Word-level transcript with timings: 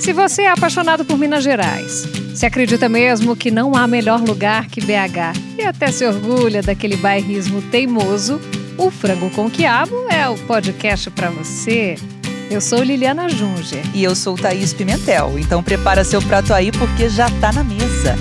Se 0.00 0.14
você 0.14 0.42
é 0.42 0.50
apaixonado 0.50 1.04
por 1.04 1.18
Minas 1.18 1.44
Gerais, 1.44 2.08
se 2.34 2.46
acredita 2.46 2.88
mesmo 2.88 3.36
que 3.36 3.50
não 3.50 3.76
há 3.76 3.86
melhor 3.86 4.20
lugar 4.20 4.66
que 4.66 4.80
BH 4.80 5.58
e 5.58 5.62
até 5.62 5.92
se 5.92 6.06
orgulha 6.06 6.62
daquele 6.62 6.96
bairrismo 6.96 7.60
teimoso, 7.60 8.40
o 8.78 8.90
Frango 8.90 9.28
com 9.28 9.50
Quiabo 9.50 10.06
é 10.08 10.26
o 10.26 10.38
podcast 10.38 11.10
para 11.10 11.28
você. 11.28 11.96
Eu 12.50 12.62
sou 12.62 12.82
Liliana 12.82 13.28
Junger. 13.28 13.82
E 13.94 14.02
eu 14.02 14.16
sou 14.16 14.36
Thaís 14.36 14.72
Pimentel. 14.72 15.38
Então 15.38 15.62
prepara 15.62 16.02
seu 16.02 16.22
prato 16.22 16.54
aí 16.54 16.72
porque 16.72 17.08
já 17.08 17.28
tá 17.38 17.52
na 17.52 17.62
mesa. 17.62 18.16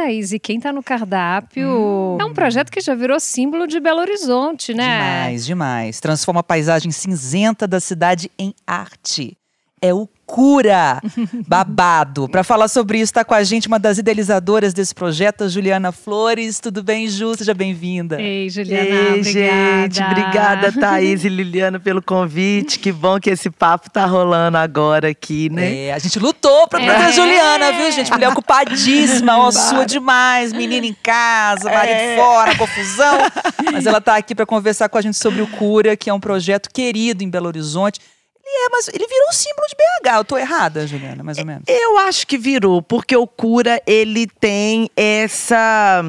Thaís, 0.00 0.32
e 0.32 0.38
quem 0.38 0.58
tá 0.58 0.72
no 0.72 0.82
cardápio 0.82 1.68
hum. 1.68 2.18
é 2.18 2.24
um 2.24 2.32
projeto 2.32 2.70
que 2.70 2.80
já 2.80 2.94
virou 2.94 3.20
símbolo 3.20 3.66
de 3.66 3.78
Belo 3.78 4.00
Horizonte, 4.00 4.72
né? 4.72 5.24
Demais, 5.24 5.44
demais. 5.44 6.00
Transforma 6.00 6.40
a 6.40 6.42
paisagem 6.42 6.90
cinzenta 6.90 7.68
da 7.68 7.78
cidade 7.80 8.30
em 8.38 8.54
arte. 8.66 9.36
É 9.82 9.94
o 9.94 10.08
loucura! 10.30 11.00
Babado. 11.46 12.28
Para 12.28 12.44
falar 12.44 12.68
sobre 12.68 12.98
isso, 12.98 13.04
está 13.04 13.24
com 13.24 13.34
a 13.34 13.42
gente 13.42 13.66
uma 13.66 13.78
das 13.78 13.98
idealizadoras 13.98 14.72
desse 14.72 14.94
projeto, 14.94 15.44
a 15.44 15.48
Juliana 15.48 15.90
Flores. 15.92 16.60
Tudo 16.60 16.82
bem, 16.82 17.08
Ju? 17.08 17.34
Seja 17.36 17.52
bem-vinda. 17.52 18.20
Ei, 18.20 18.48
Juliana, 18.48 18.88
Ei, 18.88 19.20
obrigada. 19.20 19.32
gente. 19.32 20.02
Obrigada, 20.02 20.72
Thaís 20.72 21.24
e 21.24 21.28
Liliana, 21.28 21.80
pelo 21.80 22.00
convite. 22.00 22.78
Que 22.78 22.92
bom 22.92 23.18
que 23.18 23.30
esse 23.30 23.50
papo 23.50 23.90
tá 23.90 24.06
rolando 24.06 24.56
agora 24.56 25.08
aqui, 25.08 25.50
né? 25.50 25.86
É, 25.86 25.92
a 25.92 25.98
gente 25.98 26.18
lutou 26.18 26.68
pra 26.68 26.80
trazer 26.80 27.02
é. 27.02 27.06
a 27.06 27.10
Juliana, 27.10 27.72
viu, 27.72 27.90
gente? 27.92 28.10
Mulher 28.10 28.28
ocupadíssima, 28.28 29.38
ó, 29.38 29.50
sua 29.50 29.84
demais. 29.84 30.52
Menina 30.52 30.86
em 30.86 30.96
casa, 31.02 31.70
marido 31.70 31.94
é. 31.94 32.16
fora, 32.16 32.56
confusão. 32.56 33.18
Mas 33.72 33.86
ela 33.86 34.00
tá 34.00 34.16
aqui 34.16 34.34
para 34.34 34.46
conversar 34.46 34.88
com 34.88 34.98
a 34.98 35.02
gente 35.02 35.16
sobre 35.16 35.42
o 35.42 35.46
Cura, 35.46 35.96
que 35.96 36.08
é 36.08 36.14
um 36.14 36.20
projeto 36.20 36.68
querido 36.72 37.24
em 37.24 37.30
Belo 37.30 37.46
Horizonte 37.46 38.00
é, 38.50 38.68
mas 38.70 38.88
ele 38.88 39.06
virou 39.06 39.28
um 39.28 39.32
símbolo 39.32 39.66
de 39.68 39.76
BH. 39.76 40.16
Eu 40.16 40.24
tô 40.24 40.38
errada, 40.38 40.86
Juliana, 40.86 41.22
mais 41.22 41.38
ou 41.38 41.46
menos. 41.46 41.64
Eu 41.66 41.98
acho 41.98 42.26
que 42.26 42.36
virou, 42.36 42.82
porque 42.82 43.16
o 43.16 43.26
Cura, 43.26 43.80
ele 43.86 44.26
tem 44.26 44.90
essa 44.96 46.02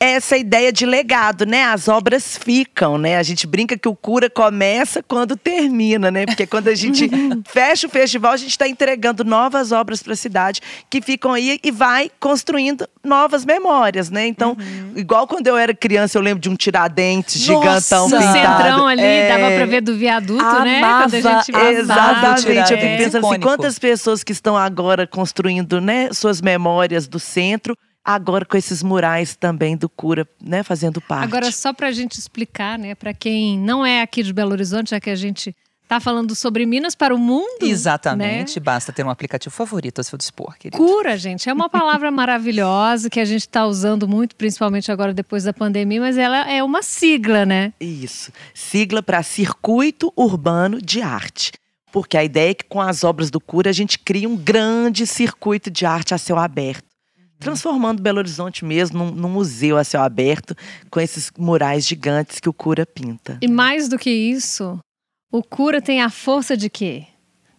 essa 0.00 0.36
ideia 0.36 0.72
de 0.72 0.86
legado, 0.86 1.44
né? 1.44 1.64
As 1.64 1.88
obras 1.88 2.38
ficam, 2.38 2.96
né? 2.96 3.16
A 3.16 3.22
gente 3.22 3.46
brinca 3.46 3.76
que 3.76 3.88
o 3.88 3.96
cura 3.96 4.30
começa 4.30 5.02
quando 5.02 5.36
termina, 5.36 6.10
né? 6.10 6.24
Porque 6.24 6.46
quando 6.46 6.68
a 6.68 6.74
gente 6.74 7.10
fecha 7.50 7.86
o 7.86 7.90
festival, 7.90 8.32
a 8.32 8.36
gente 8.36 8.50
está 8.50 8.68
entregando 8.68 9.24
novas 9.24 9.72
obras 9.72 10.00
para 10.00 10.12
a 10.12 10.16
cidade 10.16 10.60
que 10.88 11.02
ficam 11.02 11.32
aí 11.32 11.58
e 11.64 11.70
vai 11.72 12.10
construindo 12.20 12.88
novas 13.02 13.44
memórias, 13.44 14.08
né? 14.08 14.26
Então, 14.26 14.50
uhum. 14.50 14.92
igual 14.94 15.26
quando 15.26 15.48
eu 15.48 15.56
era 15.56 15.74
criança, 15.74 16.16
eu 16.16 16.22
lembro 16.22 16.40
de 16.40 16.48
um 16.48 16.54
Tiradentes 16.54 17.40
gigantão 17.40 18.08
pintado. 18.08 18.26
No 18.26 18.32
centrão 18.32 18.86
ali, 18.86 19.02
é... 19.02 19.28
dava 19.28 19.54
para 19.54 19.66
ver 19.66 19.80
do 19.80 19.96
viaduto, 19.96 20.44
Amava, 20.44 20.64
né? 20.64 20.80
Quando 20.80 21.14
a 21.14 21.20
gente 21.20 21.78
Exatamente. 21.78 22.72
Eu 22.72 22.78
fico 22.78 22.96
pensando 22.98 23.26
assim, 23.26 23.40
quantas 23.40 23.78
pessoas 23.78 24.22
que 24.22 24.32
estão 24.32 24.56
agora 24.56 25.06
construindo, 25.06 25.80
né, 25.80 26.10
suas 26.12 26.40
memórias 26.40 27.08
do 27.08 27.18
centro 27.18 27.76
agora 28.08 28.46
com 28.46 28.56
esses 28.56 28.82
murais 28.82 29.36
também 29.36 29.76
do 29.76 29.86
Cura, 29.86 30.26
né, 30.42 30.62
fazendo 30.62 30.98
parte. 30.98 31.24
Agora, 31.24 31.52
só 31.52 31.74
para 31.74 31.88
a 31.88 31.92
gente 31.92 32.18
explicar, 32.18 32.78
né, 32.78 32.94
para 32.94 33.12
quem 33.12 33.58
não 33.58 33.84
é 33.84 34.00
aqui 34.00 34.22
de 34.22 34.32
Belo 34.32 34.52
Horizonte, 34.52 34.90
já 34.90 34.98
que 34.98 35.10
a 35.10 35.14
gente 35.14 35.54
está 35.82 36.00
falando 36.00 36.34
sobre 36.34 36.64
Minas 36.64 36.94
para 36.94 37.14
o 37.14 37.18
mundo. 37.18 37.62
Exatamente, 37.62 38.58
né? 38.58 38.64
basta 38.64 38.92
ter 38.92 39.04
um 39.04 39.10
aplicativo 39.10 39.54
favorito 39.54 40.00
a 40.00 40.04
seu 40.04 40.16
dispor, 40.16 40.56
querido. 40.58 40.82
Cura, 40.82 41.18
gente, 41.18 41.50
é 41.50 41.52
uma 41.52 41.68
palavra 41.68 42.10
maravilhosa 42.10 43.10
que 43.10 43.20
a 43.20 43.24
gente 43.26 43.42
está 43.42 43.66
usando 43.66 44.08
muito, 44.08 44.34
principalmente 44.36 44.90
agora 44.90 45.12
depois 45.12 45.44
da 45.44 45.52
pandemia, 45.52 46.00
mas 46.00 46.16
ela 46.16 46.50
é 46.50 46.62
uma 46.62 46.82
sigla, 46.82 47.44
né? 47.44 47.74
Isso, 47.78 48.32
sigla 48.54 49.02
para 49.02 49.22
Circuito 49.22 50.10
Urbano 50.16 50.80
de 50.80 51.02
Arte. 51.02 51.52
Porque 51.90 52.16
a 52.16 52.24
ideia 52.24 52.50
é 52.50 52.54
que 52.54 52.64
com 52.64 52.80
as 52.80 53.04
obras 53.04 53.30
do 53.30 53.40
Cura 53.40 53.68
a 53.70 53.72
gente 53.72 53.98
cria 53.98 54.28
um 54.28 54.36
grande 54.36 55.06
circuito 55.06 55.70
de 55.70 55.86
arte 55.86 56.14
a 56.14 56.18
céu 56.18 56.38
aberto 56.38 56.87
transformando 57.38 58.02
Belo 58.02 58.18
Horizonte 58.18 58.64
mesmo 58.64 58.98
num, 58.98 59.10
num, 59.10 59.28
museu 59.28 59.76
a 59.76 59.84
céu 59.84 60.02
aberto 60.02 60.54
com 60.90 61.00
esses 61.00 61.30
murais 61.38 61.86
gigantes 61.86 62.40
que 62.40 62.48
o 62.48 62.52
Cura 62.52 62.84
pinta. 62.84 63.38
E 63.40 63.48
mais 63.48 63.88
do 63.88 63.98
que 63.98 64.10
isso, 64.10 64.78
o 65.30 65.42
Cura 65.42 65.80
tem 65.80 66.02
a 66.02 66.10
força 66.10 66.56
de 66.56 66.68
quê? 66.68 67.06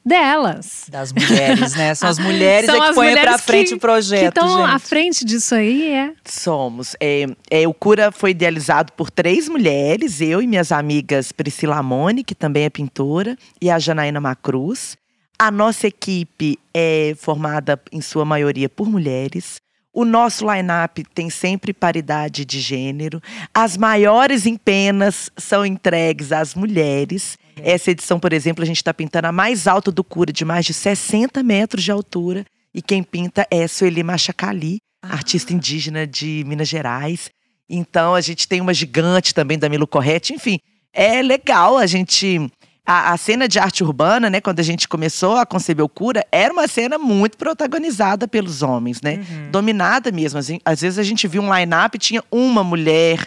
Delas. 0.06 0.86
Das 0.90 1.12
mulheres, 1.12 1.76
né? 1.76 1.94
São 1.94 2.10
as 2.10 2.18
mulheres 2.20 2.66
São 2.66 2.84
é 2.84 2.88
que 2.88 2.96
põem 2.96 3.14
pra 3.14 3.38
frente 3.38 3.70
que, 3.70 3.74
o 3.76 3.80
projeto. 3.80 4.22
Que 4.22 4.28
estão 4.28 4.66
à 4.66 4.80
frente 4.80 5.24
disso 5.26 5.54
aí, 5.54 5.92
é? 5.92 6.14
Somos. 6.26 6.96
É, 7.00 7.26
é, 7.52 7.68
o 7.68 7.74
Cura 7.74 8.12
foi 8.12 8.32
idealizado 8.32 8.94
por 8.94 9.12
três 9.12 9.48
mulheres, 9.48 10.22
eu 10.22 10.42
e 10.42 10.48
minhas 10.48 10.72
amigas 10.72 11.32
Priscila 11.32 11.78
Amone, 11.78 12.24
que 12.24 12.34
também 12.34 12.64
é 12.64 12.70
pintora, 12.70 13.38
e 13.62 13.70
a 13.70 13.78
Janaína 13.78 14.20
Macruz. 14.20 14.98
A 15.38 15.52
nossa 15.52 15.88
equipe 15.88 16.58
é 16.74 17.14
formada, 17.18 17.80
em 17.92 18.02
sua 18.02 18.26
maioria, 18.26 18.68
por 18.68 18.90
mulheres. 18.90 19.62
O 19.94 20.06
nosso 20.06 20.50
line-up 20.50 21.04
tem 21.16 21.30
sempre 21.30 21.74
paridade 21.74 22.46
de 22.46 22.60
gênero. 22.60 23.22
As 23.54 23.76
maiores 23.76 24.46
empenas 24.46 25.32
são 25.36 25.66
entregues 25.66 26.32
às 26.32 26.54
mulheres. 26.54 27.38
Essa 27.62 27.92
edição, 27.92 28.20
por 28.20 28.32
exemplo, 28.32 28.64
a 28.64 28.68
gente 28.68 28.78
está 28.78 28.94
pintando 28.94 29.28
a 29.28 29.32
mais 29.32 29.68
alta 29.68 29.92
do 29.92 30.04
Cura, 30.04 30.32
de 30.32 30.46
mais 30.46 30.66
de 30.66 30.74
60 30.74 31.42
metros 31.42 31.84
de 31.84 31.92
altura. 31.92 32.46
E 32.74 32.82
quem 32.82 33.02
pinta 33.02 33.48
é 33.50 33.68
Sueli 33.68 34.04
Machacali, 34.04 34.78
ah. 35.02 35.14
artista 35.14 35.54
indígena 35.54 36.06
de 36.06 36.44
Minas 36.46 36.68
Gerais. 36.68 37.32
Então 37.68 38.14
a 38.14 38.22
gente 38.22 38.48
tem 38.48 38.62
uma 38.62 38.74
gigante 38.74 39.34
também 39.34 39.58
da 39.58 39.70
Milo 39.70 39.88
Corretti. 39.88 40.34
Enfim, 40.34 40.60
é 40.94 41.22
legal 41.22 41.78
a 41.78 41.88
gente 41.88 42.50
a, 42.86 43.14
a, 43.14 43.18
cena 43.18 43.48
de 43.48 43.60
arte 43.60 43.84
urbana, 43.84 44.30
né, 44.30 44.42
quando 44.42 44.60
a 44.60 44.64
gente 44.64 44.88
começou 44.88 45.38
a 45.38 45.46
conceber 45.46 45.86
o 45.86 45.90
Cura, 45.90 46.26
era 46.32 46.52
uma 46.52 46.68
cena 46.68 46.98
muito 46.98 47.38
protagonizada 47.38 48.28
pelos 48.28 48.62
homens, 48.62 49.02
né? 49.02 49.16
Uhum. 49.16 49.52
Dominada 49.52 50.12
mesmo. 50.12 50.40
Assim, 50.40 50.60
às 50.66 50.82
vezes 50.82 50.98
a 50.98 51.04
gente 51.04 51.28
viu 51.28 51.42
um 51.42 51.54
line-up 51.54 51.96
e 51.96 52.00
tinha 52.00 52.24
uma 52.32 52.64
mulher 52.64 53.24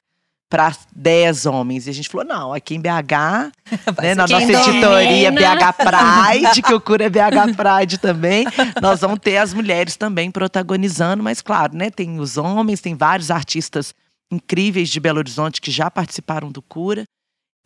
para 0.52 0.76
10 0.94 1.46
homens. 1.46 1.86
E 1.86 1.90
a 1.90 1.94
gente 1.94 2.10
falou: 2.10 2.26
não, 2.26 2.52
aqui 2.52 2.74
em 2.74 2.80
BH, 2.80 3.52
né, 4.02 4.14
na 4.14 4.26
nossa 4.26 4.52
editoria 4.52 5.32
BH 5.32 5.72
Pride, 5.78 6.62
que 6.62 6.74
o 6.74 6.80
Cura 6.82 7.04
é 7.04 7.08
BH 7.08 7.56
Pride 7.56 7.96
também, 7.96 8.44
nós 8.80 9.00
vamos 9.00 9.18
ter 9.18 9.38
as 9.38 9.54
mulheres 9.54 9.96
também 9.96 10.30
protagonizando, 10.30 11.22
mas 11.22 11.40
claro, 11.40 11.74
né, 11.74 11.88
tem 11.90 12.20
os 12.20 12.36
homens, 12.36 12.82
tem 12.82 12.94
vários 12.94 13.30
artistas 13.30 13.94
incríveis 14.30 14.90
de 14.90 15.00
Belo 15.00 15.18
Horizonte 15.18 15.58
que 15.58 15.70
já 15.70 15.90
participaram 15.90 16.52
do 16.52 16.60
Cura. 16.60 17.04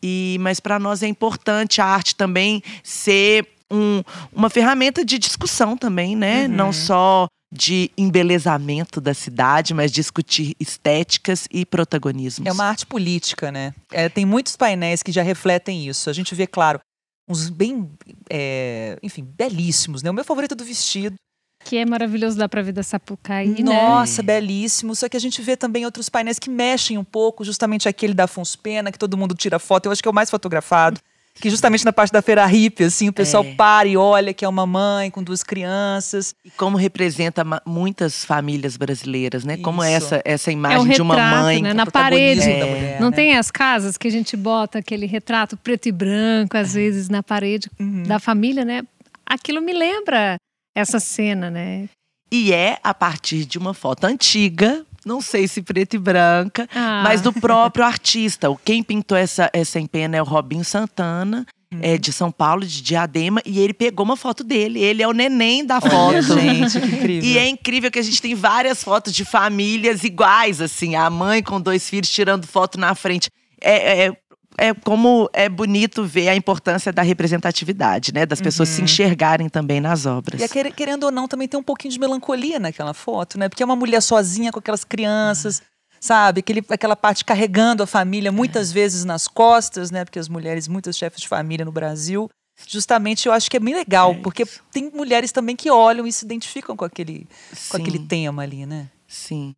E, 0.02 0.36
mas 0.40 0.60
para 0.60 0.78
nós 0.78 1.02
é 1.02 1.06
importante 1.06 1.80
a 1.80 1.86
arte 1.86 2.14
também 2.14 2.62
ser 2.82 3.46
um, 3.70 4.02
uma 4.32 4.50
ferramenta 4.50 5.04
de 5.04 5.18
discussão 5.18 5.76
também, 5.76 6.14
né? 6.14 6.46
Uhum. 6.46 6.48
Não 6.48 6.72
só 6.72 7.26
de 7.52 7.90
embelezamento 7.96 9.00
da 9.00 9.14
cidade, 9.14 9.72
mas 9.72 9.92
discutir 9.92 10.54
estéticas 10.58 11.46
e 11.50 11.64
protagonismos. 11.64 12.46
É 12.46 12.52
uma 12.52 12.64
arte 12.64 12.84
política, 12.84 13.50
né? 13.52 13.72
É, 13.92 14.08
tem 14.08 14.24
muitos 14.24 14.56
painéis 14.56 15.02
que 15.02 15.12
já 15.12 15.22
refletem 15.22 15.86
isso. 15.86 16.10
A 16.10 16.12
gente 16.12 16.34
vê, 16.34 16.46
claro, 16.46 16.80
uns 17.28 17.48
bem, 17.48 17.90
é, 18.28 18.98
enfim, 19.02 19.24
belíssimos, 19.24 20.02
né? 20.02 20.10
O 20.10 20.14
meu 20.14 20.24
favorito 20.24 20.52
é 20.52 20.56
do 20.56 20.64
vestido. 20.64 21.16
Que 21.66 21.78
é 21.78 21.84
maravilhoso, 21.84 22.38
dá 22.38 22.48
pra 22.48 22.62
ver 22.62 22.70
da 22.70 22.84
Sapucaí, 22.84 23.48
né? 23.48 23.62
Nossa, 23.64 24.22
né? 24.22 24.26
belíssimo. 24.26 24.94
Só 24.94 25.08
que 25.08 25.16
a 25.16 25.20
gente 25.20 25.42
vê 25.42 25.56
também 25.56 25.84
outros 25.84 26.08
painéis 26.08 26.38
que 26.38 26.48
mexem 26.48 26.96
um 26.96 27.02
pouco, 27.02 27.44
justamente 27.44 27.88
aquele 27.88 28.14
da 28.14 28.24
Afonso 28.24 28.56
Pena, 28.60 28.92
que 28.92 28.98
todo 28.98 29.16
mundo 29.16 29.34
tira 29.34 29.58
foto. 29.58 29.86
Eu 29.86 29.92
acho 29.92 30.00
que 30.00 30.06
é 30.06 30.10
o 30.10 30.14
mais 30.14 30.30
fotografado. 30.30 31.00
Que 31.40 31.50
justamente 31.50 31.84
na 31.84 31.92
parte 31.92 32.12
da 32.12 32.22
feira 32.22 32.46
hippie, 32.46 32.84
assim, 32.84 33.08
o 33.08 33.12
pessoal 33.12 33.44
é. 33.44 33.52
para 33.54 33.88
e 33.88 33.96
olha 33.96 34.32
que 34.32 34.44
é 34.44 34.48
uma 34.48 34.64
mãe 34.64 35.10
com 35.10 35.22
duas 35.22 35.42
crianças. 35.42 36.36
E 36.44 36.50
como 36.50 36.76
representa 36.78 37.44
muitas 37.66 38.24
famílias 38.24 38.76
brasileiras, 38.76 39.44
né? 39.44 39.54
Isso. 39.54 39.62
Como 39.62 39.82
essa 39.82 40.22
essa 40.24 40.52
imagem 40.52 40.78
é 40.78 40.80
um 40.80 40.84
retrato, 40.84 40.96
de 40.96 41.02
uma 41.02 41.42
mãe. 41.42 41.62
Né? 41.62 41.74
Na 41.74 41.84
parede. 41.84 42.40
Mulher, 42.40 43.00
não 43.00 43.10
né? 43.10 43.16
tem 43.16 43.36
as 43.36 43.50
casas 43.50 43.98
que 43.98 44.06
a 44.06 44.10
gente 44.10 44.36
bota 44.36 44.78
aquele 44.78 45.04
retrato 45.04 45.56
preto 45.56 45.88
e 45.88 45.92
branco, 45.92 46.56
às 46.56 46.76
é. 46.76 46.80
vezes, 46.80 47.08
na 47.08 47.24
parede 47.24 47.68
uhum. 47.78 48.04
da 48.04 48.20
família, 48.20 48.64
né? 48.64 48.82
Aquilo 49.26 49.60
me 49.60 49.72
lembra 49.72 50.38
essa 50.76 51.00
cena, 51.00 51.50
né? 51.50 51.88
E 52.30 52.52
é 52.52 52.78
a 52.82 52.92
partir 52.92 53.44
de 53.44 53.56
uma 53.56 53.72
foto 53.72 54.04
antiga, 54.04 54.84
não 55.04 55.20
sei 55.20 55.48
se 55.48 55.62
preta 55.62 55.96
e 55.96 55.98
branca, 55.98 56.68
ah. 56.74 57.00
mas 57.02 57.22
do 57.22 57.32
próprio 57.32 57.82
artista. 57.86 58.48
Quem 58.64 58.82
pintou 58.82 59.16
essa, 59.16 59.48
essa 59.52 59.80
empena 59.80 60.16
é 60.16 60.22
o 60.22 60.24
Robinho 60.24 60.64
Santana. 60.64 61.46
Hum. 61.72 61.80
É 61.82 61.98
de 61.98 62.12
São 62.12 62.30
Paulo, 62.30 62.64
de 62.64 62.80
Diadema, 62.80 63.42
e 63.44 63.58
ele 63.58 63.74
pegou 63.74 64.04
uma 64.04 64.16
foto 64.16 64.44
dele. 64.44 64.80
Ele 64.80 65.02
é 65.02 65.08
o 65.08 65.12
neném 65.12 65.64
da 65.64 65.80
foto. 65.80 65.94
Olha, 65.94 66.22
gente, 66.22 66.78
que 66.80 66.86
incrível. 66.86 67.28
E 67.28 67.38
é 67.38 67.48
incrível 67.48 67.90
que 67.90 67.98
a 67.98 68.02
gente 68.02 68.22
tem 68.22 68.36
várias 68.36 68.84
fotos 68.84 69.12
de 69.12 69.24
famílias 69.24 70.04
iguais, 70.04 70.60
assim, 70.60 70.94
a 70.94 71.10
mãe 71.10 71.42
com 71.42 71.60
dois 71.60 71.88
filhos 71.90 72.08
tirando 72.08 72.46
foto 72.46 72.78
na 72.78 72.94
frente. 72.94 73.28
É, 73.60 74.06
é, 74.06 74.16
é 74.58 74.72
como 74.72 75.28
é 75.32 75.48
bonito 75.48 76.04
ver 76.04 76.28
a 76.28 76.36
importância 76.36 76.92
da 76.92 77.02
representatividade, 77.02 78.12
né? 78.12 78.24
Das 78.24 78.40
pessoas 78.40 78.68
uhum. 78.70 78.76
se 78.76 78.82
enxergarem 78.82 79.48
também 79.48 79.80
nas 79.80 80.06
obras. 80.06 80.40
E 80.40 80.44
é, 80.44 80.70
querendo 80.70 81.04
ou 81.04 81.10
não, 81.10 81.28
também 81.28 81.46
tem 81.46 81.58
um 81.58 81.62
pouquinho 81.62 81.92
de 81.92 82.00
melancolia 82.00 82.58
naquela 82.58 82.94
foto, 82.94 83.38
né? 83.38 83.48
Porque 83.48 83.62
é 83.62 83.66
uma 83.66 83.76
mulher 83.76 84.00
sozinha 84.00 84.50
com 84.52 84.58
aquelas 84.58 84.84
crianças. 84.84 85.58
Uhum 85.60 85.76
sabe? 85.98 86.40
Aquele, 86.40 86.62
aquela 86.68 86.94
parte 86.94 87.24
carregando 87.24 87.82
a 87.82 87.86
família, 87.86 88.30
muitas 88.30 88.70
vezes 88.70 89.04
nas 89.04 89.26
costas, 89.26 89.90
né? 89.90 90.04
Porque 90.04 90.18
as 90.18 90.28
mulheres, 90.28 90.68
muitas 90.68 90.96
chefes 90.96 91.22
de 91.22 91.26
família 91.26 91.64
no 91.64 91.72
Brasil, 91.72 92.30
justamente 92.66 93.26
eu 93.26 93.32
acho 93.32 93.50
que 93.50 93.56
é 93.56 93.60
bem 93.60 93.74
legal, 93.74 94.12
É 94.12 94.14
porque 94.14 94.44
tem 94.72 94.90
mulheres 94.94 95.32
também 95.32 95.56
que 95.56 95.70
olham 95.70 96.06
e 96.06 96.12
se 96.12 96.24
identificam 96.24 96.76
com 96.76 96.84
aquele, 96.84 97.26
com 97.68 97.76
aquele 97.76 97.98
tema 97.98 98.42
ali, 98.42 98.66
né? 98.66 98.88
Sim. 99.08 99.54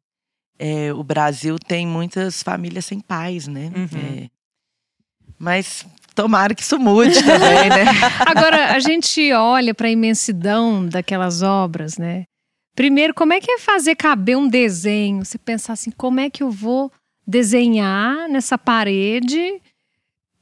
É, 0.58 0.92
o 0.92 1.04
Brasil 1.04 1.56
tem 1.58 1.86
muitas 1.86 2.42
famílias 2.42 2.84
sem 2.86 3.00
pais, 3.00 3.46
né? 3.46 3.70
Uhum. 3.74 4.24
É. 4.24 4.37
Mas 5.38 5.86
tomara 6.14 6.54
que 6.54 6.62
isso 6.62 6.78
mude 6.78 7.22
também, 7.22 7.68
né? 7.68 7.84
Agora, 8.26 8.72
a 8.74 8.80
gente 8.80 9.32
olha 9.32 9.72
para 9.72 9.86
a 9.86 9.90
imensidão 9.90 10.84
daquelas 10.86 11.42
obras, 11.42 11.96
né? 11.96 12.24
Primeiro, 12.74 13.14
como 13.14 13.32
é 13.32 13.40
que 13.40 13.50
é 13.50 13.58
fazer 13.58 13.94
caber 13.96 14.36
um 14.36 14.48
desenho? 14.48 15.24
Você 15.24 15.38
pensar 15.38 15.72
assim, 15.74 15.90
como 15.90 16.20
é 16.20 16.30
que 16.30 16.42
eu 16.42 16.50
vou 16.50 16.90
desenhar 17.26 18.28
nessa 18.28 18.56
parede 18.56 19.60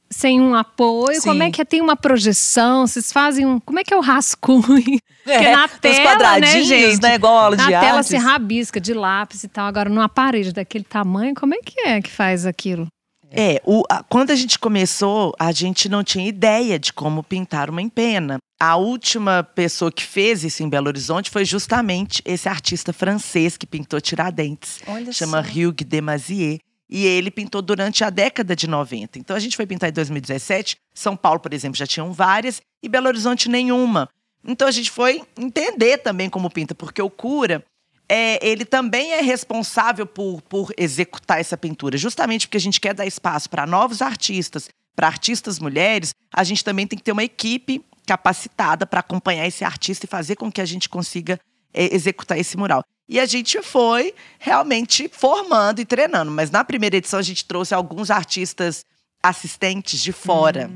sem 0.09 0.39
um 0.39 0.55
apoio? 0.55 1.19
Sim. 1.19 1.29
Como 1.29 1.43
é 1.43 1.51
que 1.51 1.61
é? 1.61 1.65
Tem 1.65 1.81
uma 1.81 1.95
projeção? 1.95 2.87
Vocês 2.87 3.11
fazem 3.11 3.45
um. 3.45 3.59
Como 3.59 3.79
é 3.79 3.83
que 3.83 3.93
é 3.93 3.97
o 3.97 4.01
rascunho? 4.01 4.63
Porque 5.23 5.49
na 5.51 5.67
tela, 5.67 5.93
né, 5.95 6.03
quadradinhos, 6.05 6.67
gente? 6.67 7.01
né? 7.01 7.15
Igual 7.15 7.37
a 7.37 7.43
aula 7.43 7.55
Na 7.57 7.63
de 7.63 7.69
tela 7.69 7.97
artes. 7.97 8.07
se 8.07 8.17
rabisca 8.17 8.79
de 8.79 8.93
lápis 8.93 9.43
e 9.43 9.47
tal. 9.47 9.65
Agora, 9.67 9.89
numa 9.89 10.07
parede 10.07 10.53
daquele 10.53 10.85
tamanho, 10.85 11.35
como 11.35 11.53
é 11.53 11.57
que 11.57 11.79
é 11.81 12.01
que 12.01 12.09
faz 12.09 12.45
aquilo? 12.45 12.87
É, 13.31 13.61
o- 13.65 13.83
a- 13.89 14.03
quando 14.03 14.31
a 14.31 14.35
gente 14.35 14.57
começou, 14.57 15.33
a 15.39 15.51
gente 15.51 15.89
não 15.89 16.03
tinha 16.03 16.27
ideia 16.27 16.79
de 16.79 16.93
como 16.93 17.21
pintar 17.23 17.69
uma 17.69 17.81
empena. 17.81 18.37
A 18.59 18.75
última 18.77 19.43
pessoa 19.43 19.91
que 19.91 20.03
fez 20.03 20.43
isso 20.43 20.63
em 20.63 20.69
Belo 20.69 20.87
Horizonte 20.87 21.29
foi 21.29 21.45
justamente 21.45 22.21
esse 22.25 22.47
artista 22.49 22.91
francês 22.93 23.55
que 23.57 23.67
pintou 23.67 23.99
Tiradentes. 24.01 24.79
Olha 24.87 25.11
chama 25.11 25.43
só. 25.43 25.49
Hugues 25.49 25.87
Demasier. 25.87 26.59
E 26.89 27.05
ele 27.05 27.29
pintou 27.29 27.61
durante 27.61 28.03
a 28.05 28.09
década 28.09 28.55
de 28.55 28.65
90. 28.65 29.19
Então 29.19 29.35
a 29.35 29.39
gente 29.39 29.57
foi 29.57 29.65
pintar 29.67 29.89
em 29.89 29.93
2017. 29.93 30.77
São 30.93 31.17
Paulo, 31.17 31.39
por 31.39 31.53
exemplo, 31.53 31.77
já 31.77 31.85
tinham 31.85 32.13
várias 32.13 32.61
e 32.81 32.87
Belo 32.87 33.07
Horizonte 33.07 33.49
nenhuma. 33.49 34.07
Então 34.47 34.65
a 34.67 34.71
gente 34.71 34.89
foi 34.89 35.21
entender 35.37 35.97
também 35.97 36.29
como 36.29 36.49
pinta, 36.49 36.73
porque 36.73 37.01
o 37.01 37.09
cura, 37.09 37.61
é, 38.09 38.45
ele 38.45 38.63
também 38.63 39.13
é 39.13 39.21
responsável 39.21 40.05
por, 40.05 40.41
por 40.41 40.71
executar 40.77 41.39
essa 41.39 41.57
pintura. 41.57 41.97
Justamente 41.97 42.47
porque 42.47 42.57
a 42.57 42.61
gente 42.61 42.79
quer 42.79 42.93
dar 42.93 43.05
espaço 43.05 43.49
para 43.49 43.65
novos 43.65 44.01
artistas, 44.01 44.69
para 44.95 45.07
artistas 45.07 45.59
mulheres, 45.59 46.13
a 46.33 46.43
gente 46.43 46.63
também 46.63 46.87
tem 46.87 46.97
que 46.97 47.03
ter 47.03 47.11
uma 47.11 47.23
equipe 47.23 47.83
capacitada 48.05 48.87
para 48.87 49.01
acompanhar 49.01 49.45
esse 49.45 49.63
artista 49.63 50.05
e 50.05 50.09
fazer 50.09 50.35
com 50.35 50.51
que 50.51 50.61
a 50.61 50.65
gente 50.65 50.87
consiga 50.87 51.39
é, 51.73 51.93
executar 51.93 52.39
esse 52.39 52.57
mural. 52.57 52.81
E 53.09 53.19
a 53.19 53.25
gente 53.25 53.61
foi 53.61 54.13
realmente 54.39 55.09
formando 55.11 55.79
e 55.79 55.85
treinando. 55.85 56.31
Mas 56.31 56.49
na 56.49 56.63
primeira 56.63 56.97
edição 56.97 57.19
a 57.19 57.23
gente 57.23 57.45
trouxe 57.45 57.73
alguns 57.73 58.09
artistas 58.09 58.83
assistentes 59.21 60.01
de 60.01 60.11
fora. 60.11 60.69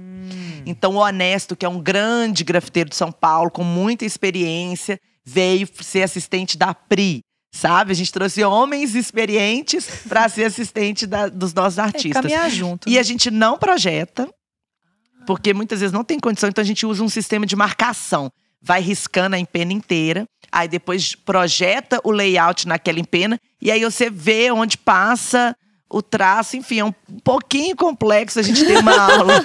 Então 0.65 0.95
o 0.95 0.99
Honesto, 0.99 1.55
que 1.55 1.65
é 1.65 1.69
um 1.69 1.79
grande 1.79 2.43
grafiteiro 2.43 2.89
de 2.89 2.95
São 2.95 3.11
Paulo, 3.11 3.49
com 3.49 3.63
muita 3.63 4.05
experiência, 4.05 4.99
veio 5.25 5.67
ser 5.81 6.03
assistente 6.03 6.57
da 6.57 6.73
Pri. 6.73 7.21
Sabe? 7.53 7.91
A 7.91 7.95
gente 7.95 8.13
trouxe 8.13 8.41
homens 8.45 8.95
experientes 8.95 9.85
para 10.07 10.29
ser 10.29 10.45
assistente 10.45 11.05
da- 11.05 11.27
dos 11.27 11.53
nossos 11.53 11.77
É, 11.79 11.81
artistas. 11.81 12.13
caminhar 12.21 12.49
junto. 12.49 12.87
E 12.89 12.97
a 12.97 13.03
gente 13.03 13.29
não 13.29 13.57
projeta, 13.57 14.29
porque 15.25 15.53
muitas 15.53 15.79
vezes 15.81 15.91
não 15.91 16.03
tem 16.03 16.19
condição, 16.19 16.49
então 16.49 16.61
a 16.61 16.65
gente 16.65 16.85
usa 16.85 17.03
um 17.03 17.09
sistema 17.09 17.45
de 17.45 17.55
marcação. 17.55 18.31
Vai 18.61 18.79
riscando 18.81 19.35
a 19.35 19.39
empena 19.39 19.73
inteira, 19.73 20.25
aí 20.51 20.67
depois 20.67 21.13
projeta 21.15 21.99
o 22.03 22.11
layout 22.11 22.67
naquela 22.67 22.99
empena, 22.99 23.37
e 23.61 23.69
aí 23.71 23.83
você 23.83 24.09
vê 24.09 24.49
onde 24.51 24.77
passa 24.77 25.55
o 25.91 26.01
traço, 26.01 26.55
enfim, 26.55 26.79
é 26.79 26.85
um 26.85 26.93
pouquinho 27.23 27.75
complexo. 27.75 28.39
A 28.39 28.43
gente 28.43 28.63
tem 28.65 28.77
uma 28.77 28.95
aula 28.97 29.43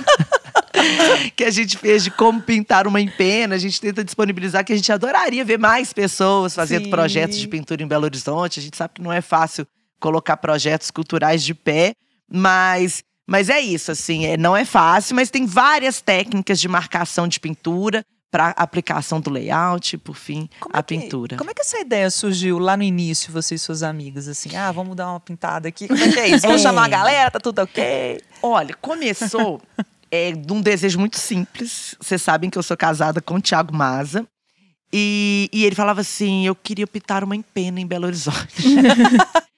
que 1.34 1.44
a 1.44 1.50
gente 1.50 1.76
fez 1.76 2.04
de 2.04 2.10
como 2.10 2.40
pintar 2.40 2.86
uma 2.86 3.00
empena, 3.00 3.56
a 3.56 3.58
gente 3.58 3.80
tenta 3.80 4.04
disponibilizar, 4.04 4.64
que 4.64 4.72
a 4.72 4.76
gente 4.76 4.92
adoraria 4.92 5.44
ver 5.44 5.58
mais 5.58 5.92
pessoas 5.92 6.54
fazendo 6.54 6.84
Sim. 6.84 6.90
projetos 6.90 7.38
de 7.38 7.48
pintura 7.48 7.82
em 7.82 7.86
Belo 7.86 8.04
Horizonte. 8.04 8.60
A 8.60 8.62
gente 8.62 8.76
sabe 8.76 8.94
que 8.94 9.02
não 9.02 9.12
é 9.12 9.20
fácil 9.20 9.66
colocar 9.98 10.36
projetos 10.36 10.90
culturais 10.90 11.42
de 11.42 11.54
pé, 11.54 11.94
mas 12.30 13.02
mas 13.28 13.50
é 13.50 13.58
isso, 13.58 13.90
assim, 13.90 14.24
é, 14.24 14.36
não 14.36 14.56
é 14.56 14.64
fácil, 14.64 15.16
mas 15.16 15.30
tem 15.30 15.46
várias 15.46 16.00
técnicas 16.00 16.60
de 16.60 16.68
marcação 16.68 17.26
de 17.26 17.40
pintura 17.40 18.04
para 18.36 18.48
aplicação 18.50 19.18
do 19.18 19.30
layout, 19.30 19.96
por 19.96 20.14
fim, 20.14 20.46
Como 20.60 20.76
a 20.76 20.80
é 20.80 20.82
que- 20.82 20.88
pintura. 20.98 21.36
Como 21.38 21.50
é 21.50 21.54
que 21.54 21.62
essa 21.62 21.78
ideia 21.78 22.10
surgiu 22.10 22.58
lá 22.58 22.76
no 22.76 22.82
início, 22.82 23.32
você 23.32 23.54
e 23.54 23.58
suas 23.58 23.82
amigas? 23.82 24.28
Assim, 24.28 24.54
ah, 24.54 24.70
vamos 24.70 24.94
dar 24.94 25.08
uma 25.08 25.18
pintada 25.20 25.68
aqui. 25.68 25.88
Como 25.88 26.04
é 26.04 26.12
que 26.12 26.20
é 26.20 26.28
isso? 26.28 26.42
Vamos 26.46 26.60
É. 26.60 26.62
chamar 26.64 26.84
a 26.84 26.88
galera, 26.88 27.30
tá 27.30 27.40
tudo 27.40 27.60
ok? 27.62 28.20
Olha, 28.42 28.74
começou 28.74 29.58
é, 30.10 30.32
de 30.32 30.52
um 30.52 30.60
desejo 30.60 30.98
muito 30.98 31.18
simples. 31.18 31.94
Vocês 31.98 32.20
sabem 32.20 32.50
que 32.50 32.58
eu 32.58 32.62
sou 32.62 32.76
casada 32.76 33.22
com 33.22 33.36
o 33.36 33.40
Thiago 33.40 33.74
Maza. 33.74 34.26
E, 34.92 35.48
e 35.50 35.64
ele 35.64 35.74
falava 35.74 36.02
assim: 36.02 36.46
eu 36.46 36.54
queria 36.54 36.86
pintar 36.86 37.24
uma 37.24 37.34
empena 37.34 37.80
em 37.80 37.86
Belo 37.86 38.04
Horizonte. 38.06 38.36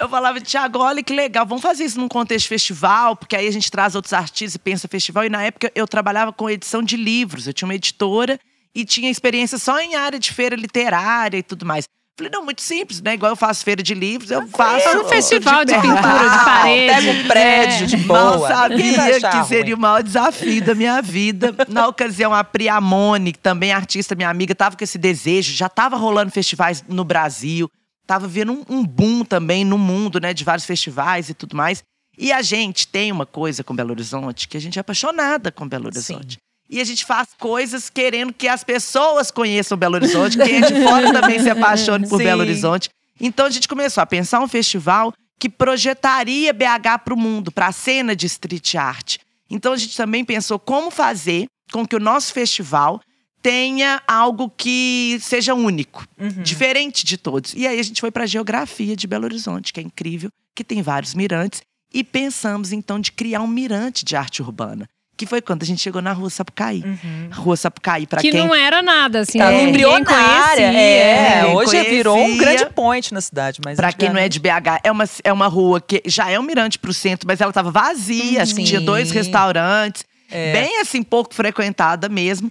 eu 0.00 0.08
falava, 0.08 0.40
Thiago, 0.40 0.78
olha 0.78 1.02
que 1.02 1.12
legal, 1.12 1.44
vamos 1.46 1.62
fazer 1.62 1.84
isso 1.84 2.00
num 2.00 2.08
contexto 2.08 2.44
de 2.44 2.48
festival, 2.48 3.14
porque 3.14 3.36
aí 3.36 3.46
a 3.46 3.52
gente 3.52 3.70
traz 3.70 3.94
outros 3.94 4.12
artistas 4.12 4.54
e 4.54 4.58
pensa 4.58 4.88
festival. 4.88 5.24
E 5.24 5.28
na 5.28 5.42
época 5.42 5.70
eu 5.74 5.86
trabalhava 5.86 6.32
com 6.32 6.48
edição 6.48 6.82
de 6.82 6.96
livros, 6.96 7.46
eu 7.46 7.52
tinha 7.52 7.68
uma 7.68 7.74
editora 7.74 8.38
e 8.74 8.84
tinha 8.84 9.10
experiência 9.10 9.58
só 9.58 9.78
em 9.80 9.94
área 9.94 10.18
de 10.18 10.32
feira 10.32 10.56
literária 10.56 11.36
e 11.38 11.42
tudo 11.42 11.66
mais. 11.66 11.84
Falei, 12.18 12.30
não, 12.34 12.44
muito 12.44 12.60
simples, 12.60 13.00
né? 13.00 13.14
Igual 13.14 13.32
eu 13.32 13.36
faço 13.36 13.64
feira 13.64 13.82
de 13.82 13.94
livros, 13.94 14.30
eu 14.30 14.46
faço. 14.48 14.86
É 14.88 14.98
um 15.00 15.08
festival 15.08 15.64
de 15.64 15.72
perto. 15.72 15.86
pintura 15.86 16.28
de 16.30 16.44
parede. 16.44 16.86
Pega 16.94 17.10
um 17.12 17.26
prédio 17.28 17.84
É. 17.84 17.86
de 17.86 17.96
Mal 17.96 18.36
boa. 18.36 18.48
Vai 18.48 18.56
sabia 18.56 19.20
que 19.20 19.36
ruim. 19.36 19.44
seria 19.46 19.74
o 19.74 19.78
maior 19.78 20.02
desafio 20.02 20.62
da 20.62 20.74
minha 20.74 21.00
vida. 21.00 21.54
Na 21.68 21.88
ocasião, 21.88 22.34
a 22.34 22.44
Priamone, 22.44 23.32
que 23.32 23.38
também 23.38 23.70
é 23.70 23.74
artista, 23.74 24.14
minha 24.14 24.28
amiga, 24.28 24.54
tava 24.54 24.76
com 24.76 24.84
esse 24.84 24.98
desejo. 24.98 25.54
Já 25.54 25.68
tava 25.70 25.96
rolando 25.96 26.30
festivais 26.30 26.84
no 26.86 27.04
Brasil. 27.04 27.70
Tava 28.06 28.26
vendo 28.26 28.52
um, 28.52 28.64
um 28.68 28.84
boom 28.84 29.24
também 29.24 29.64
no 29.64 29.78
mundo, 29.78 30.20
né? 30.20 30.34
De 30.34 30.44
vários 30.44 30.66
festivais 30.66 31.28
e 31.28 31.34
tudo 31.34 31.56
mais. 31.56 31.82
E 32.18 32.32
a 32.32 32.42
gente 32.42 32.86
tem 32.86 33.10
uma 33.10 33.24
coisa 33.24 33.64
com 33.64 33.74
Belo 33.74 33.90
Horizonte, 33.92 34.48
que 34.48 34.56
a 34.56 34.60
gente 34.60 34.78
é 34.78 34.80
apaixonada 34.80 35.50
com 35.50 35.66
Belo 35.66 35.86
Horizonte. 35.86 36.38
E 36.68 36.80
a 36.80 36.84
gente 36.84 37.04
faz 37.04 37.28
coisas 37.38 37.90
querendo 37.90 38.32
que 38.32 38.46
as 38.46 38.62
pessoas 38.62 39.30
conheçam 39.30 39.76
Belo 39.76 39.96
Horizonte, 39.96 40.36
que 40.36 40.42
é 40.42 40.60
de 40.60 40.74
fora 40.84 41.12
também 41.12 41.40
se 41.40 41.50
apaixone 41.50 42.08
por 42.08 42.18
Sim. 42.18 42.24
Belo 42.24 42.42
Horizonte. 42.42 42.90
Então 43.20 43.46
a 43.46 43.50
gente 43.50 43.66
começou 43.66 44.02
a 44.02 44.06
pensar 44.06 44.40
um 44.40 44.46
festival 44.46 45.12
que 45.38 45.48
projetaria 45.48 46.52
BH 46.52 46.98
para 47.04 47.14
o 47.14 47.16
mundo, 47.16 47.50
para 47.50 47.68
a 47.68 47.72
cena 47.72 48.14
de 48.14 48.26
street 48.26 48.74
art. 48.74 49.16
Então 49.48 49.72
a 49.72 49.76
gente 49.76 49.96
também 49.96 50.24
pensou 50.24 50.58
como 50.58 50.90
fazer 50.90 51.46
com 51.72 51.86
que 51.86 51.96
o 51.96 52.00
nosso 52.00 52.32
festival 52.32 53.00
tenha 53.42 54.02
algo 54.06 54.50
que 54.56 55.18
seja 55.20 55.54
único, 55.54 56.06
Uhum. 56.20 56.42
diferente 56.42 57.04
de 57.04 57.16
todos. 57.16 57.54
E 57.54 57.66
aí 57.66 57.78
a 57.78 57.82
gente 57.82 58.00
foi 58.00 58.10
para 58.10 58.24
a 58.24 58.26
geografia 58.26 58.94
de 58.94 59.06
Belo 59.06 59.24
Horizonte, 59.24 59.72
que 59.72 59.80
é 59.80 59.82
incrível, 59.82 60.30
que 60.54 60.62
tem 60.64 60.82
vários 60.82 61.14
mirantes, 61.14 61.62
e 61.92 62.04
pensamos 62.04 62.72
então 62.72 63.00
de 63.00 63.12
criar 63.12 63.40
um 63.40 63.46
mirante 63.46 64.04
de 64.04 64.14
arte 64.14 64.42
urbana, 64.42 64.86
que 65.16 65.26
foi 65.26 65.40
quando 65.42 65.62
a 65.62 65.66
gente 65.66 65.80
chegou 65.82 66.00
na 66.00 66.12
Rua 66.12 66.30
Sapucaí. 66.30 66.82
Uhum. 66.84 67.28
Rua 67.32 67.56
Sapucaí, 67.56 68.06
para 68.06 68.20
que 68.20 68.30
quem 68.30 68.40
não 68.40 68.54
era 68.54 68.80
nada, 68.82 69.20
assim. 69.20 69.38
Tá 69.38 69.50
ninguém 69.50 69.68
embrionária. 69.70 70.04
conhecia. 70.68 70.72
É, 70.80 71.40
ninguém 71.42 71.56
hoje 71.56 71.82
virou 71.84 72.16
um 72.16 72.20
conhecia. 72.22 72.40
grande 72.44 72.66
point 72.74 73.12
na 73.14 73.20
cidade. 73.20 73.58
Mas 73.64 73.76
Pra 73.76 73.92
quem 73.92 74.08
não 74.10 74.18
é 74.18 74.28
de 74.28 74.38
BH, 74.38 74.80
é 74.84 74.90
uma, 74.92 75.04
é 75.24 75.32
uma 75.32 75.46
rua 75.46 75.80
que 75.80 76.02
já 76.06 76.30
é 76.30 76.38
um 76.38 76.42
mirante 76.42 76.78
pro 76.78 76.92
centro, 76.94 77.26
mas 77.26 77.40
ela 77.40 77.52
tava 77.52 77.70
vazia. 77.70 78.42
Acho 78.42 78.54
que 78.54 78.64
tinha 78.64 78.80
dois 78.80 79.10
restaurantes. 79.10 80.04
É. 80.30 80.52
Bem 80.52 80.80
assim, 80.80 81.02
pouco 81.02 81.34
frequentada 81.34 82.08
mesmo. 82.08 82.50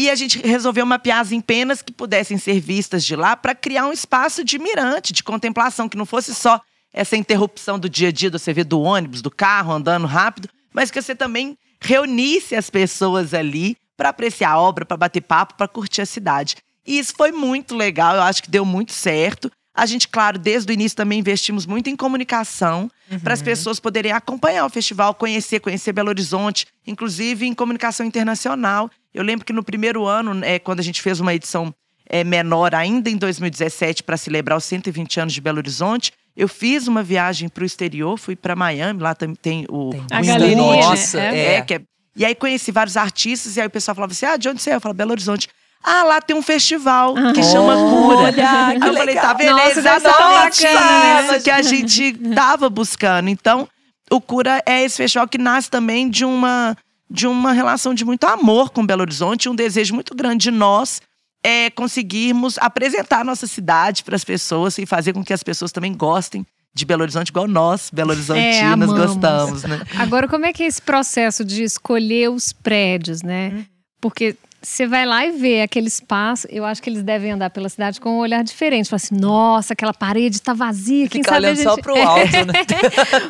E 0.00 0.08
a 0.08 0.14
gente 0.14 0.38
resolveu 0.38 0.86
mapear 0.86 1.20
as 1.20 1.30
empenas 1.30 1.82
que 1.82 1.92
pudessem 1.92 2.38
ser 2.38 2.58
vistas 2.58 3.04
de 3.04 3.14
lá 3.14 3.36
para 3.36 3.54
criar 3.54 3.84
um 3.84 3.92
espaço 3.92 4.42
de 4.42 4.58
mirante, 4.58 5.12
de 5.12 5.22
contemplação, 5.22 5.90
que 5.90 5.96
não 5.98 6.06
fosse 6.06 6.34
só 6.34 6.58
essa 6.90 7.18
interrupção 7.18 7.78
do 7.78 7.86
dia 7.86 8.08
a 8.08 8.10
dia, 8.10 8.30
você 8.30 8.50
vê 8.50 8.64
do 8.64 8.80
ônibus, 8.80 9.20
do 9.20 9.30
carro 9.30 9.74
andando 9.74 10.06
rápido, 10.06 10.48
mas 10.72 10.90
que 10.90 11.02
você 11.02 11.14
também 11.14 11.54
reunisse 11.78 12.56
as 12.56 12.70
pessoas 12.70 13.34
ali 13.34 13.76
para 13.94 14.08
apreciar 14.08 14.52
a 14.52 14.58
obra, 14.58 14.86
para 14.86 14.96
bater 14.96 15.20
papo, 15.20 15.52
para 15.52 15.68
curtir 15.68 16.00
a 16.00 16.06
cidade. 16.06 16.56
E 16.86 16.98
isso 16.98 17.12
foi 17.14 17.30
muito 17.30 17.76
legal, 17.76 18.16
eu 18.16 18.22
acho 18.22 18.42
que 18.42 18.50
deu 18.50 18.64
muito 18.64 18.94
certo. 18.94 19.52
A 19.74 19.86
gente, 19.86 20.08
claro, 20.08 20.38
desde 20.38 20.70
o 20.70 20.74
início 20.74 20.96
também 20.96 21.18
investimos 21.20 21.64
muito 21.64 21.88
em 21.88 21.96
comunicação 21.96 22.90
para 23.22 23.32
as 23.34 23.40
pessoas 23.40 23.78
poderem 23.80 24.12
acompanhar 24.12 24.66
o 24.66 24.68
festival, 24.70 25.14
conhecer, 25.14 25.60
conhecer 25.60 25.92
Belo 25.92 26.08
Horizonte, 26.08 26.66
inclusive 26.86 27.46
em 27.46 27.54
comunicação 27.54 28.04
internacional. 28.04 28.90
Eu 29.14 29.22
lembro 29.22 29.44
que 29.44 29.52
no 29.52 29.62
primeiro 29.62 30.06
ano, 30.06 30.44
é, 30.44 30.58
quando 30.58 30.80
a 30.80 30.82
gente 30.82 31.00
fez 31.00 31.20
uma 31.20 31.32
edição 31.34 31.72
é, 32.08 32.24
menor 32.24 32.74
ainda 32.74 33.08
em 33.08 33.16
2017 33.16 34.02
para 34.02 34.16
celebrar 34.16 34.58
os 34.58 34.64
120 34.64 35.20
anos 35.20 35.32
de 35.32 35.40
Belo 35.40 35.58
Horizonte, 35.58 36.12
eu 36.36 36.48
fiz 36.48 36.88
uma 36.88 37.02
viagem 37.02 37.48
para 37.48 37.62
o 37.62 37.66
exterior, 37.66 38.16
fui 38.18 38.34
para 38.34 38.56
Miami, 38.56 39.00
lá 39.00 39.14
também 39.14 39.36
tem 39.36 39.66
o, 39.68 39.90
Tem 39.90 40.00
o 40.00 40.06
A 40.10 40.20
galeria, 40.22 40.56
né? 40.56 40.62
Nossa, 40.80 41.20
É. 41.20 41.36
é. 41.38 41.54
É, 41.54 41.62
que 41.62 41.74
é- 41.74 41.80
E 42.16 42.24
aí 42.24 42.34
conheci 42.34 42.72
vários 42.72 42.96
artistas, 42.96 43.56
e 43.56 43.60
aí 43.60 43.66
o 43.68 43.70
pessoal 43.70 43.94
falava 43.94 44.12
assim: 44.12 44.26
ah, 44.26 44.36
de 44.36 44.48
onde 44.48 44.60
você 44.60 44.70
é? 44.70 44.74
Eu 44.74 44.80
falava, 44.80 44.96
Belo 44.96 45.12
Horizonte. 45.12 45.48
Ah, 45.82 46.02
lá 46.04 46.20
tem 46.20 46.36
um 46.36 46.42
festival 46.42 47.14
que 47.34 47.42
chama 47.42 47.74
Cura. 47.74 48.16
Olha, 48.18 48.80
que 48.80 48.86
eu 48.88 48.94
falei, 48.94 49.14
tá 49.14 49.32
vendo? 49.32 49.52
Nossa, 49.52 49.64
é 49.70 49.74
ser 49.74 49.82
tão 49.82 49.96
exatamente 49.96 50.62
bacana, 50.62 51.36
isso 51.36 51.44
que 51.44 51.50
a 51.50 51.62
gente 51.62 52.12
tava 52.34 52.68
buscando. 52.68 53.28
Então, 53.28 53.66
o 54.10 54.20
Cura 54.20 54.62
é 54.66 54.82
esse 54.84 54.96
festival 54.98 55.26
que 55.26 55.38
nasce 55.38 55.70
também 55.70 56.10
de 56.10 56.24
uma, 56.24 56.76
de 57.08 57.26
uma 57.26 57.52
relação 57.52 57.94
de 57.94 58.04
muito 58.04 58.24
amor 58.24 58.70
com 58.70 58.84
Belo 58.84 59.00
Horizonte, 59.00 59.48
um 59.48 59.54
desejo 59.54 59.94
muito 59.94 60.14
grande 60.14 60.44
de 60.44 60.50
nós 60.50 61.00
é, 61.42 61.70
conseguirmos 61.70 62.58
apresentar 62.58 63.20
a 63.20 63.24
nossa 63.24 63.46
cidade 63.46 64.04
para 64.04 64.14
as 64.16 64.24
pessoas 64.24 64.76
e 64.78 64.84
fazer 64.84 65.12
com 65.12 65.24
que 65.24 65.32
as 65.32 65.42
pessoas 65.42 65.72
também 65.72 65.94
gostem 65.94 66.46
de 66.72 66.84
Belo 66.84 67.02
Horizonte, 67.02 67.30
igual 67.30 67.48
nós, 67.48 67.90
Belo 67.92 68.10
Horizontinos, 68.10 68.90
É, 68.90 69.06
gostamos, 69.06 69.62
né? 69.64 69.80
Agora, 69.98 70.28
como 70.28 70.46
é 70.46 70.52
que 70.52 70.62
é 70.62 70.66
esse 70.66 70.80
processo 70.80 71.44
de 71.44 71.64
escolher 71.64 72.30
os 72.30 72.52
prédios, 72.52 73.22
né? 73.22 73.64
Porque 74.00 74.36
você 74.62 74.86
vai 74.86 75.06
lá 75.06 75.24
e 75.24 75.32
vê 75.32 75.62
aquele 75.62 75.88
espaço, 75.88 76.46
eu 76.50 76.64
acho 76.64 76.82
que 76.82 76.90
eles 76.90 77.02
devem 77.02 77.32
andar 77.32 77.50
pela 77.50 77.68
cidade 77.68 78.00
com 78.00 78.10
um 78.10 78.18
olhar 78.18 78.44
diferente. 78.44 78.90
Fala 78.90 78.96
assim, 78.96 79.16
nossa, 79.16 79.72
aquela 79.72 79.94
parede 79.94 80.36
está 80.36 80.52
vazia, 80.52 81.08
quem 81.08 81.22
Ficar 81.22 81.36
sabe 81.36 81.46
olhando 81.46 81.56
gente... 81.56 81.64
só 81.64 81.76
pro 81.76 81.96
alto, 81.96 82.32
né? 82.46 82.52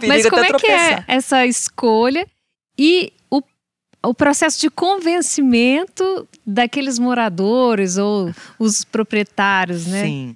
Mas 0.09 0.29
como 0.29 0.45
é 0.45 0.49
que 0.49 0.67
é 0.67 0.89
tropeçar. 0.89 1.05
essa 1.07 1.47
escolha 1.47 2.27
e 2.77 3.13
o, 3.31 3.41
o 4.05 4.13
processo 4.13 4.61
de 4.61 4.69
convencimento 4.71 6.29
daqueles 6.45 6.99
moradores 6.99 7.97
ou 7.97 8.33
os 8.59 8.85
proprietários, 8.85 9.87
né? 9.87 10.05
Sim. 10.05 10.35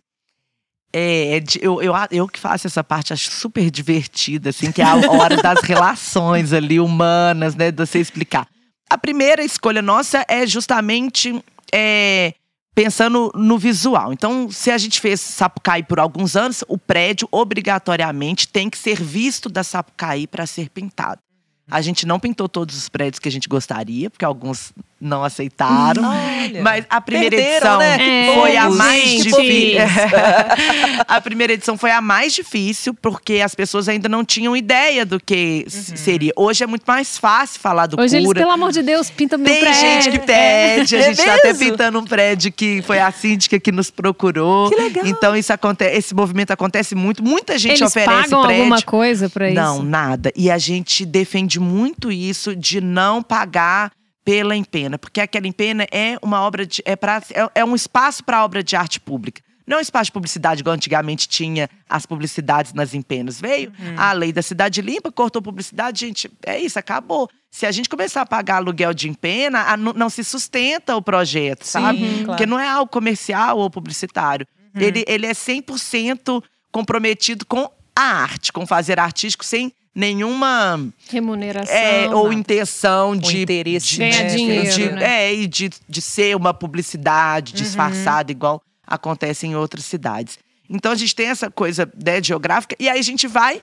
É, 0.92 1.38
é 1.38 1.44
eu, 1.60 1.82
eu, 1.82 1.92
eu 2.12 2.28
que 2.28 2.38
faço 2.38 2.68
essa 2.68 2.84
parte, 2.84 3.12
acho 3.12 3.32
super 3.32 3.68
divertida, 3.68 4.50
assim, 4.50 4.70
que 4.70 4.80
é 4.80 4.84
a 4.84 4.94
hora 4.94 5.42
das 5.42 5.60
relações 5.66 6.52
ali 6.52 6.78
humanas, 6.78 7.56
né? 7.56 7.72
De 7.72 7.84
você 7.84 7.98
explicar. 7.98 8.46
A 8.94 8.98
primeira 8.98 9.42
escolha 9.42 9.82
nossa 9.82 10.24
é 10.28 10.46
justamente 10.46 11.44
é, 11.72 12.32
pensando 12.76 13.28
no 13.34 13.58
visual. 13.58 14.12
Então, 14.12 14.48
se 14.52 14.70
a 14.70 14.78
gente 14.78 15.00
fez 15.00 15.20
Sapucaí 15.20 15.82
por 15.82 15.98
alguns 15.98 16.36
anos, 16.36 16.62
o 16.68 16.78
prédio 16.78 17.26
obrigatoriamente 17.32 18.46
tem 18.46 18.70
que 18.70 18.78
ser 18.78 19.02
visto 19.02 19.48
da 19.48 19.64
Sapucaí 19.64 20.28
para 20.28 20.46
ser 20.46 20.70
pintado. 20.70 21.20
A 21.68 21.82
gente 21.82 22.06
não 22.06 22.20
pintou 22.20 22.48
todos 22.48 22.76
os 22.76 22.88
prédios 22.88 23.18
que 23.18 23.28
a 23.28 23.32
gente 23.32 23.48
gostaria, 23.48 24.08
porque 24.08 24.24
alguns 24.24 24.72
não 25.04 25.22
aceitaram. 25.24 26.02
Olha, 26.04 26.62
Mas 26.62 26.84
a 26.88 27.00
primeira 27.00 27.36
edição 27.36 27.78
né? 27.78 27.96
É, 28.30 28.34
foi 28.40 28.56
a 28.56 28.70
mais 28.70 29.02
gente. 29.04 29.22
difícil. 29.24 29.78
a 31.06 31.20
primeira 31.20 31.52
edição 31.52 31.76
foi 31.76 31.90
a 31.90 32.00
mais 32.00 32.32
difícil, 32.34 32.94
porque 32.94 33.34
as 33.44 33.54
pessoas 33.54 33.88
ainda 33.88 34.08
não 34.08 34.24
tinham 34.24 34.56
ideia 34.56 35.04
do 35.04 35.20
que 35.20 35.64
s- 35.66 35.96
seria. 35.96 36.32
Hoje 36.36 36.64
é 36.64 36.66
muito 36.66 36.84
mais 36.86 37.18
fácil 37.18 37.60
falar 37.60 37.86
do 37.86 38.00
Hoje 38.00 38.16
eles, 38.16 38.26
cura. 38.26 38.40
pelo 38.40 38.52
amor 38.52 38.72
de 38.72 38.82
Deus, 38.82 39.10
pintam 39.10 39.38
meu 39.38 39.46
Tem 39.52 39.60
prédio. 39.60 39.80
gente 39.80 40.10
que 40.10 40.18
pede, 40.18 40.96
a 40.96 40.98
É 41.00 41.02
gente 41.14 41.24
tá 41.24 41.34
até 41.34 41.54
pintando 41.54 41.98
um 41.98 42.04
prédio 42.04 42.52
que 42.52 42.82
foi 42.82 42.98
a 42.98 43.10
síndica 43.12 43.58
que 43.60 43.70
nos 43.72 43.90
procurou. 43.90 44.70
Que 44.70 44.76
legal. 44.76 45.06
Então 45.06 45.36
isso 45.36 45.52
acontece, 45.52 45.96
esse 45.96 46.14
movimento 46.14 46.50
acontece 46.50 46.94
muito. 46.94 47.22
Muita 47.22 47.58
gente 47.58 47.80
Eles 47.80 47.82
oferece 47.82 48.10
pagam 48.30 48.42
prédio. 48.42 48.62
alguma 48.62 48.82
coisa 48.82 49.28
pra 49.28 49.48
isso? 49.48 49.54
Não, 49.60 49.82
nada. 49.82 50.32
E 50.36 50.50
a 50.50 50.58
gente 50.58 51.04
defende 51.04 51.58
muito 51.60 52.10
isso 52.10 52.54
de 52.56 52.80
não 52.80 53.22
pagar 53.22 53.90
pela 54.24 54.56
empena, 54.56 54.98
porque 54.98 55.20
aquela 55.20 55.46
empena 55.46 55.86
é 55.92 56.16
uma 56.22 56.40
obra 56.40 56.64
de 56.66 56.82
é, 56.84 56.96
pra, 56.96 57.22
é, 57.32 57.60
é 57.60 57.64
um 57.64 57.74
espaço 57.74 58.24
para 58.24 58.44
obra 58.44 58.62
de 58.62 58.74
arte 58.74 58.98
pública. 58.98 59.42
Não 59.66 59.76
é 59.76 59.80
um 59.80 59.82
espaço 59.82 60.06
de 60.06 60.12
publicidade, 60.12 60.60
igual 60.60 60.74
antigamente 60.74 61.26
tinha 61.26 61.70
as 61.88 62.04
publicidades 62.04 62.74
nas 62.74 62.92
empenas. 62.92 63.40
Veio 63.40 63.72
a 63.96 64.12
lei 64.12 64.30
da 64.30 64.42
cidade 64.42 64.82
limpa, 64.82 65.10
cortou 65.10 65.40
publicidade, 65.40 66.00
gente, 66.00 66.30
é 66.44 66.58
isso, 66.60 66.78
acabou. 66.78 67.30
Se 67.50 67.64
a 67.64 67.72
gente 67.72 67.88
começar 67.88 68.20
a 68.22 68.26
pagar 68.26 68.56
aluguel 68.56 68.92
de 68.92 69.08
empena, 69.08 69.60
a- 69.62 69.76
não, 69.76 70.10
se 70.10 70.22
sustenta 70.22 70.94
o 70.96 71.00
projeto, 71.00 71.64
sabe? 71.64 71.98
Sim, 71.98 72.10
claro. 72.16 72.26
Porque 72.26 72.44
não 72.46 72.58
é 72.60 72.68
algo 72.68 72.90
comercial 72.90 73.58
ou 73.58 73.70
publicitário. 73.70 74.46
Ele, 74.74 75.02
ele 75.08 75.24
é 75.26 75.32
100% 75.32 76.42
comprometido 76.70 77.46
com 77.46 77.70
a 77.96 78.02
arte, 78.02 78.52
com 78.52 78.66
fazer 78.66 78.98
artístico, 78.98 79.44
sem 79.44 79.72
nenhuma 79.94 80.88
Remuneração. 81.10 81.74
é, 81.74 82.08
ou 82.14 82.24
nada. 82.24 82.34
intenção 82.34 83.16
de 83.16 83.42
interesse, 83.42 83.86
de, 83.88 83.98
Ganhar 83.98 84.24
de- 84.26 84.36
dinheiro, 84.36 84.70
de- 84.70 84.90
né? 84.92 85.24
é 85.26 85.34
e 85.34 85.46
de, 85.46 85.70
de 85.88 86.00
ser 86.02 86.36
uma 86.36 86.52
publicidade 86.52 87.52
disfarçada 87.52 88.32
igual 88.32 88.60
acontece 88.86 89.46
em 89.46 89.54
outras 89.56 89.84
cidades 89.84 90.38
então 90.68 90.92
a 90.92 90.94
gente 90.96 91.14
tem 91.14 91.28
essa 91.28 91.50
coisa 91.50 91.90
né, 92.04 92.22
geográfica 92.22 92.74
e 92.78 92.88
aí 92.88 92.98
a 92.98 93.02
gente 93.02 93.26
vai 93.26 93.60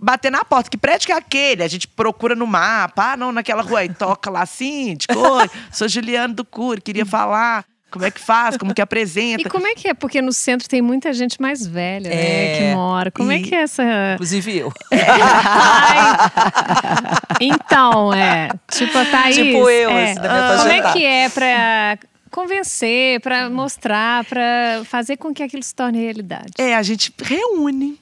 bater 0.00 0.30
na 0.30 0.44
porta 0.44 0.70
que 0.70 0.76
prédio 0.78 1.06
que 1.06 1.12
é 1.12 1.16
aquele 1.16 1.62
a 1.62 1.68
gente 1.68 1.86
procura 1.88 2.34
no 2.34 2.46
mapa 2.46 3.12
ah 3.12 3.16
não 3.16 3.32
naquela 3.32 3.62
rua 3.62 3.80
aí 3.80 3.88
toca 3.92 4.30
lá 4.30 4.42
assim 4.42 4.96
de 4.96 5.06
cor 5.08 5.50
sou 5.72 5.88
Juliano 5.88 6.32
do 6.34 6.44
Cury 6.44 6.80
queria 6.80 7.04
falar 7.04 7.64
como 7.92 8.04
é 8.04 8.10
que 8.10 8.20
faz 8.20 8.56
como 8.56 8.74
que 8.74 8.80
apresenta 8.82 9.42
E 9.42 9.44
como 9.44 9.66
é 9.66 9.74
que 9.74 9.86
é? 9.88 9.94
Porque 9.94 10.20
no 10.22 10.32
centro 10.32 10.68
tem 10.68 10.80
muita 10.82 11.12
gente 11.12 11.40
mais 11.40 11.66
velha, 11.66 12.08
né? 12.10 12.16
É. 12.16 12.58
Que 12.58 12.74
mora. 12.74 13.10
Como 13.10 13.30
é 13.30 13.36
E- 13.38 13.42
que 13.42 13.54
é 13.54 13.62
essa. 13.62 13.82
Inclusive 14.14 14.56
eu. 14.58 14.72
Ai. 14.92 16.18
Então, 17.40 18.12
é. 18.12 18.48
Tipo, 18.70 18.98
a 18.98 19.04
Thaís. 19.04 19.36
Tipo 19.36 19.68
eu, 19.70 19.90
é. 19.90 20.14
Como 20.16 20.68
é 20.70 20.92
que 20.92 21.04
é 21.04 21.28
pra 21.28 21.98
convencer, 22.30 23.20
pra 23.20 23.50
mostrar, 23.50 24.24
pra 24.24 24.82
fazer 24.86 25.16
com 25.18 25.34
que 25.34 25.42
aquilo 25.42 25.62
se 25.62 25.74
torne 25.74 26.00
realidade? 26.00 26.52
É, 26.58 26.74
a 26.74 26.82
gente 26.82 27.12
reúne, 27.22 27.98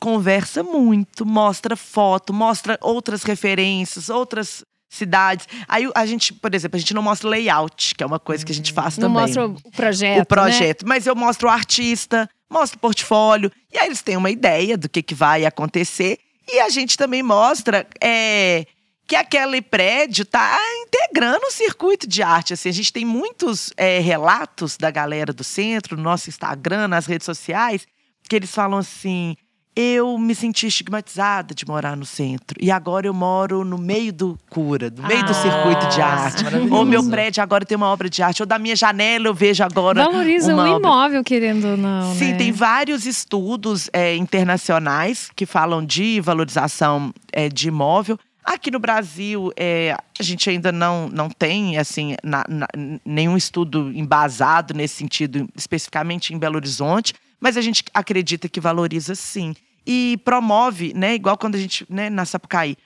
conversa 0.00 0.62
muito, 0.62 1.24
mostra 1.24 1.76
foto, 1.76 2.32
mostra 2.32 2.76
outras 2.80 3.22
referências, 3.22 4.08
outras 4.08 4.64
cidades. 4.90 5.46
Aí 5.68 5.88
a 5.94 6.04
gente, 6.04 6.34
por 6.34 6.52
exemplo, 6.52 6.76
a 6.76 6.80
gente 6.80 6.92
não 6.92 7.02
mostra 7.02 7.28
layout, 7.28 7.94
que 7.94 8.02
é 8.02 8.06
uma 8.06 8.18
coisa 8.18 8.44
que 8.44 8.50
a 8.50 8.54
gente 8.54 8.72
faz 8.72 8.98
Não 8.98 9.08
também. 9.08 9.22
mostra 9.22 9.46
o 9.46 9.70
projeto. 9.70 10.16
né? 10.16 10.22
o 10.22 10.26
projeto, 10.26 10.86
mas 10.86 11.06
eu 11.06 11.14
mostro 11.14 11.48
o 11.48 11.50
artista, 11.50 12.28
mostro 12.50 12.76
o 12.76 12.80
portfólio, 12.80 13.50
e 13.72 13.78
aí 13.78 13.86
eles 13.86 14.02
têm 14.02 14.16
uma 14.16 14.30
ideia 14.30 14.76
do 14.76 14.88
que, 14.88 15.00
que 15.02 15.14
vai 15.14 15.46
acontecer. 15.46 16.18
E 16.52 16.58
a 16.58 16.68
gente 16.68 16.96
também 16.96 17.22
mostra 17.22 17.86
é, 18.02 18.66
que 19.06 19.14
aquele 19.14 19.62
prédio 19.62 20.24
está 20.24 20.58
integrando 20.82 21.46
o 21.46 21.52
circuito 21.52 22.08
de 22.08 22.22
arte. 22.22 22.52
Assim, 22.52 22.68
a 22.68 22.72
gente 22.72 22.92
tem 22.92 23.04
muitos 23.04 23.72
é, 23.76 24.00
relatos 24.00 24.76
da 24.76 24.90
galera 24.90 25.32
do 25.32 25.44
centro, 25.44 25.96
no 25.96 26.02
nosso 26.02 26.28
Instagram, 26.28 26.88
nas 26.88 27.06
redes 27.06 27.24
sociais, 27.24 27.86
que 28.28 28.34
eles 28.34 28.52
falam 28.52 28.78
assim. 28.78 29.36
Eu 29.74 30.18
me 30.18 30.34
senti 30.34 30.66
estigmatizada 30.66 31.54
de 31.54 31.64
morar 31.66 31.96
no 31.96 32.04
centro. 32.04 32.56
E 32.60 32.70
agora 32.72 33.06
eu 33.06 33.14
moro 33.14 33.64
no 33.64 33.78
meio 33.78 34.12
do 34.12 34.36
cura, 34.50 34.90
no 34.94 35.06
meio 35.06 35.24
do 35.24 35.30
Ah, 35.30 35.34
circuito 35.34 35.86
de 35.94 36.00
arte. 36.00 36.44
Ou 36.72 36.84
meu 36.84 37.08
prédio 37.08 37.40
agora 37.42 37.64
tem 37.64 37.76
uma 37.76 37.86
obra 37.86 38.10
de 38.10 38.20
arte. 38.20 38.42
Ou 38.42 38.46
da 38.46 38.58
minha 38.58 38.74
janela 38.74 39.28
eu 39.28 39.34
vejo 39.34 39.62
agora. 39.62 40.04
Valoriza 40.04 40.54
obra. 40.56 40.68
imóvel, 40.70 41.22
querendo 41.22 41.68
ou 41.68 41.76
não. 41.76 42.14
Sim, 42.16 42.32
né? 42.32 42.36
tem 42.38 42.50
vários 42.52 43.06
estudos 43.06 43.88
é, 43.92 44.16
internacionais 44.16 45.30
que 45.36 45.46
falam 45.46 45.84
de 45.84 46.20
valorização 46.20 47.14
é, 47.32 47.48
de 47.48 47.68
imóvel. 47.68 48.18
Aqui 48.44 48.70
no 48.70 48.80
Brasil, 48.80 49.52
é, 49.56 49.94
a 50.18 50.22
gente 50.22 50.50
ainda 50.50 50.72
não, 50.72 51.08
não 51.08 51.30
tem 51.30 51.78
assim 51.78 52.16
na- 52.24 52.44
na- 52.48 52.66
nenhum 53.04 53.36
estudo 53.36 53.92
embasado 53.94 54.74
nesse 54.74 54.96
sentido, 54.96 55.48
especificamente 55.54 56.34
em 56.34 56.38
Belo 56.38 56.56
Horizonte, 56.56 57.14
mas 57.40 57.56
a 57.56 57.60
gente 57.60 57.82
acredita 57.94 58.48
que 58.48 58.60
valoriza 58.60 59.14
sim. 59.14 59.54
E 59.86 60.20
promove, 60.24 60.92
né, 60.94 61.14
igual 61.14 61.38
quando 61.38 61.54
a 61.54 61.58
gente, 61.58 61.86
né, 61.88 62.10
na 62.10 62.24
Sapucaí, 62.24 62.76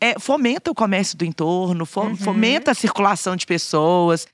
é, 0.00 0.18
fomenta 0.18 0.70
o 0.70 0.74
comércio 0.74 1.16
do 1.18 1.24
entorno, 1.24 1.84
fo- 1.84 2.14
fomenta 2.16 2.70
a 2.70 2.74
circulação 2.74 3.34
de 3.36 3.44
pessoas. 3.46 4.26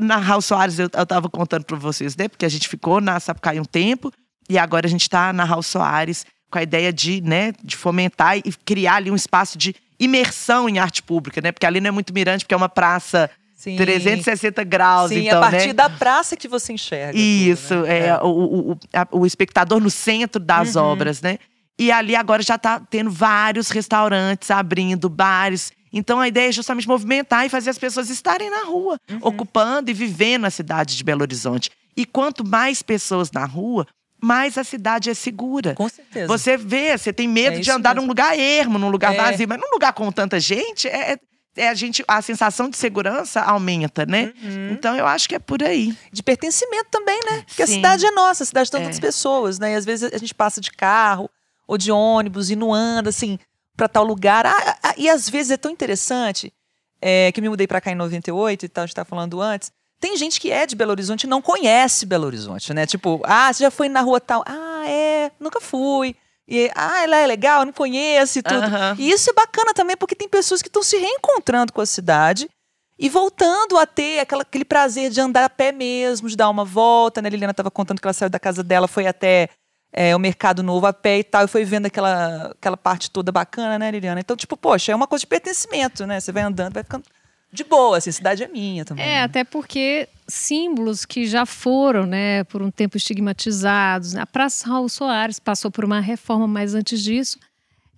Na 0.00 0.16
Raul 0.16 0.42
Soares, 0.42 0.78
eu, 0.78 0.88
eu 0.92 1.06
tava 1.06 1.28
contando 1.30 1.64
para 1.64 1.76
vocês, 1.76 2.16
né? 2.16 2.26
Porque 2.28 2.44
a 2.44 2.48
gente 2.48 2.68
ficou 2.68 3.00
na 3.00 3.20
Sapucaí 3.20 3.60
um 3.60 3.64
tempo 3.64 4.12
e 4.48 4.58
agora 4.58 4.86
a 4.86 4.90
gente 4.90 5.02
está 5.02 5.32
na 5.32 5.44
Raul 5.44 5.62
Soares 5.62 6.26
com 6.50 6.58
a 6.58 6.62
ideia 6.62 6.92
de, 6.92 7.20
né, 7.20 7.52
de 7.62 7.76
fomentar 7.76 8.36
e 8.38 8.42
criar 8.64 8.96
ali 8.96 9.10
um 9.10 9.16
espaço 9.16 9.56
de 9.56 9.74
imersão 10.00 10.68
em 10.68 10.78
arte 10.80 11.00
pública, 11.02 11.40
né? 11.40 11.52
Porque 11.52 11.64
ali 11.64 11.80
não 11.80 11.88
é 11.88 11.90
muito 11.92 12.12
mirante, 12.12 12.44
porque 12.44 12.54
é 12.54 12.56
uma 12.56 12.68
praça 12.68 13.30
Sim. 13.62 13.76
360 13.76 14.64
graus, 14.64 15.10
Sim, 15.10 15.26
então, 15.26 15.38
a 15.38 15.48
partir 15.50 15.68
né? 15.68 15.72
da 15.72 15.88
praça 15.88 16.36
que 16.36 16.48
você 16.48 16.72
enxerga. 16.72 17.12
tudo, 17.12 17.20
Isso, 17.22 17.74
né? 17.82 18.06
é, 18.08 18.18
O, 18.20 18.26
o, 18.26 18.72
o- 18.72 18.78
a- 18.92 19.08
o 19.12 19.24
espectador 19.24 19.78
no 19.80 19.88
centro 19.88 20.40
das 20.42 20.74
Uhum. 20.74 20.82
obras, 20.82 21.22
né? 21.22 21.38
E 21.78 21.92
ali 21.92 22.16
agora 22.16 22.42
já 22.42 22.58
tá 22.58 22.80
tendo 22.80 23.08
vários 23.10 23.70
restaurantes 23.70 24.50
abrindo, 24.50 25.08
bares. 25.08 25.70
Então 25.92 26.18
a 26.18 26.26
ideia 26.26 26.48
é 26.48 26.52
justamente 26.52 26.88
movimentar 26.88 27.46
e 27.46 27.48
fazer 27.48 27.70
as 27.70 27.78
pessoas 27.78 28.10
estarem 28.10 28.50
na 28.50 28.64
rua, 28.64 28.98
Uhum. 29.08 29.18
ocupando 29.22 29.90
e 29.90 29.94
vivendo 29.94 30.44
a 30.44 30.50
cidade 30.50 30.96
de 30.96 31.04
Belo 31.04 31.22
Horizonte. 31.22 31.70
E 31.96 32.04
quanto 32.04 32.44
mais 32.44 32.82
pessoas 32.82 33.30
na 33.30 33.44
rua, 33.44 33.86
mais 34.20 34.58
a 34.58 34.64
cidade 34.64 35.08
é 35.08 35.14
segura. 35.14 35.74
Com 35.74 35.88
certeza. 35.88 36.26
Você 36.26 36.56
vê, 36.56 36.98
você 36.98 37.12
tem 37.12 37.28
medo 37.28 37.58
É 37.58 37.60
de 37.60 37.70
andar 37.70 37.90
mesmo. 37.94 38.02
num 38.02 38.08
lugar 38.08 38.36
ermo, 38.38 38.76
num 38.78 38.88
lugar 38.90 39.14
É. 39.14 39.16
vazio, 39.16 39.46
mas 39.48 39.60
num 39.60 39.70
lugar 39.72 39.92
com 39.92 40.10
tanta 40.10 40.40
gente, 40.40 40.88
é, 40.88 41.16
é 41.56 41.68
a 41.68 41.74
gente 41.74 42.02
a 42.08 42.20
sensação 42.22 42.68
de 42.70 42.76
segurança 42.76 43.40
aumenta, 43.42 44.04
né? 44.06 44.32
Uhum. 44.42 44.70
Então 44.72 44.96
eu 44.96 45.06
acho 45.06 45.28
que 45.28 45.34
é 45.34 45.38
por 45.38 45.62
aí. 45.62 45.96
de 46.12 46.22
pertencimento 46.22 46.86
também, 46.90 47.18
né? 47.30 47.42
Porque 47.46 47.62
a 47.62 47.66
cidade 47.66 48.06
é 48.06 48.10
nossa, 48.10 48.42
a 48.42 48.46
cidade 48.46 48.70
tem 48.70 48.80
É. 48.80 48.84
tantas 48.84 49.00
pessoas, 49.00 49.58
né? 49.58 49.72
E 49.72 49.74
às 49.76 49.84
vezes 49.84 50.12
a 50.12 50.18
gente 50.18 50.34
passa 50.34 50.60
de 50.60 50.70
carro 50.70 51.28
ou 51.66 51.76
de 51.78 51.90
ônibus 51.92 52.50
e 52.50 52.56
não 52.56 52.72
anda, 52.74 53.10
assim, 53.10 53.38
pra 53.76 53.88
tal 53.88 54.04
lugar. 54.04 54.44
Ah, 54.46 54.76
ah, 54.82 54.94
e 54.96 55.08
às 55.08 55.28
vezes 55.28 55.50
é 55.52 55.56
tão 55.56 55.70
interessante, 55.70 56.52
é, 57.00 57.30
que 57.32 57.40
eu 57.40 57.42
me 57.42 57.48
mudei 57.48 57.66
pra 57.66 57.80
cá 57.80 57.90
em 57.90 57.94
98 57.94 58.64
e 58.64 58.68
tal, 58.68 58.84
a 58.84 58.86
gente 58.86 58.94
tá 58.96 59.04
falando 59.04 59.40
antes. 59.40 59.70
tem 60.00 60.16
gente 60.16 60.40
que 60.40 60.50
é 60.50 60.66
de 60.66 60.74
Belo 60.74 60.90
Horizonte 60.90 61.24
e 61.24 61.26
não 61.28 61.40
conhece 61.40 62.04
Belo 62.06 62.26
Horizonte, 62.26 62.74
né? 62.74 62.86
Tipo, 62.86 63.20
ah, 63.24 63.52
você 63.52 63.62
já 63.62 63.70
foi 63.70 63.88
na 63.88 64.00
rua 64.00 64.20
tal? 64.20 64.42
Ah, 64.46 64.82
é, 64.86 65.30
nunca 65.38 65.60
fui. 65.60 66.16
E, 66.48 66.70
ah, 66.74 67.02
ela 67.04 67.16
é 67.16 67.26
legal, 67.26 67.64
não 67.64 67.72
conheço 67.72 68.38
e 68.38 68.42
tudo. 68.42 68.62
Aham. 68.64 68.96
E 68.98 69.10
isso 69.10 69.30
é 69.30 69.32
bacana 69.32 69.72
também, 69.72 69.96
porque 69.96 70.14
tem 70.14 70.28
pessoas 70.28 70.60
que 70.60 70.68
estão 70.68 70.82
se 70.82 70.96
reencontrando 70.96 71.72
com 71.72 71.80
a 71.80 71.86
cidade 71.86 72.48
e 72.98 73.08
voltando 73.08 73.78
a 73.78 73.86
ter 73.86 74.20
aquela- 74.20 74.42
aquele 74.42 74.64
prazer 74.64 75.10
de 75.10 75.20
andar 75.20 75.44
a 75.44 75.50
pé 75.50 75.72
mesmo, 75.72 76.28
de 76.28 76.36
dar 76.36 76.48
uma 76.50 76.64
volta. 76.64 77.22
Né? 77.22 77.28
A 77.28 77.30
Liliana 77.30 77.52
estava 77.52 77.70
contando 77.70 78.00
que 78.00 78.06
ela 78.06 78.12
saiu 78.12 78.28
da 78.30 78.38
casa 78.40 78.62
dela, 78.62 78.86
foi 78.88 79.06
até 79.06 79.48
é, 79.94 80.16
o 80.16 80.18
Mercado 80.18 80.62
Novo 80.62 80.86
a 80.86 80.92
pé 80.92 81.18
e 81.18 81.24
tal, 81.24 81.44
e 81.44 81.48
foi 81.48 81.64
vendo 81.66 81.84
aquela, 81.84 82.46
aquela 82.52 82.78
parte 82.78 83.10
toda 83.10 83.30
bacana, 83.30 83.78
né, 83.78 83.90
Liliana? 83.90 84.20
Então, 84.20 84.34
tipo, 84.34 84.56
poxa, 84.56 84.90
é 84.90 84.94
uma 84.94 85.06
coisa 85.06 85.20
de 85.20 85.26
pertencimento, 85.26 86.06
né? 86.06 86.18
Você 86.18 86.32
vai 86.32 86.42
andando, 86.44 86.72
vai 86.72 86.82
ficando 86.82 87.04
de 87.52 87.64
boa, 87.64 87.98
assim, 87.98 88.10
a 88.10 88.12
cidade 88.12 88.42
é 88.42 88.48
minha 88.48 88.84
também. 88.84 89.04
É, 89.04 89.08
né? 89.08 89.22
até 89.24 89.44
porque 89.44 90.08
símbolos 90.26 91.04
que 91.04 91.26
já 91.26 91.44
foram, 91.44 92.06
né, 92.06 92.44
por 92.44 92.62
um 92.62 92.70
tempo 92.70 92.96
estigmatizados. 92.96 94.16
A 94.16 94.24
Praça 94.24 94.68
Raul 94.68 94.88
Soares 94.88 95.38
passou 95.38 95.70
por 95.70 95.84
uma 95.84 96.00
reforma, 96.00 96.48
mas 96.48 96.74
antes 96.74 97.02
disso 97.02 97.38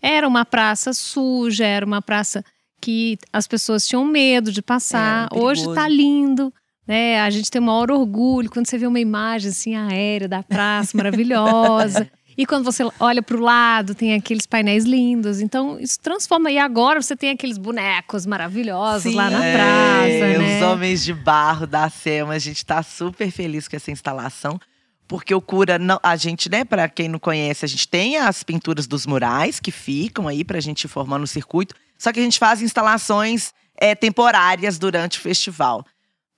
era 0.02 0.28
uma 0.28 0.44
praça 0.44 0.92
suja, 0.92 1.64
era 1.64 1.86
uma 1.86 2.02
praça 2.02 2.44
que 2.78 3.16
as 3.32 3.46
pessoas 3.46 3.86
tinham 3.86 4.04
medo 4.04 4.52
de 4.52 4.60
passar. 4.60 5.28
Era 5.32 5.42
Hoje 5.42 5.66
está 5.66 5.88
lindo. 5.88 6.52
Né? 6.86 7.18
A 7.20 7.30
gente 7.30 7.50
tem 7.50 7.58
o 7.58 7.64
maior 7.64 7.90
orgulho 7.90 8.50
quando 8.50 8.66
você 8.66 8.76
vê 8.76 8.86
uma 8.86 9.00
imagem 9.00 9.50
assim 9.50 9.74
aérea 9.74 10.28
da 10.28 10.42
praça 10.42 10.94
maravilhosa. 10.94 12.10
E 12.36 12.44
quando 12.46 12.64
você 12.64 12.82
olha 12.98 13.22
para 13.22 13.36
o 13.36 13.40
lado, 13.40 13.94
tem 13.94 14.14
aqueles 14.14 14.46
painéis 14.46 14.84
lindos. 14.84 15.40
Então, 15.40 15.78
isso 15.78 15.98
transforma. 16.00 16.50
E 16.50 16.58
agora 16.58 17.00
você 17.00 17.16
tem 17.16 17.30
aqueles 17.30 17.58
bonecos 17.58 18.26
maravilhosos 18.26 19.12
Sim. 19.12 19.14
lá 19.16 19.30
na 19.30 19.44
É, 19.44 19.54
praça, 19.54 20.38
né? 20.38 20.56
Os 20.56 20.62
homens 20.66 21.04
de 21.04 21.14
barro 21.14 21.66
da 21.66 21.88
Selma, 21.88 22.34
a 22.34 22.38
gente 22.38 22.64
tá 22.64 22.82
super 22.82 23.30
feliz 23.30 23.68
com 23.68 23.76
essa 23.76 23.90
instalação. 23.90 24.58
Porque 25.06 25.34
o 25.34 25.40
Cura, 25.40 25.78
não, 25.78 26.00
a 26.02 26.16
gente, 26.16 26.50
né, 26.50 26.64
para 26.64 26.88
quem 26.88 27.08
não 27.08 27.18
conhece, 27.18 27.64
a 27.64 27.68
gente 27.68 27.86
tem 27.86 28.16
as 28.16 28.42
pinturas 28.42 28.86
dos 28.86 29.06
murais 29.06 29.60
que 29.60 29.70
ficam 29.70 30.26
aí 30.26 30.42
pra 30.42 30.60
gente 30.60 30.84
ir 30.84 30.88
formando 30.88 31.24
o 31.24 31.26
circuito. 31.26 31.74
Só 31.98 32.12
que 32.12 32.20
a 32.20 32.22
gente 32.22 32.38
faz 32.38 32.62
instalações 32.62 33.52
é, 33.76 33.94
temporárias 33.94 34.78
durante 34.78 35.18
o 35.18 35.20
festival. 35.20 35.84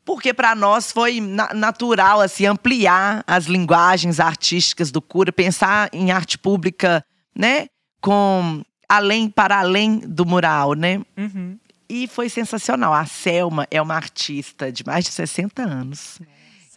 Porque 0.06 0.32
para 0.32 0.54
nós 0.54 0.92
foi 0.92 1.20
na- 1.20 1.52
natural 1.52 2.20
assim 2.20 2.46
ampliar 2.46 3.22
as 3.26 3.46
linguagens 3.46 4.20
artísticas 4.20 4.90
do 4.92 5.02
Cura, 5.02 5.32
pensar 5.32 5.90
em 5.92 6.12
arte 6.12 6.38
pública, 6.38 7.04
né, 7.36 7.66
com 8.00 8.62
além 8.88 9.28
para 9.28 9.58
além 9.58 9.98
do 9.98 10.24
mural, 10.24 10.74
né? 10.74 11.02
Uhum. 11.18 11.58
E 11.88 12.06
foi 12.06 12.28
sensacional. 12.28 12.94
A 12.94 13.04
Selma 13.04 13.66
é 13.70 13.82
uma 13.82 13.94
artista 13.96 14.70
de 14.70 14.86
mais 14.86 15.04
de 15.04 15.10
60 15.10 15.62
anos. 15.62 16.20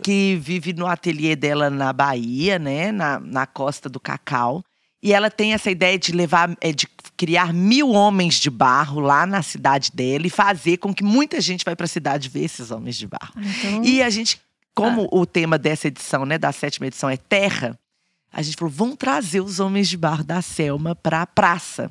Que 0.04 0.36
vive 0.42 0.72
no 0.74 0.88
ateliê 0.88 1.36
dela 1.36 1.70
na 1.70 1.92
Bahia, 1.94 2.58
né? 2.58 2.92
Na, 2.92 3.20
na 3.20 3.46
costa 3.46 3.90
do 3.90 4.00
Cacau. 4.00 4.64
E 5.02 5.14
ela 5.14 5.30
tem 5.32 5.54
essa 5.54 5.72
ideia 5.72 5.98
de 5.98 6.12
levar, 6.12 6.56
é, 6.60 6.72
de 6.74 6.86
criar 7.16 7.54
mil 7.54 7.90
homens 7.90 8.36
de 8.36 8.50
barro 8.50 9.00
lá 9.00 9.26
na 9.26 9.42
cidade 9.42 9.92
dela 9.94 10.28
e 10.28 10.30
fazer 10.30 10.78
com 10.78 10.94
que 10.94 11.04
muita 11.04 11.40
gente 11.40 11.64
vai 11.64 11.76
para 11.76 11.86
a 11.86 11.88
cidade 11.90 12.28
ver 12.30 12.44
esses 12.44 12.70
homens 12.72 12.98
de 12.98 13.08
barro. 13.08 13.34
Então, 13.38 13.84
E 13.84 14.02
a 14.04 14.10
gente, 14.10 14.42
como 14.74 15.08
o 15.12 15.26
tema 15.26 15.58
dessa 15.58 15.88
edição, 15.88 16.26
né, 16.26 16.38
da 16.38 16.52
sétima 16.52 16.88
edição 16.88 17.10
é 17.10 17.16
terra, 17.18 17.80
a 18.32 18.42
gente 18.42 18.58
falou, 18.58 18.72
vamos 18.74 18.96
trazer 18.98 19.42
os 19.42 19.60
homens 19.60 19.88
de 19.90 19.98
barro 19.98 20.24
da 20.24 20.42
Selma 20.42 20.96
para 20.96 21.22
a 21.22 21.28
praça. 21.28 21.90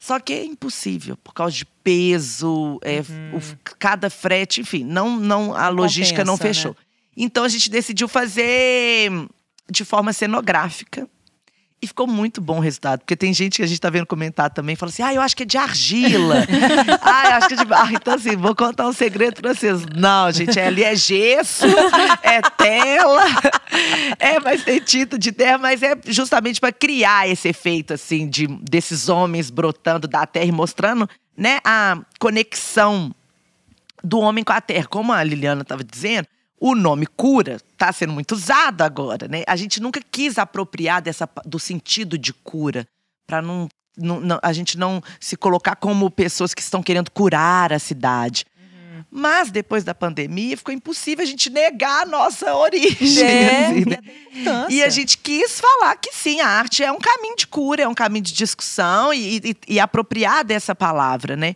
Só 0.00 0.20
que 0.20 0.32
é 0.32 0.44
impossível, 0.44 1.16
por 1.16 1.34
causa 1.34 1.56
de 1.56 1.64
peso, 1.64 2.78
é, 2.84 3.00
o- 3.36 3.58
cada 3.80 4.08
frete, 4.08 4.60
enfim, 4.60 4.84
não, 4.84 5.18
não, 5.18 5.54
a 5.54 5.68
logística 5.68 6.24
não 6.24 6.38
compensa, 6.38 6.54
fechou. 6.70 6.76
Então 7.16 7.42
a 7.42 7.48
gente 7.48 7.68
decidiu 7.68 8.06
fazer 8.06 9.10
de 9.68 9.84
forma 9.84 10.12
cenográfica. 10.12 11.08
E 11.80 11.86
ficou 11.86 12.08
muito 12.08 12.40
bom 12.40 12.56
o 12.56 12.60
resultado, 12.60 13.00
porque 13.00 13.14
tem 13.14 13.32
gente 13.32 13.56
que 13.58 13.62
a 13.62 13.66
gente 13.66 13.80
tá 13.80 13.88
vendo 13.88 14.04
comentar 14.04 14.50
também, 14.50 14.74
fala 14.74 14.90
assim: 14.90 15.02
ah, 15.02 15.14
eu 15.14 15.22
acho 15.22 15.36
que 15.36 15.44
é 15.44 15.46
de 15.46 15.56
argila. 15.56 16.44
ah, 17.00 17.24
eu 17.26 17.32
acho 17.36 17.48
que 17.48 17.54
é 17.54 17.56
de 17.58 17.64
barro. 17.64 17.92
Então, 17.94 18.14
assim, 18.14 18.36
vou 18.36 18.54
contar 18.54 18.88
um 18.88 18.92
segredo 18.92 19.40
pra 19.40 19.54
vocês. 19.54 19.86
Não, 19.94 20.30
gente, 20.32 20.58
ali 20.58 20.82
é 20.82 20.96
gesso, 20.96 21.66
é 22.20 22.40
tela, 22.42 23.22
é, 24.18 24.40
mas 24.40 24.64
tem 24.64 24.80
tinta 24.80 25.16
de 25.16 25.30
terra, 25.30 25.56
mas 25.56 25.80
é 25.80 25.96
justamente 26.06 26.60
para 26.60 26.72
criar 26.72 27.28
esse 27.28 27.46
efeito, 27.48 27.94
assim, 27.94 28.28
de, 28.28 28.48
desses 28.48 29.08
homens 29.08 29.48
brotando 29.48 30.08
da 30.08 30.26
terra 30.26 30.46
e 30.46 30.52
mostrando, 30.52 31.08
né, 31.36 31.60
a 31.64 31.96
conexão 32.18 33.14
do 34.02 34.18
homem 34.18 34.42
com 34.42 34.52
a 34.52 34.60
terra. 34.60 34.86
Como 34.88 35.12
a 35.12 35.22
Liliana 35.22 35.62
estava 35.62 35.84
dizendo, 35.84 36.26
o 36.60 36.74
nome 36.74 37.06
cura 37.06 37.58
está 37.72 37.92
sendo 37.92 38.12
muito 38.12 38.32
usado 38.32 38.82
agora, 38.82 39.28
né? 39.28 39.42
A 39.46 39.56
gente 39.56 39.80
nunca 39.80 40.00
quis 40.10 40.38
apropriar 40.38 41.00
dessa, 41.02 41.28
do 41.44 41.58
sentido 41.58 42.18
de 42.18 42.32
cura, 42.32 42.86
para 43.26 43.40
não, 43.42 43.68
não- 43.96 44.20
não- 44.20 44.38
a 44.42 44.52
gente 44.52 44.76
não 44.78 45.02
se 45.20 45.36
colocar 45.36 45.76
como 45.76 46.10
pessoas 46.10 46.52
que 46.54 46.62
estão 46.62 46.82
querendo 46.82 47.10
curar 47.10 47.72
a 47.72 47.78
cidade. 47.78 48.44
Mas 49.10 49.50
depois 49.50 49.84
da 49.84 49.94
pandemia 49.94 50.56
ficou 50.56 50.74
impossível 50.74 51.22
a 51.22 51.26
gente 51.26 51.48
negar 51.48 52.02
a 52.02 52.06
nossa 52.06 52.52
origem. 52.56 53.24
É, 53.24 53.66
assim, 53.66 53.84
né? 53.86 53.98
e 54.34 54.48
a 54.48 54.66
E 54.68 54.82
a 54.82 54.88
gente 54.90 55.16
quis 55.16 55.58
falar 55.60 55.96
que 55.96 56.12
sim, 56.12 56.40
a 56.40 56.48
arte 56.48 56.82
é 56.82 56.90
um 56.92 56.98
caminho 56.98 57.36
de 57.36 57.46
cura, 57.46 57.82
é 57.82 57.88
um 57.88 57.94
caminho 57.94 58.24
de 58.24 58.32
discussão 58.34 59.14
e, 59.14 59.36
e- 59.38 59.56
e 59.68 59.80
apropriar 59.80 60.44
dessa 60.44 60.74
palavra, 60.74 61.36
né? 61.36 61.54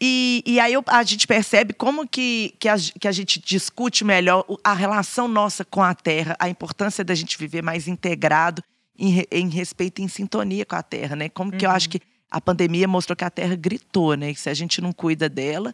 E, 0.00 0.42
e 0.46 0.58
aí 0.60 0.72
eu- 0.72 0.84
a 0.86 1.02
gente 1.02 1.26
percebe 1.26 1.72
como 1.72 2.06
que, 2.06 2.54
que, 2.58 2.68
a, 2.68 2.76
que 3.00 3.06
a 3.08 3.12
gente 3.12 3.40
discute 3.40 4.04
melhor 4.04 4.44
a 4.62 4.74
relação 4.74 5.28
nossa 5.28 5.64
com 5.64 5.82
a 5.82 5.94
terra, 5.94 6.36
a 6.38 6.48
importância 6.48 7.04
da 7.04 7.14
gente 7.14 7.38
viver 7.38 7.62
mais 7.62 7.86
integrado 7.88 8.62
em, 8.98 9.24
em 9.30 9.48
respeito 9.48 10.00
e 10.00 10.04
em 10.04 10.08
sintonia 10.08 10.64
com 10.66 10.76
a 10.76 10.82
terra, 10.82 11.14
né? 11.16 11.28
Como 11.28 11.52
que 11.52 11.64
eu 11.66 11.70
acho 11.70 11.88
que 11.88 12.00
a 12.30 12.40
pandemia 12.40 12.88
mostrou 12.88 13.14
que 13.16 13.24
a 13.24 13.30
terra 13.30 13.54
gritou, 13.54 14.16
né? 14.16 14.32
Que 14.34 14.40
se 14.40 14.50
a 14.50 14.54
gente 14.54 14.80
não 14.80 14.92
cuida 14.92 15.28
dela, 15.28 15.72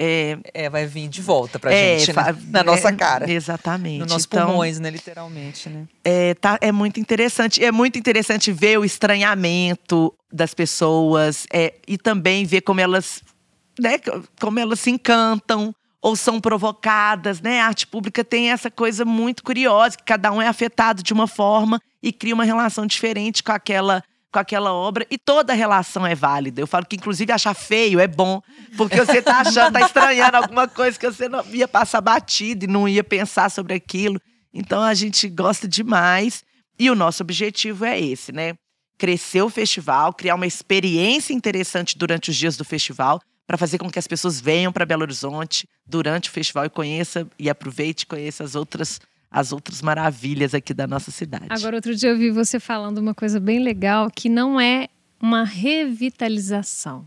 é, 0.00 0.38
É, 0.54 0.70
vai 0.70 0.86
vir 0.86 1.08
de 1.08 1.20
volta 1.20 1.58
pra 1.58 1.72
é, 1.74 1.98
gente, 1.98 2.12
né? 2.16 2.22
Na 2.48 2.62
nossa 2.64 2.88
é, 2.88 2.92
cara. 2.94 3.30
Exatamente. 3.30 3.98
Nos 3.98 4.12
nossos 4.12 4.26
Então, 4.26 4.46
pulmões, 4.46 4.78
né? 4.78 4.88
Literalmente, 4.90 5.68
né? 5.68 5.86
é, 6.04 6.34
tá- 6.34 6.56
é 6.60 6.70
muito 6.72 6.98
interessante. 7.00 7.62
É 7.62 7.70
muito 7.72 7.98
interessante 7.98 8.52
ver 8.52 8.78
o 8.78 8.84
estranhamento 8.84 10.14
das 10.32 10.54
pessoas 10.54 11.46
é, 11.52 11.74
e 11.86 11.98
também 11.98 12.44
ver 12.44 12.60
como 12.62 12.80
elas, 12.80 13.22
né, 13.78 13.98
como 14.40 14.58
elas 14.58 14.80
se 14.80 14.90
encantam 14.90 15.74
ou 16.00 16.14
são 16.14 16.40
provocadas, 16.40 17.40
né? 17.40 17.60
A 17.60 17.66
arte 17.66 17.86
pública 17.86 18.24
tem 18.24 18.50
essa 18.50 18.70
coisa 18.70 19.04
muito 19.04 19.42
curiosa, 19.42 19.96
que 19.96 20.04
cada 20.04 20.30
um 20.32 20.40
é 20.40 20.46
afetado 20.46 21.02
de 21.02 21.12
uma 21.12 21.26
forma 21.26 21.80
e 22.02 22.12
cria 22.12 22.34
uma 22.34 22.44
relação 22.44 22.86
diferente 22.86 23.42
com 23.42 23.52
aquela 23.52 24.02
com 24.30 24.38
aquela 24.38 24.74
obra 24.74 25.06
e 25.10 25.16
toda 25.16 25.54
relação 25.54 26.06
é 26.06 26.14
válida. 26.14 26.60
Eu 26.60 26.66
falo 26.66 26.84
que 26.84 26.96
inclusive 26.96 27.32
achar 27.32 27.54
feio 27.54 27.98
é 27.98 28.06
bom, 28.06 28.42
porque 28.76 29.02
você 29.02 29.22
tá 29.22 29.40
achando, 29.40 29.72
tá 29.72 29.80
estranhando 29.80 30.36
alguma 30.36 30.68
coisa 30.68 30.98
que 30.98 31.06
você 31.06 31.28
não 31.30 31.42
ia 31.46 31.66
passar 31.66 32.02
batido 32.02 32.64
e 32.64 32.68
não 32.68 32.86
ia 32.86 33.02
pensar 33.02 33.50
sobre 33.50 33.74
aquilo. 33.74 34.20
Então 34.52 34.82
a 34.82 34.92
gente 34.92 35.28
gosta 35.30 35.66
demais 35.66 36.44
e 36.78 36.90
o 36.90 36.94
nosso 36.94 37.22
objetivo 37.22 37.84
é 37.84 37.98
esse, 37.98 38.30
né? 38.30 38.54
Crescer 38.98 39.42
o 39.42 39.48
festival, 39.48 40.12
criar 40.12 40.34
uma 40.34 40.46
experiência 40.46 41.32
interessante 41.32 41.96
durante 41.96 42.30
os 42.30 42.36
dias 42.36 42.56
do 42.56 42.64
festival, 42.64 43.20
para 43.48 43.56
fazer 43.56 43.78
com 43.78 43.90
que 43.90 43.98
as 43.98 44.06
pessoas 44.06 44.38
venham 44.38 44.70
para 44.70 44.84
Belo 44.84 45.00
Horizonte 45.00 45.66
durante 45.86 46.28
o 46.28 46.32
festival 46.32 46.66
e 46.66 46.68
conheça 46.68 47.26
e 47.38 47.48
aproveite 47.48 48.02
e 48.02 48.06
conheça 48.06 48.44
as 48.44 48.54
outras 48.54 49.00
as 49.30 49.52
outras 49.52 49.82
maravilhas 49.82 50.54
aqui 50.54 50.72
da 50.72 50.86
nossa 50.86 51.10
cidade. 51.10 51.46
Agora, 51.50 51.76
outro 51.76 51.94
dia 51.94 52.08
eu 52.10 52.16
vi 52.16 52.30
você 52.30 52.58
falando 52.58 52.96
uma 52.96 53.14
coisa 53.14 53.38
bem 53.38 53.58
legal, 53.58 54.10
que 54.10 54.26
não 54.26 54.58
é 54.58 54.88
uma 55.20 55.44
revitalização. 55.44 57.06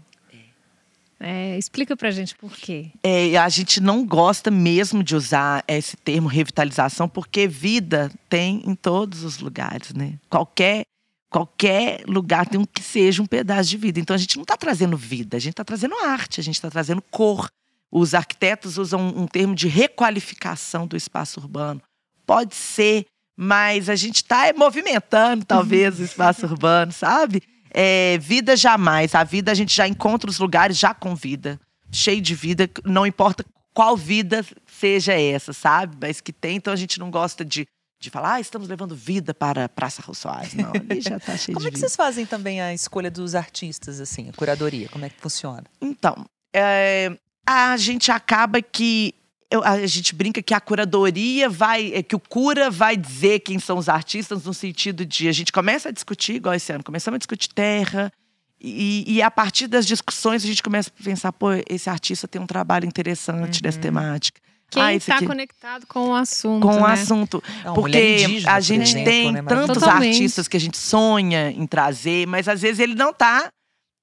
É, 1.19 1.56
explica 1.58 1.95
pra 1.95 2.10
gente 2.10 2.36
por 2.36 2.51
quê. 2.56 2.88
É, 3.04 3.38
a 3.38 3.47
gente 3.47 3.80
não 3.80 4.04
gosta 4.04 4.49
mesmo 4.49 5.04
de 5.04 5.15
usar 5.15 5.63
esse 5.67 5.95
termo 5.95 6.27
revitalização, 6.27 7.08
porque 7.08 7.47
vida 7.47 8.12
tem 8.27 8.63
em 8.65 8.73
todos 8.73 9.23
os 9.23 9.39
lugares, 9.39 9.93
né? 9.93 10.15
Qualquer, 10.30 10.84
qualquer 11.32 12.04
lugar 12.06 12.46
tem 12.46 12.60
um 12.60 12.65
que 12.65 12.84
seja 12.84 13.24
um 13.24 13.26
pedaço 13.26 13.70
de 13.70 13.78
vida. 13.78 14.00
Então 14.00 14.13
a 14.13 14.17
gente 14.17 14.36
não 14.36 14.44
está 14.44 14.58
trazendo 14.58 14.98
vida, 14.98 15.38
a 15.38 15.39
gente 15.39 15.54
está 15.54 15.63
trazendo 15.63 15.96
arte, 16.04 16.41
a 16.41 16.44
gente 16.44 16.56
está 16.56 16.70
trazendo 16.70 17.02
cor. 17.10 17.50
Os 17.89 18.13
arquitetos 18.13 18.78
usam 18.78 19.08
um 19.08 19.26
termo 19.26 19.56
de 19.56 19.67
requalificação 19.67 20.86
do 20.86 20.98
espaço 20.98 21.39
urbano. 21.39 21.82
Pode 22.26 22.54
ser, 22.54 23.06
mas 23.36 23.89
a 23.89 23.96
gente 23.96 24.17
está 24.17 24.52
movimentando 24.56 25.46
talvez 25.46 26.00
o 26.00 26.04
espaço 26.04 26.46
urbano, 26.48 26.91
sabe? 26.91 27.41
É, 27.74 28.17
vida 28.20 28.56
jamais. 28.58 29.15
A 29.15 29.24
vida 29.24 29.52
a 29.52 29.56
gente 29.56 29.74
já 29.74 29.88
encontra 29.88 30.30
os 30.30 30.38
lugares 30.38 30.78
já 30.78 30.94
com 30.94 31.15
vida, 31.15 31.60
cheio 31.89 32.22
de 32.22 32.36
vida, 32.36 32.70
não 32.86 33.06
importa 33.06 33.46
qual 33.74 33.96
vida 33.96 34.46
seja 34.65 35.13
essa, 35.13 35.54
sabe? 35.54 35.96
Mas 36.00 36.20
que 36.20 36.34
tem, 36.34 36.58
então 36.58 36.74
a 36.74 36.78
gente 36.78 37.00
não 37.00 37.10
gosta 37.10 37.46
de, 37.46 37.65
de 38.02 38.10
falar, 38.10 38.34
ah, 38.34 38.40
estamos 38.42 38.68
levando 38.68 38.96
vida 38.96 39.32
para 39.34 39.66
a 39.66 39.70
Praça 39.70 40.02
Raul 40.02 40.16
Soares. 40.16 40.54
Não, 40.56 40.72
ali 40.74 41.00
já 41.02 41.18
está 41.18 41.38
cheio 41.38 41.56
Como 41.56 41.68
é 41.68 41.70
de 41.70 41.76
que 41.76 41.78
vida. 41.78 41.88
vocês 41.88 41.96
fazem 41.96 42.26
também 42.26 42.60
a 42.60 42.74
escolha 42.74 43.12
dos 43.12 43.36
artistas, 43.36 44.02
assim, 44.02 44.30
a 44.30 44.34
curadoria? 44.34 44.90
Como 44.90 45.06
é 45.06 45.10
que 45.10 45.22
funciona? 45.22 45.64
Então, 45.80 46.26
é, 46.54 47.16
a 47.46 47.78
gente 47.78 48.12
acaba 48.12 48.60
que 48.62 49.14
eu- 49.52 49.64
a 49.64 49.86
gente 49.86 50.16
brinca 50.16 50.42
que 50.42 50.54
a 50.54 50.60
curadoria 50.60 51.48
vai, 51.48 51.94
é 51.94 52.02
que 52.02 52.16
o 52.16 52.20
cura 52.20 52.72
vai 52.72 52.98
dizer 52.98 53.42
quem 53.42 53.60
são 53.60 53.78
os 53.78 53.88
artistas 53.88 54.44
no 54.46 54.54
sentido 54.54 55.06
de 55.06 55.28
a 55.28 55.32
gente 55.32 55.52
começa 55.52 55.90
a 55.90 55.92
discutir, 55.92 56.36
igual 56.38 56.56
esse 56.56 56.72
ano, 56.74 56.84
começamos 56.84 57.16
a 57.16 57.20
discutir 57.20 57.50
terra 57.50 58.12
e, 58.60 59.04
e 59.08 59.22
a 59.22 59.30
partir 59.30 59.68
das 59.68 59.86
discussões 59.86 60.44
a 60.44 60.48
gente 60.48 60.64
começa 60.64 60.90
a 61.00 61.04
pensar, 61.04 61.32
pô, 61.34 61.50
esse 61.70 61.90
artista 61.90 62.28
tem 62.28 62.42
um 62.42 62.48
trabalho 62.48 62.86
interessante 62.88 63.62
nessa 63.62 63.80
temática. 63.80 64.40
Quem 64.71 64.81
Ah, 64.81 64.93
está 64.93 65.19
conectado 65.23 65.86
com 65.86 66.07
o 66.12 66.15
assunto, 66.15 66.65
com 66.65 66.75
o 66.77 66.88
né? 66.88 66.93
assunto. 66.93 67.43
É 67.63 67.69
uma 67.69 67.75
mulher 67.81 67.99
Porque 68.01 68.23
indígena, 68.23 68.51
a 68.51 68.55
por 68.55 68.62
gente 68.62 68.81
exemplo, 68.89 69.03
tem 69.03 69.31
né? 69.34 69.43
Tantos 69.43 69.77
Totalmente. 69.77 70.13
artistas 70.15 70.47
que 70.47 70.55
a 70.57 70.60
gente 70.60 70.77
sonha 70.77 71.51
em 71.51 71.67
trazer, 71.67 72.25
mas 72.25 72.47
às 72.47 72.62
vezes 72.62 72.79
ele 72.79 72.95
não 72.95 73.13
tá 73.13 73.49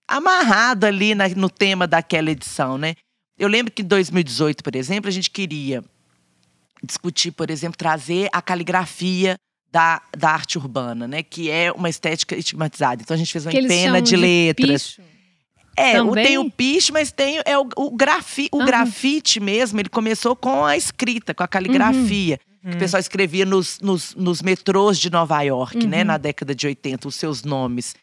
amarrado 0.07 0.85
ali 0.85 1.14
na- 1.14 1.28
no 1.31 1.48
tema 1.50 1.87
daquela 1.87 2.31
edição, 2.31 2.76
né? 2.78 2.94
Eu 3.38 3.48
lembro 3.48 3.72
que 3.72 3.83
em 3.83 3.85
2018, 3.87 4.62
por 4.62 4.76
exemplo, 4.76 5.09
a 5.09 5.12
gente 5.12 5.31
queria 5.31 5.83
discutir, 6.83 7.31
por 7.31 7.50
exemplo, 7.50 7.76
trazer 7.76 8.28
a 8.33 8.40
caligrafia 8.42 9.37
da, 9.70 10.02
da 10.16 10.31
arte 10.31 10.59
urbana, 10.59 11.07
né? 11.09 11.22
Que 11.22 11.50
é 11.50 11.72
uma 11.72 11.88
estética 11.88 12.37
estigmatizada. 12.37 13.02
Então 13.02 13.14
a 13.14 13.18
gente 13.18 13.33
fez 13.33 13.44
uma 13.46 13.50
Que 13.52 13.59
eles 13.59 13.70
empena 13.70 13.87
chamam 13.96 14.02
de 14.02 14.16
letras. 14.16 14.83
picho. 14.96 15.02
É, 15.79 15.93
Também? 15.95 16.25
tem 16.27 16.38
o 16.38 16.51
piche, 16.51 16.91
mas 16.93 17.12
tem 17.12 17.41
é 17.45 17.57
o, 17.59 17.69
o, 17.77 17.91
grafi, 17.91 18.49
o 18.53 18.57
Aham. 18.59 18.67
grafite 18.67 19.38
mesmo. 19.41 19.79
Ele 19.81 19.88
começou 19.88 20.35
com 20.37 20.64
a 20.64 20.77
escrita, 20.77 21.33
com 21.35 21.43
a 21.43 21.49
caligrafia. 21.49 22.38
Que 22.61 22.69
Uhum. 22.71 22.75
o 22.75 22.79
pessoal 22.79 22.99
escrevia 23.01 23.47
nos, 23.47 23.79
nos, 23.81 24.14
nos 24.17 24.43
metrôs 24.43 24.99
de 24.99 25.09
Nova 25.11 25.41
York, 25.43 25.87
né? 25.87 25.99
Uhum. 26.01 26.05
Na 26.07 26.19
década 26.19 26.55
de 26.55 26.67
80, 26.67 27.07
os 27.07 27.14
seus 27.14 27.45
nomes. 27.45 27.95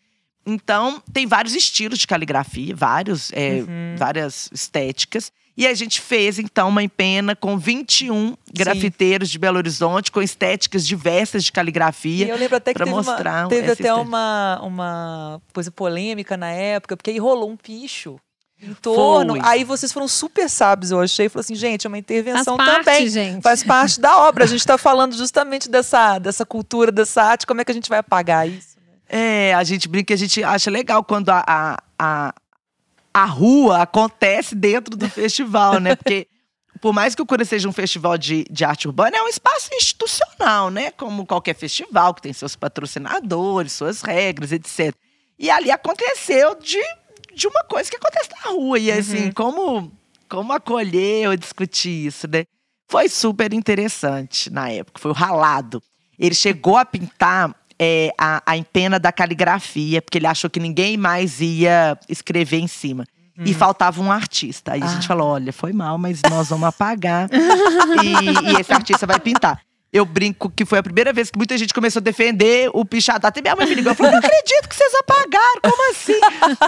Então, 0.46 1.02
tem 1.12 1.26
vários 1.28 1.54
estilos 1.56 2.00
de 2.00 2.08
caligrafia, 2.08 2.74
vários, 2.76 3.32
é, 3.34 3.62
Uhum. 3.68 3.96
várias 3.98 4.50
estéticas. 4.54 5.32
E 5.58 5.66
a 5.66 5.74
gente 5.74 6.02
fez, 6.02 6.38
então, 6.38 6.68
uma 6.68 6.84
empena 6.84 7.36
com 7.36 7.58
21 7.58 8.36
grafiteiros 8.54 9.30
de 9.30 9.40
Belo 9.40 9.58
Horizonte, 9.58 10.12
com 10.12 10.22
estéticas 10.22 10.86
diversas 10.86 11.44
de 11.46 11.50
E 11.50 11.54
caligrafia. 11.54 12.28
eu 12.28 12.38
lembro 12.38 12.58
até 12.58 12.74
que 12.74 12.80
teve, 12.80 12.92
mostrar 12.92 13.44
uma, 13.44 13.50
teve 13.50 13.72
até 13.72 13.84
estética. 13.84 13.96
uma, 13.96 14.60
uma 14.62 15.42
coisa 15.54 15.72
polêmica 15.72 16.36
na 16.36 16.52
época, 16.52 16.98
porque 16.98 17.12
aí 17.12 17.18
rolou 17.20 17.50
um 17.50 17.56
picho 17.56 18.20
em 18.62 18.74
torno. 18.74 19.34
Foi. 19.36 19.42
Aí 19.44 19.64
vocês 19.64 19.94
foram 19.94 20.08
super 20.10 20.50
sábios, 20.50 20.92
eu 20.92 21.00
achei. 21.00 21.30
Falou 21.30 21.42
assim, 21.42 21.56
gente, 21.56 21.86
é 21.86 21.88
uma 21.88 21.96
Faz 21.96 22.04
intervenção 22.04 22.58
parte, 22.58 22.86
também. 22.86 23.08
gente. 23.08 23.42
Faz 23.42 23.64
parte 23.64 24.00
da 24.00 24.18
obra. 24.28 24.44
A 24.44 24.48
gente 24.48 24.60
está 24.60 24.78
falando 24.78 25.16
justamente 25.16 25.70
dessa, 25.70 26.20
dessa 26.20 26.46
cultura, 26.46 26.92
dessa 26.92 27.22
arte. 27.24 27.48
Como 27.48 27.62
é 27.62 27.66
que 27.66 27.72
a 27.72 27.76
gente 27.76 27.90
vai 27.90 28.00
apagar 28.00 28.50
isso? 28.50 28.76
É, 29.08 29.54
a 29.54 29.64
gente 29.64 29.88
brinca, 29.88 30.14
a 30.14 30.18
gente 30.18 30.44
acha 30.44 30.70
legal 30.72 31.04
quando 31.04 31.30
a, 31.30 31.44
a, 31.48 31.78
a, 32.00 32.34
a 33.16 33.24
rua 33.24 33.84
acontece 33.84 34.54
dentro 34.54 34.98
do 34.98 35.10
festival, 35.10 35.80
né? 35.80 35.96
Porque 35.96 36.28
por 36.82 36.92
mais 36.92 37.16
que 37.16 37.22
o 37.22 37.26
Cura 37.26 37.46
seja 37.46 37.70
um 37.70 37.72
festival 37.72 38.18
de, 38.18 38.44
de 38.52 38.66
arte 38.66 38.90
urbana, 38.90 39.16
é 39.16 39.22
um 39.22 39.30
espaço 39.30 39.70
institucional, 39.72 40.70
né? 40.70 40.92
Como 40.92 41.26
qualquer 41.26 41.56
festival, 41.56 42.14
que 42.14 42.22
tem 42.22 42.34
seus 42.34 42.58
patrocinadores, 42.58 43.72
suas 43.72 44.02
regras, 44.02 44.52
etc. 44.52 44.94
E 45.40 45.50
ali 45.50 45.72
aconteceu 45.72 46.56
de, 46.56 46.78
de 47.34 47.48
uma 47.48 47.64
coisa 47.64 47.90
que 47.90 47.96
acontece 47.96 48.32
na 48.32 48.52
rua. 48.52 48.78
E 48.78 48.92
assim, 48.92 49.32
como, 49.32 49.90
como 50.28 50.52
acolher 50.52 51.30
ou 51.30 51.38
discutir 51.38 52.08
isso, 52.08 52.28
né? 52.28 52.44
Foi 52.90 53.08
super 53.08 53.54
interessante 53.54 54.50
na 54.50 54.70
época, 54.70 55.00
foi 55.00 55.12
o 55.12 55.14
ralado. 55.14 55.82
Ele 56.20 56.36
chegou 56.36 56.76
a 56.76 56.84
pintar 56.84 57.56
é, 57.80 58.12
a, 58.18 58.42
a 58.46 58.58
empena 58.58 59.00
da 59.00 59.12
caligrafia, 59.12 60.02
porque 60.02 60.18
ele 60.18 60.28
achou 60.28 60.50
que 60.50 60.60
ninguém 60.60 60.98
mais 60.98 61.42
ia 61.42 61.98
escrever 62.10 62.60
em 62.60 62.68
cima. 62.68 63.06
E 63.38 63.54
faltava 63.54 64.02
um 64.02 64.10
artista. 64.10 64.72
Aí 64.74 64.82
a 64.82 64.88
gente 64.88 65.04
Ah. 65.04 65.08
falou: 65.10 65.28
olha, 65.28 65.52
foi 65.52 65.74
mal, 65.74 65.98
mas 65.98 66.22
nós 66.30 66.48
vamos 66.48 66.70
apagar. 66.70 67.28
e, 68.02 68.52
e 68.56 68.62
esse 68.62 68.72
artista 68.72 69.06
vai 69.06 69.20
pintar. 69.20 69.60
Eu 69.92 70.06
brinco 70.06 70.50
que 70.50 70.66
foi 70.66 70.80
a 70.80 70.84
primeira 70.84 71.12
vez 71.12 71.30
que 71.30 71.38
muita 71.38 71.58
gente 71.58 71.74
começou 71.74 72.00
a 72.00 72.04
defender 72.04 72.70
o 72.74 72.86
pichado. 72.86 73.28
Até 73.28 73.42
minha 73.42 73.54
mãe 73.56 73.66
me 73.68 73.76
ligou 73.76 73.94
falou: 73.94 74.12
não 74.14 74.20
acredito 74.20 74.70
que 74.70 74.76
vocês 74.76 74.94
apagaram, 74.96 75.62
como 75.64 75.92
assim? 75.92 76.20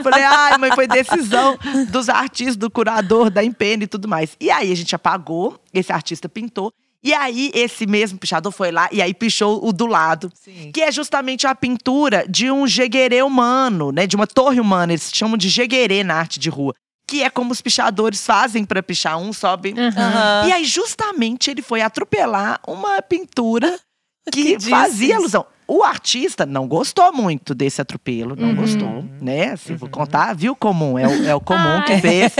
Falei, 0.03 0.23
ai, 0.23 0.57
mãe, 0.57 0.71
foi 0.73 0.87
decisão 0.87 1.57
dos 1.89 2.09
artistas, 2.09 2.57
do 2.57 2.69
curador, 2.69 3.29
da 3.29 3.41
empena 3.43 3.83
e 3.83 3.87
tudo 3.87 4.07
mais. 4.07 4.35
E 4.39 4.51
aí 4.51 4.69
a 4.69 4.75
gente 4.75 4.93
apagou, 4.93 5.57
esse 5.73 5.91
artista 5.93 6.27
pintou. 6.27 6.71
E 7.07 7.13
aí, 7.13 7.51
esse 7.53 7.85
mesmo 7.87 8.17
pichador 8.19 8.51
foi 8.51 8.69
lá 8.69 8.89
e 8.91 9.01
aí 9.01 9.13
pichou 9.13 9.65
o 9.65 9.71
do 9.71 9.85
lado. 9.85 10.29
Sim. 10.35 10.71
Que 10.73 10.81
é 10.81 10.91
justamente 10.91 11.47
a 11.47 11.55
pintura 11.55 12.25
de 12.27 12.51
um 12.51 12.67
jeguerê 12.67 13.21
humano, 13.21 13.93
né? 13.93 14.05
De 14.05 14.17
uma 14.17 14.27
torre 14.27 14.59
humana. 14.59 14.91
Eles 14.91 15.09
chamam 15.13 15.37
de 15.37 15.47
jeguerê 15.47 16.03
na 16.03 16.15
arte 16.15 16.37
de 16.37 16.49
rua. 16.49 16.73
Que 17.09 17.23
é 17.23 17.29
como 17.29 17.53
os 17.53 17.61
pichadores 17.61 18.25
fazem 18.25 18.65
para 18.65 18.83
pichar. 18.83 19.17
Um 19.17 19.31
sobe. 19.31 19.73
Aham. 19.77 20.47
E 20.49 20.51
aí, 20.51 20.65
justamente, 20.65 21.49
ele 21.49 21.61
foi 21.61 21.81
atropelar 21.81 22.59
uma 22.67 23.01
pintura 23.01 23.79
que, 24.29 24.57
Que 24.57 24.69
fazia 24.69 25.15
alusão. 25.15 25.45
O 25.65 25.83
artista 25.83 26.45
não 26.45 26.67
gostou 26.67 27.13
muito 27.13 27.55
desse 27.55 27.81
atropelo, 27.81 28.35
não 28.35 28.49
Uhum. 28.49 28.55
gostou, 28.55 29.05
né? 29.21 29.55
Se 29.55 29.73
vou 29.75 29.87
contar, 29.89 30.33
viu 30.35 30.55
comum, 30.57 30.99
é 30.99 31.07
o, 31.07 31.25
é 31.29 31.33
o 31.35 31.39
comum 31.39 31.81
que 31.87 31.97
fez. 32.01 32.33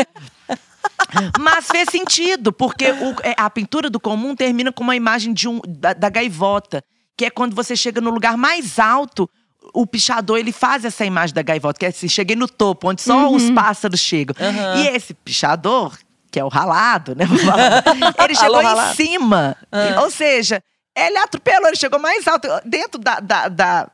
Mas 1.40 1.68
fez 1.68 1.90
sentido, 1.90 2.52
porque 2.52 2.92
o- 2.92 3.16
é, 3.24 3.34
a 3.38 3.50
pintura 3.50 3.90
do 3.90 4.00
comum 4.00 4.36
termina 4.36 4.72
com 4.72 4.84
uma 4.84 4.96
imagem 4.96 5.34
de 5.34 5.48
um, 5.48 5.62
da, 5.68 5.94
da 5.94 6.10
gaivota, 6.10 6.84
que 7.16 7.26
é 7.26 7.30
quando 7.30 7.56
você 7.56 7.76
chega 7.76 8.02
no 8.02 8.10
lugar 8.10 8.38
mais 8.38 8.78
alto, 8.80 9.30
o 9.74 9.86
pichador 9.86 10.38
ele 10.38 10.52
faz 10.52 10.86
essa 10.86 11.06
imagem 11.06 11.34
da 11.34 11.42
gaivota, 11.42 11.80
que 11.80 11.86
é 11.86 11.90
assim, 11.90 12.08
cheguei 12.08 12.36
no 12.36 12.48
topo, 12.48 12.90
onde 12.90 13.02
só 13.02 13.30
os 13.32 13.50
pássaros 13.52 14.00
chegam. 14.00 14.36
Aham. 14.40 14.78
E 14.78 14.88
esse 14.96 15.14
pichador, 15.14 15.98
que 16.32 16.40
é 16.40 16.44
o 16.44 16.48
ralado, 16.48 17.16
né? 17.16 17.26
ele 18.24 18.36
chegou 18.36 18.60
Alô, 18.60 18.82
em 18.92 18.96
cima. 18.96 19.56
Ah. 19.72 20.02
Ou 20.04 20.12
seja, 20.12 20.62
ele 20.96 21.18
atropelou, 21.18 21.68
ele 21.68 21.76
chegou 21.78 22.00
mais 22.00 22.28
alto, 22.28 22.48
dentro 22.66 23.00
da, 23.00 23.20
da, 23.20 23.48
da, 23.48 23.90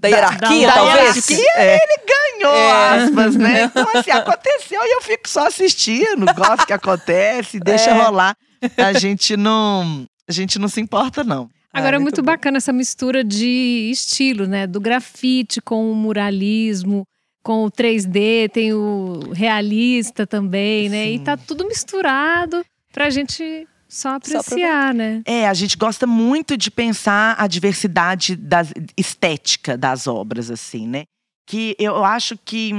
Da 0.00 0.08
hierarquia, 0.08 0.66
da 0.66 0.72
talvez? 0.72 1.28
hierarquia, 1.28 1.52
É. 1.56 1.78
ganhou, 2.08 2.54
É. 2.54 3.04
aspas, 3.04 3.36
né? 3.36 3.64
Então, 3.70 3.86
assim, 3.94 4.10
aconteceu 4.10 4.80
e 4.82 4.94
eu 4.94 5.02
fico 5.02 5.28
só 5.28 5.46
assistindo. 5.46 6.24
Gosto 6.34 6.66
que 6.66 6.72
acontece, 6.72 7.60
deixa 7.62 7.90
É. 7.90 7.92
rolar. 8.02 8.34
A 8.76 8.92
gente 8.98 9.36
não. 9.36 10.04
A 10.28 10.32
gente 10.32 10.58
não 10.58 10.68
se 10.68 10.80
importa, 10.80 11.22
não. 11.24 11.48
Agora 11.72 11.96
é 11.96 11.98
Ah, 11.98 12.00
muito 12.00 12.16
muito 12.16 12.22
bom. 12.22 12.32
bacana 12.32 12.56
essa 12.56 12.72
mistura 12.72 13.22
de 13.22 13.88
estilo, 13.92 14.46
né? 14.46 14.66
Do 14.66 14.80
grafite 14.80 15.60
com 15.60 15.90
o 15.90 15.94
muralismo, 15.94 17.04
com 17.42 17.64
o 17.64 17.70
3D, 17.70 18.48
tem 18.52 18.72
o 18.72 19.30
realista 19.32 20.26
também, 20.26 20.88
né? 20.88 21.10
E 21.10 21.18
Sim. 21.18 21.24
tá 21.24 21.36
tudo 21.36 21.66
misturado 21.66 22.64
pra 22.92 23.08
gente 23.10 23.66
só 23.90 24.10
Só 24.22 24.38
apreciar, 24.38 24.94
né? 24.94 25.20
É, 25.24 25.48
a 25.48 25.52
gente 25.52 25.76
gosta 25.76 26.06
muito 26.06 26.56
de 26.56 26.70
pensar 26.70 27.34
a 27.36 27.46
diversidade 27.48 28.36
das, 28.36 28.72
estética 28.96 29.76
das 29.76 30.06
obras, 30.06 30.50
assim, 30.50 30.86
né? 30.86 31.04
Que 31.46 31.74
eu 31.76 32.04
acho 32.04 32.38
que, 32.38 32.70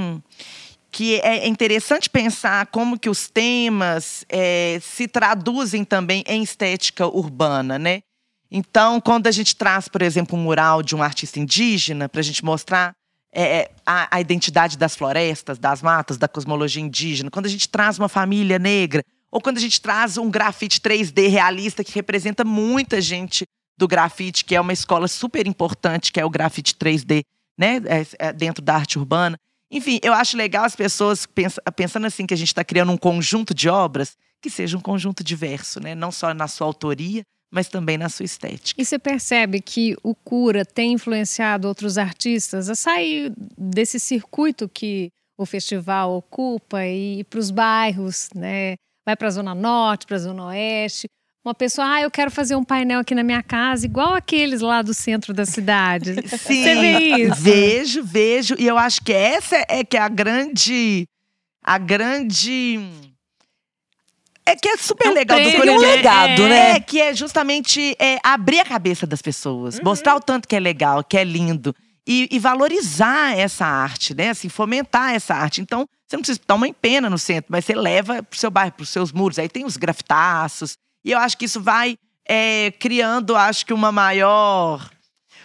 que 0.89 1.19
é 1.19 1.45
interessante 1.47 2.10
pensar 2.10 2.65
como 2.67 2.97
que 2.97 3.10
os 3.10 3.28
temas 3.28 4.24
é, 4.30 4.80
se 4.82 5.06
traduzem 5.06 5.84
também 5.84 6.24
em 6.26 6.41
estética 6.41 7.06
urbana, 7.06 7.78
né? 7.78 8.00
Então, 8.50 9.02
quando 9.02 9.28
a 9.28 9.32
gente 9.32 9.56
traz, 9.56 9.89
por 9.89 10.02
exemplo, 10.02 10.38
um 10.38 10.41
mural 10.41 10.82
de 10.82 10.95
um 10.95 11.04
artista 11.04 11.39
indígena, 11.39 12.08
para 12.08 12.21
a 12.21 12.24
gente 12.24 12.43
mostrar 12.43 12.93
é, 13.34 13.69
a, 13.86 14.15
a 14.15 14.21
identidade 14.21 14.78
das 14.78 14.95
florestas, 14.95 15.58
das 15.58 15.82
matas, 15.82 16.17
da 16.17 16.28
cosmologia 16.28 16.82
indígena, 16.82 17.30
quando 17.30 17.47
a 17.47 17.50
gente 17.50 17.67
traz 17.67 17.97
uma 18.00 18.10
família 18.10 18.58
negra, 18.58 19.04
ou 19.32 19.39
quando 19.41 19.58
a 19.58 19.62
gente 19.62 19.80
traz 19.82 20.17
um 20.17 20.30
grafite 20.30 20.80
3D 20.82 21.28
realista 21.30 21.84
que 21.84 21.94
representa 21.94 22.44
muita 22.44 23.00
gente 23.00 23.46
do 23.78 23.88
grafite, 23.88 24.44
que 24.46 24.56
é 24.56 24.62
uma 24.62 24.74
escola 24.74 25.08
super 25.08 25.48
importante, 25.48 26.12
que 26.12 26.20
é 26.20 26.26
o 26.26 26.30
grafite 26.30 26.76
3D, 26.76 27.24
né, 27.58 27.82
é- 27.86 28.28
é 28.28 28.34
dentro 28.34 28.62
da 28.63 28.76
arte 28.76 29.00
urbana. 29.00 29.38
Enfim, 29.72 30.00
eu 30.04 30.13
acho 30.13 30.36
legal 30.36 30.65
as 30.65 30.76
pessoas 30.76 31.26
pensa- 31.26 31.62
pensando 31.76 32.06
assim 32.06 32.28
que 32.28 32.34
a 32.34 32.38
gente 32.38 32.50
está 32.50 32.63
criando 32.63 32.91
um 32.91 32.98
conjunto 32.98 33.54
de 33.54 33.70
obras 33.70 34.17
que 34.41 34.50
seja 34.50 34.78
um 34.78 34.82
conjunto 34.82 35.24
diverso, 35.24 35.80
né, 35.80 35.96
não 35.96 36.12
só 36.12 36.34
na 36.34 36.48
sua 36.48 36.67
autoria, 36.67 37.24
mas 37.54 37.67
também 37.67 37.98
na 37.98 38.10
sua 38.10 38.26
estética. 38.26 38.82
E 38.82 38.86
você 38.86 38.98
percebe 39.00 39.62
que 39.62 39.96
o 40.04 40.13
Cura 40.15 40.63
tem 40.65 40.94
influenciado 40.94 41.67
outros 41.67 41.98
artistas 41.98 42.70
a 42.70 42.76
sair 42.76 43.34
desse 43.58 44.00
circuito 44.00 44.70
que 44.70 45.10
o 45.38 45.46
festival 45.46 46.13
ocupa 46.15 46.86
e 46.86 47.20
ir 47.20 47.24
para 47.26 47.39
os 47.39 47.52
bairros, 47.52 48.30
né? 48.36 48.76
Vai 49.06 49.16
para 49.16 49.28
a 49.28 49.32
Zona 49.32 49.56
Norte, 49.56 50.06
para 50.06 50.16
a 50.16 50.20
Zona 50.20 50.46
Oeste. 50.48 51.08
Uma 51.44 51.56
pessoa, 51.56 51.96
ah, 51.96 52.02
eu 52.02 52.12
quero 52.12 52.30
fazer 52.30 52.56
um 52.56 52.64
painel 52.64 53.00
aqui 53.00 53.16
na 53.16 53.24
minha 53.24 53.42
casa, 53.42 53.84
igual 53.86 54.14
aqueles 54.14 54.62
lá 54.62 54.84
do 54.84 54.94
centro 54.94 55.34
da 55.34 55.44
cidade. 55.44 56.14
Sim, 56.38 56.62
Você 56.64 56.76
vê 56.76 57.00
isso? 57.00 57.36
vejo, 57.36 58.04
vejo. 58.04 58.56
E 58.60 58.68
eu 58.68 58.78
acho 58.78 59.02
que 59.02 59.12
essa 59.12 59.56
é 59.68 59.84
que 59.84 59.98
é 59.98 60.02
a 60.02 60.08
grande. 60.08 61.08
A 61.64 61.80
grande. 61.80 62.80
É 64.46 64.56
que 64.56 64.70
é 64.70 64.78
super 64.78 65.08
É 65.08 65.10
um 65.10 65.14
legal 65.14 65.40
do 65.40 65.44
prêmio, 65.44 65.60
Seria 65.60 65.74
um 65.74 65.76
Coreia. 65.78 65.96
legado, 65.96 66.42
é, 66.44 66.50
né? 66.50 66.72
É, 66.72 66.80
que 66.80 67.02
é 67.02 67.14
justamente 67.16 67.96
é, 68.00 68.20
abrir 68.24 68.60
a 68.60 68.66
cabeça 68.66 69.08
das 69.08 69.22
pessoas, 69.22 69.80
mostrar 69.80 70.16
o 70.16 70.20
tanto 70.20 70.48
que 70.48 70.56
é 70.56 70.60
legal, 70.60 71.04
que 71.04 71.18
é 71.18 71.24
lindo. 71.24 71.76
E, 72.08 72.28
e 72.32 72.40
valorizar 72.40 73.38
essa 73.38 73.66
arte, 73.66 74.16
né? 74.16 74.30
Assim, 74.30 74.50
fomentar 74.50 75.14
essa 75.14 75.36
arte. 75.36 75.62
Então, 75.62 75.86
você 76.08 76.16
não 76.16 76.22
precisa 76.22 76.40
tomar 76.46 76.68
em 76.68 76.74
pena 76.74 77.10
no 77.10 77.18
centro, 77.18 77.52
mas 77.52 77.64
você 77.64 77.76
leva 77.76 78.24
pro 78.24 78.40
seu 78.40 78.50
bairro, 78.50 78.72
pros 78.72 78.90
seus 78.90 79.12
muros. 79.12 79.38
Aí 79.38 79.48
tem 79.48 79.66
os 79.66 79.78
grafitaços. 79.78 80.74
E 81.06 81.12
eu 81.12 81.20
acho 81.20 81.38
que 81.38 81.46
isso 81.46 81.62
vai 81.62 81.96
é, 82.28 82.72
criando, 82.72 83.36
acho 83.36 83.66
que, 83.66 83.74
uma 83.74 83.92
maior 83.92 84.90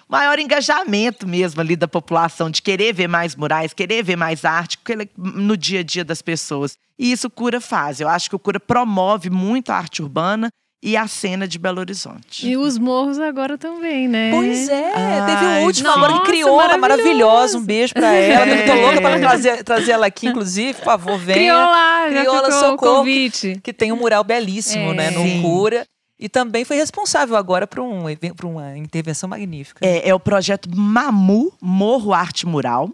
maior 0.08 0.38
engajamento 0.38 1.26
mesmo 1.26 1.60
ali 1.60 1.74
da 1.74 1.88
população, 1.88 2.48
de 2.48 2.62
querer 2.62 2.92
ver 2.92 3.08
mais 3.08 3.34
murais, 3.34 3.72
querer 3.72 4.04
ver 4.04 4.16
mais 4.16 4.44
arte 4.44 4.78
no 5.16 5.56
dia 5.56 5.80
a 5.80 5.82
dia 5.82 6.04
das 6.04 6.22
pessoas. 6.22 6.76
E 6.98 7.10
isso 7.10 7.26
o 7.26 7.30
Cura 7.30 7.60
faz. 7.60 8.00
Eu 8.00 8.08
acho 8.08 8.30
que 8.30 8.36
o 8.36 8.38
Cura 8.38 8.60
promove 8.60 9.28
muito 9.28 9.70
a 9.70 9.76
arte 9.76 10.02
urbana 10.02 10.48
e 10.86 10.96
a 10.96 11.08
cena 11.08 11.48
de 11.48 11.58
Belo 11.58 11.80
Horizonte. 11.80 12.46
E 12.46 12.56
os 12.56 12.78
morros 12.78 13.18
agora 13.18 13.58
também, 13.58 14.06
né? 14.06 14.30
Pois 14.30 14.68
é, 14.68 14.92
Ai, 14.94 15.26
teve 15.26 15.44
o 15.44 15.66
último 15.66 15.88
nossa, 15.88 15.98
agora 15.98 16.20
que 16.20 16.26
criou, 16.26 16.78
maravilhosa. 16.78 17.58
Um 17.58 17.64
beijo 17.64 17.92
pra 17.92 18.12
ela. 18.12 18.46
É. 18.46 18.62
Eu 18.62 18.66
tô 18.66 18.80
louca 18.80 19.00
pra 19.00 19.18
trazer, 19.18 19.64
trazer 19.64 19.90
ela 19.90 20.06
aqui, 20.06 20.28
inclusive, 20.28 20.74
por 20.74 20.84
favor, 20.84 21.18
venha. 21.18 21.38
Crioula, 21.38 22.06
Crioula 22.08 22.52
Socorro, 22.52 22.98
convite. 22.98 23.60
que 23.64 23.72
tem 23.72 23.90
um 23.90 23.96
mural 23.96 24.22
belíssimo, 24.22 24.92
é. 24.92 24.94
né, 24.94 25.10
no 25.10 25.22
Sim. 25.24 25.42
Cura. 25.42 25.84
E 26.20 26.28
também 26.28 26.64
foi 26.64 26.76
responsável 26.76 27.34
agora 27.34 27.66
por, 27.66 27.80
um, 27.80 28.04
por 28.36 28.46
uma 28.46 28.78
intervenção 28.78 29.28
magnífica. 29.28 29.84
É, 29.84 30.08
é 30.08 30.14
o 30.14 30.20
projeto 30.20 30.68
Mamu, 30.72 31.52
Morro 31.60 32.14
Arte 32.14 32.46
Mural, 32.46 32.90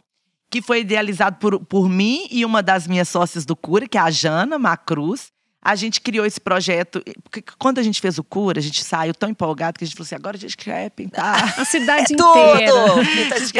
que 0.50 0.62
foi 0.62 0.80
idealizado 0.80 1.36
por, 1.36 1.60
por 1.60 1.90
mim 1.90 2.26
e 2.30 2.42
uma 2.42 2.62
das 2.62 2.86
minhas 2.86 3.10
sócias 3.10 3.44
do 3.44 3.54
Cura, 3.54 3.86
que 3.86 3.98
é 3.98 4.00
a 4.00 4.10
Jana 4.10 4.58
Macruz. 4.58 5.31
A 5.64 5.76
gente 5.76 6.00
criou 6.00 6.26
esse 6.26 6.40
projeto. 6.40 7.02
Porque 7.22 7.42
quando 7.56 7.78
a 7.78 7.82
gente 7.82 8.00
fez 8.00 8.18
o 8.18 8.24
Cura, 8.24 8.58
a 8.58 8.62
gente 8.62 8.82
saiu 8.82 9.14
tão 9.14 9.28
empolgado 9.28 9.78
que 9.78 9.84
a 9.84 9.86
gente 9.86 9.96
falou 9.96 10.06
assim: 10.06 10.14
agora 10.16 10.36
a 10.36 10.40
gente 10.40 10.56
quer 10.56 10.90
pintar. 10.90 11.54
A 11.60 11.64
cidade 11.64 12.12
é 12.12 12.14
inteira. 12.14 12.72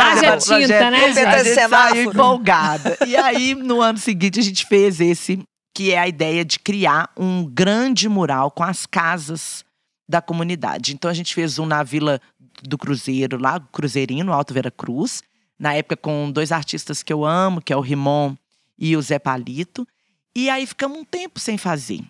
Haja 0.03 0.37
tinta, 0.38 0.91
né? 0.91 1.05
A 1.05 1.43
gente 1.43 1.69
saiu 1.69 2.11
empolgada. 2.11 2.99
E 3.07 3.17
aí, 3.17 3.55
no 3.55 3.81
ano 3.81 3.99
seguinte, 3.99 4.41
a 4.41 4.43
gente 4.43 4.67
fez 4.67 5.01
esse 5.01 5.43
que 5.75 5.93
é 5.93 5.99
a 5.99 6.09
ideia 6.09 6.45
de 6.45 6.59
criar 6.59 7.11
um 7.17 7.45
grande 7.45 8.09
mural 8.09 8.51
com 8.51 8.62
as 8.62 8.87
casas 8.87 9.65
da 10.09 10.21
comunidade. 10.21 10.93
Então 10.95 11.11
a 11.11 11.15
gente 11.15 11.35
fez 11.35 11.59
um 11.59 11.67
na 11.67 11.83
Vila 11.83 12.21
do 12.62 12.77
Cruzeiro, 12.77 13.38
lá, 13.41 13.59
Cruzeirinho, 13.59 14.25
no 14.25 14.33
Alto 14.33 14.53
Vera 14.53 14.71
Cruz, 14.71 15.23
na 15.59 15.75
época 15.75 15.97
com 15.97 16.31
dois 16.31 16.53
artistas 16.53 17.03
que 17.03 17.12
eu 17.12 17.25
amo, 17.25 17.62
que 17.62 17.73
é 17.73 17.77
o 17.77 17.81
Rimon 17.81 18.35
e 18.79 18.97
o 18.97 19.03
Zé 19.03 19.19
Palito. 19.19 19.87
E 20.35 20.49
aí 20.49 20.66
ficamos 20.66 20.99
um 20.99 21.05
tempo 21.05 21.38
sem 21.38 21.59
fazer 21.59 22.01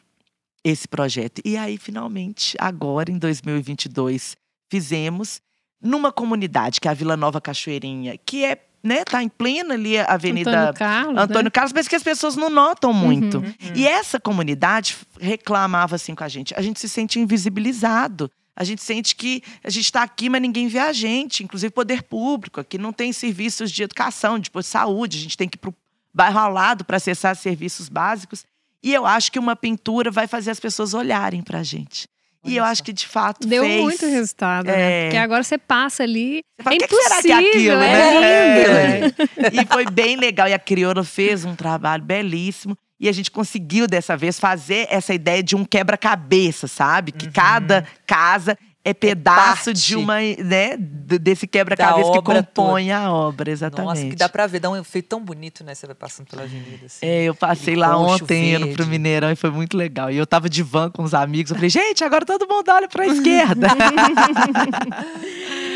esse 0.64 0.86
projeto. 0.86 1.42
E 1.44 1.56
aí, 1.56 1.76
finalmente, 1.76 2.56
agora, 2.58 3.10
em 3.10 3.18
2022, 3.18 4.36
fizemos 4.70 5.40
numa 5.80 6.12
comunidade, 6.12 6.80
que 6.80 6.86
é 6.86 6.90
a 6.90 6.94
Vila 6.94 7.16
Nova 7.16 7.40
Cachoeirinha, 7.40 8.16
que 8.24 8.44
é 8.44 8.64
né, 8.82 9.04
tá 9.04 9.22
em 9.22 9.28
plena 9.28 9.74
ali 9.74 9.96
a 9.96 10.06
Avenida 10.06 10.50
Antônio 10.50 10.74
Carlos, 10.74 11.22
Antônio 11.22 11.44
né? 11.44 11.50
Carlos, 11.50 11.72
mas 11.72 11.86
que 11.86 11.94
as 11.94 12.02
pessoas 12.02 12.34
não 12.34 12.50
notam 12.50 12.92
muito. 12.92 13.38
Uhum, 13.38 13.44
uhum. 13.44 13.72
E 13.76 13.86
essa 13.86 14.18
comunidade 14.18 14.96
reclamava 15.20 15.94
assim 15.94 16.14
com 16.14 16.24
a 16.24 16.28
gente. 16.28 16.52
A 16.56 16.60
gente 16.60 16.80
se 16.80 16.88
sente 16.88 17.20
invisibilizado. 17.20 18.30
A 18.54 18.64
gente 18.64 18.82
sente 18.82 19.16
que 19.16 19.42
a 19.64 19.70
gente 19.70 19.84
está 19.84 20.02
aqui, 20.02 20.28
mas 20.28 20.42
ninguém 20.42 20.68
vê 20.68 20.78
a 20.78 20.92
gente, 20.92 21.42
inclusive 21.42 21.72
poder 21.72 22.02
público. 22.02 22.60
Aqui 22.60 22.76
não 22.76 22.92
tem 22.92 23.12
serviços 23.12 23.70
de 23.70 23.82
educação, 23.82 24.38
de 24.38 24.50
saúde, 24.62 25.16
a 25.16 25.20
gente 25.20 25.38
tem 25.38 25.48
que 25.48 25.56
ir 25.56 25.58
para 25.58 25.70
o 25.70 25.74
bairro 26.14 26.38
ao 26.38 26.52
lado 26.52 26.84
para 26.84 26.96
acessar 26.96 27.34
serviços 27.36 27.88
básicos. 27.88 28.44
E 28.82 28.92
eu 28.92 29.06
acho 29.06 29.30
que 29.30 29.38
uma 29.38 29.54
pintura 29.54 30.10
vai 30.10 30.26
fazer 30.26 30.50
as 30.50 30.60
pessoas 30.60 30.92
olharem 30.94 31.42
para 31.42 31.60
a 31.60 31.62
gente. 31.62 32.08
E 32.44 32.56
eu 32.56 32.64
acho 32.64 32.82
que 32.82 32.92
de 32.92 33.06
fato 33.06 33.46
Deu 33.46 33.62
fez. 33.62 33.80
muito 33.80 34.04
resultado, 34.04 34.66
né? 34.66 34.72
é. 34.72 34.76
né? 34.76 35.04
Porque 35.04 35.16
agora 35.16 35.42
você 35.44 35.56
passa 35.56 36.02
ali. 36.02 36.42
Você 36.56 36.62
fala, 36.64 36.74
é 36.74 36.78
que 36.78 36.84
impossível, 36.84 37.16
que 37.16 37.22
será 37.22 37.22
que 37.22 37.46
é 37.46 37.50
aquilo, 37.50 37.76
é 37.76 38.20
né? 38.20 39.00
lindo. 39.00 39.22
É. 39.22 39.62
E 39.62 39.66
foi 39.66 39.86
bem 39.86 40.16
legal. 40.16 40.48
E 40.48 40.52
a 40.52 40.58
Crioula 40.58 41.04
fez 41.04 41.44
um 41.44 41.54
trabalho 41.54 42.02
belíssimo. 42.02 42.76
E 42.98 43.08
a 43.08 43.12
gente 43.12 43.30
conseguiu 43.30 43.86
dessa 43.86 44.16
vez 44.16 44.38
fazer 44.38 44.86
essa 44.90 45.12
ideia 45.12 45.42
de 45.42 45.56
um 45.56 45.64
quebra-cabeça, 45.64 46.68
sabe? 46.68 47.10
Que 47.12 47.26
uhum. 47.26 47.32
cada 47.32 47.86
casa 48.06 48.56
é 48.84 48.92
pedaço 48.92 49.70
é 49.70 49.72
de 49.72 49.94
uma, 49.94 50.16
né, 50.20 50.76
desse 50.76 51.46
quebra-cabeça 51.46 52.10
que 52.10 52.22
compõe 52.22 52.86
toda. 52.86 52.98
a 52.98 53.12
obra, 53.12 53.50
exatamente. 53.50 53.88
Nossa, 53.88 54.06
que 54.08 54.16
dá 54.16 54.28
pra 54.28 54.46
ver, 54.48 54.58
dá 54.58 54.70
um 54.70 54.76
efeito 54.76 55.08
tão 55.08 55.20
bonito, 55.20 55.62
né? 55.62 55.74
Você 55.74 55.86
vai 55.86 55.94
passando 55.94 56.26
pela 56.26 56.42
avenida. 56.42 56.86
Assim, 56.86 56.98
é, 57.06 57.24
eu 57.24 57.34
passei 57.34 57.76
lá 57.76 57.96
ontem 57.96 58.54
indo 58.54 58.68
pro 58.68 58.86
Mineirão 58.86 59.30
e 59.30 59.36
foi 59.36 59.50
muito 59.50 59.76
legal. 59.76 60.10
E 60.10 60.16
eu 60.16 60.26
tava 60.26 60.48
de 60.48 60.62
van 60.62 60.90
com 60.90 61.04
os 61.04 61.14
amigos, 61.14 61.50
eu 61.50 61.56
falei, 61.56 61.70
gente, 61.70 62.02
agora 62.02 62.26
todo 62.26 62.46
mundo 62.48 62.68
olha 62.70 62.88
pra 62.88 63.06
esquerda. 63.06 63.68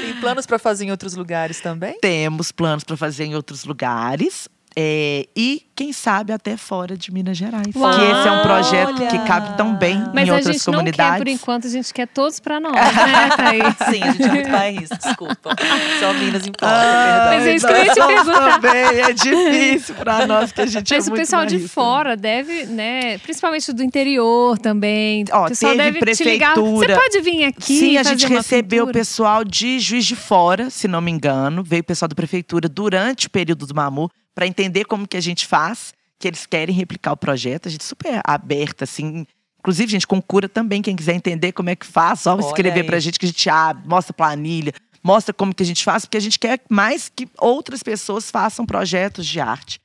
Tem 0.02 0.14
planos 0.20 0.46
para 0.46 0.58
fazer 0.58 0.86
em 0.86 0.90
outros 0.90 1.14
lugares 1.14 1.60
também? 1.60 1.98
Temos 2.00 2.50
planos 2.50 2.82
para 2.82 2.96
fazer 2.96 3.24
em 3.24 3.36
outros 3.36 3.64
lugares. 3.64 4.48
É, 4.78 5.26
e, 5.34 5.62
quem 5.74 5.90
sabe, 5.90 6.34
até 6.34 6.54
fora 6.54 6.98
de 6.98 7.10
Minas 7.10 7.38
Gerais. 7.38 7.74
Uau, 7.74 7.94
que 7.94 8.04
esse 8.04 8.28
é 8.28 8.30
um 8.30 8.42
projeto 8.42 9.00
olha. 9.00 9.06
que 9.06 9.18
cabe 9.20 9.56
tão 9.56 9.74
bem 9.74 10.04
Mas 10.12 10.28
em 10.28 10.32
outras 10.32 10.62
comunidades. 10.62 10.66
Mas 10.66 10.74
a 10.76 10.80
gente 10.82 11.00
não 11.00 11.16
quer, 11.16 11.18
por 11.18 11.28
enquanto, 11.28 11.66
a 11.66 11.70
gente 11.70 11.94
quer 11.94 12.06
todos 12.06 12.40
para 12.40 12.60
nós, 12.60 12.74
né, 12.94 13.28
Thaís? 13.34 13.74
Sim, 13.88 14.02
a 14.02 14.12
gente 14.12 14.22
é 14.22 14.30
muito 14.32 14.50
bairrista, 14.50 14.96
desculpa. 14.96 15.56
Só 15.98 16.12
Minas 16.12 16.46
importa, 16.46 16.66
ah, 16.66 17.26
Mas 17.30 17.46
é 17.46 17.54
isso 17.54 17.66
que 17.66 17.72
eu 17.72 17.84
ia 17.84 17.94
te 17.94 18.06
perguntar. 18.06 18.60
Também 18.60 19.00
é 19.00 19.12
difícil 19.14 19.94
para 19.94 20.26
nós, 20.26 20.52
que 20.52 20.60
a 20.60 20.66
gente 20.66 20.94
Mas 20.94 21.08
é 21.08 21.10
o 21.10 21.14
pessoal 21.14 21.46
de 21.46 21.68
fora 21.68 22.14
deve, 22.14 22.66
né, 22.66 23.16
principalmente 23.18 23.72
do 23.72 23.82
interior 23.82 24.58
também, 24.58 25.24
Ó, 25.32 25.46
o 25.46 25.48
pessoal 25.48 25.74
deve 25.74 26.00
prefeitura. 26.00 26.54
Você 26.54 26.94
pode 26.94 27.20
vir 27.22 27.44
aqui 27.44 27.78
Sim, 27.78 27.96
a 27.96 28.02
gente 28.02 28.26
recebeu 28.26 28.84
o 28.84 28.92
pessoal 28.92 29.42
de 29.42 29.80
Juiz 29.80 30.04
de 30.04 30.14
Fora, 30.14 30.68
se 30.68 30.86
não 30.86 31.00
me 31.00 31.10
engano. 31.10 31.64
Veio 31.64 31.80
o 31.80 31.84
pessoal 31.84 32.10
da 32.10 32.14
prefeitura 32.14 32.68
durante 32.68 33.26
o 33.26 33.30
período 33.30 33.66
do 33.66 33.74
Mamu 33.74 34.10
para 34.36 34.46
entender 34.46 34.84
como 34.84 35.08
que 35.08 35.16
a 35.16 35.20
gente 35.20 35.46
faz, 35.46 35.94
que 36.18 36.28
eles 36.28 36.44
querem 36.44 36.74
replicar 36.74 37.12
o 37.12 37.16
projeto. 37.16 37.68
A 37.68 37.70
gente 37.70 37.82
super 37.82 38.20
aberta, 38.22 38.84
assim. 38.84 39.26
Inclusive, 39.58 39.90
gente, 39.90 40.06
com 40.06 40.20
cura 40.20 40.46
também, 40.46 40.82
quem 40.82 40.94
quiser 40.94 41.14
entender 41.14 41.52
como 41.52 41.70
é 41.70 41.74
que 41.74 41.86
faz, 41.86 42.20
só 42.20 42.38
escrever 42.38 42.84
para 42.84 42.98
a 42.98 43.00
gente 43.00 43.18
que 43.18 43.24
a 43.24 43.28
gente 43.28 43.48
abre, 43.48 43.88
mostra 43.88 44.12
planilha, 44.12 44.74
mostra 45.02 45.32
como 45.32 45.54
que 45.54 45.62
a 45.62 45.66
gente 45.66 45.82
faz, 45.82 46.04
porque 46.04 46.18
a 46.18 46.20
gente 46.20 46.38
quer 46.38 46.60
mais 46.68 47.08
que 47.08 47.26
outras 47.38 47.82
pessoas 47.82 48.30
façam 48.30 48.66
projetos 48.66 49.26
de 49.26 49.40
arte. 49.40 49.80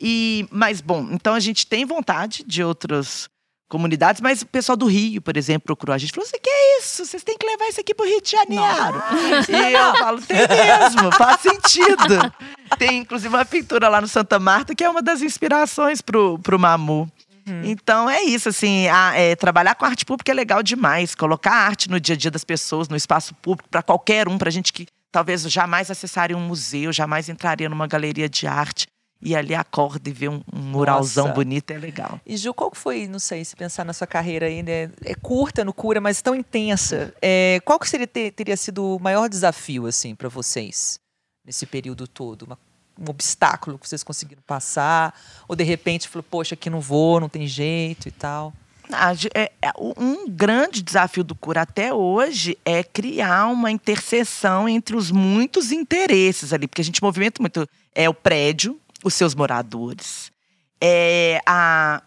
E, 0.00 0.46
mas, 0.52 0.80
bom, 0.80 1.08
então 1.10 1.34
a 1.34 1.40
gente 1.40 1.66
tem 1.66 1.84
vontade 1.84 2.44
de 2.46 2.62
outros 2.62 3.28
comunidades, 3.68 4.20
mas 4.20 4.42
o 4.42 4.46
pessoal 4.46 4.76
do 4.76 4.86
Rio, 4.86 5.20
por 5.20 5.36
exemplo, 5.36 5.66
procurou 5.66 5.94
a 5.94 5.98
gente. 5.98 6.12
Falou 6.12 6.26
assim, 6.26 6.38
que 6.42 6.50
é 6.50 6.78
isso? 6.78 7.04
Vocês 7.04 7.22
têm 7.22 7.36
que 7.36 7.46
levar 7.46 7.66
isso 7.68 7.80
aqui 7.80 7.94
pro 7.94 8.06
Rio 8.06 8.20
de 8.20 8.30
Janeiro. 8.30 9.02
E 9.48 9.72
eu 9.72 9.96
falo, 9.96 10.20
tem 10.22 10.38
mesmo, 10.38 11.12
faz 11.12 11.40
sentido. 11.40 12.32
Tem, 12.78 12.98
inclusive, 12.98 13.34
uma 13.34 13.44
pintura 13.44 13.88
lá 13.88 14.00
no 14.00 14.08
Santa 14.08 14.38
Marta, 14.38 14.74
que 14.74 14.84
é 14.84 14.88
uma 14.90 15.02
das 15.02 15.22
inspirações 15.22 16.00
pro, 16.00 16.38
pro 16.38 16.58
Mamu. 16.58 17.10
Uhum. 17.48 17.62
Então 17.64 18.10
é 18.10 18.22
isso, 18.22 18.48
assim, 18.48 18.88
a, 18.88 19.14
é, 19.14 19.36
trabalhar 19.36 19.76
com 19.76 19.84
arte 19.84 20.04
pública 20.04 20.32
é 20.32 20.34
legal 20.34 20.62
demais. 20.62 21.14
Colocar 21.14 21.52
arte 21.52 21.88
no 21.88 22.00
dia 22.00 22.14
a 22.14 22.18
dia 22.18 22.30
das 22.30 22.44
pessoas, 22.44 22.88
no 22.88 22.96
espaço 22.96 23.34
público, 23.36 23.68
para 23.68 23.82
qualquer 23.82 24.28
um, 24.28 24.36
pra 24.36 24.50
gente 24.50 24.72
que 24.72 24.86
talvez 25.12 25.42
jamais 25.42 25.90
acessaria 25.90 26.36
um 26.36 26.40
museu, 26.40 26.92
jamais 26.92 27.28
entraria 27.28 27.68
numa 27.68 27.86
galeria 27.86 28.28
de 28.28 28.46
arte 28.46 28.86
e 29.20 29.34
ali 29.34 29.54
acorda 29.54 30.08
e 30.08 30.12
vê 30.12 30.28
um, 30.28 30.42
um 30.52 30.60
muralzão 30.60 31.26
Nossa. 31.26 31.34
bonito, 31.34 31.70
é 31.70 31.78
legal. 31.78 32.20
E 32.24 32.36
Ju, 32.36 32.52
qual 32.52 32.70
que 32.70 32.76
foi, 32.76 33.08
não 33.08 33.18
sei, 33.18 33.44
se 33.44 33.56
pensar 33.56 33.84
na 33.84 33.92
sua 33.92 34.06
carreira 34.06 34.46
ainda, 34.46 34.70
é, 34.70 34.90
é 35.04 35.14
curta 35.14 35.64
no 35.64 35.72
Cura, 35.72 36.00
mas 36.00 36.20
tão 36.20 36.34
intensa. 36.34 37.14
É, 37.20 37.60
qual 37.64 37.78
que 37.78 37.88
seria, 37.88 38.06
ter, 38.06 38.32
teria 38.32 38.56
sido 38.56 38.96
o 38.96 39.00
maior 39.00 39.28
desafio, 39.28 39.86
assim, 39.86 40.14
para 40.14 40.28
vocês, 40.28 41.00
nesse 41.44 41.64
período 41.64 42.06
todo? 42.06 42.42
Uma, 42.42 42.58
um 42.98 43.10
obstáculo 43.10 43.78
que 43.78 43.88
vocês 43.88 44.02
conseguiram 44.04 44.42
passar? 44.46 45.18
Ou 45.48 45.56
de 45.56 45.64
repente, 45.64 46.08
falou, 46.08 46.24
poxa, 46.28 46.54
aqui 46.54 46.68
não 46.68 46.80
vou, 46.80 47.18
não 47.18 47.28
tem 47.28 47.46
jeito 47.46 48.08
e 48.08 48.10
tal? 48.10 48.52
É, 49.34 49.50
é, 49.60 49.72
um 49.98 50.28
grande 50.28 50.80
desafio 50.80 51.24
do 51.24 51.34
Cura 51.34 51.62
até 51.62 51.92
hoje 51.92 52.56
é 52.64 52.84
criar 52.84 53.48
uma 53.48 53.70
interseção 53.70 54.68
entre 54.68 54.94
os 54.94 55.10
muitos 55.10 55.72
interesses 55.72 56.52
ali, 56.52 56.68
porque 56.68 56.82
a 56.82 56.84
gente 56.84 57.02
movimenta 57.02 57.42
muito 57.42 57.68
é 57.94 58.08
o 58.08 58.14
prédio, 58.14 58.78
os 59.06 59.14
seus 59.14 59.36
moradores, 59.36 60.32
é, 60.80 61.40
a, 61.46 62.02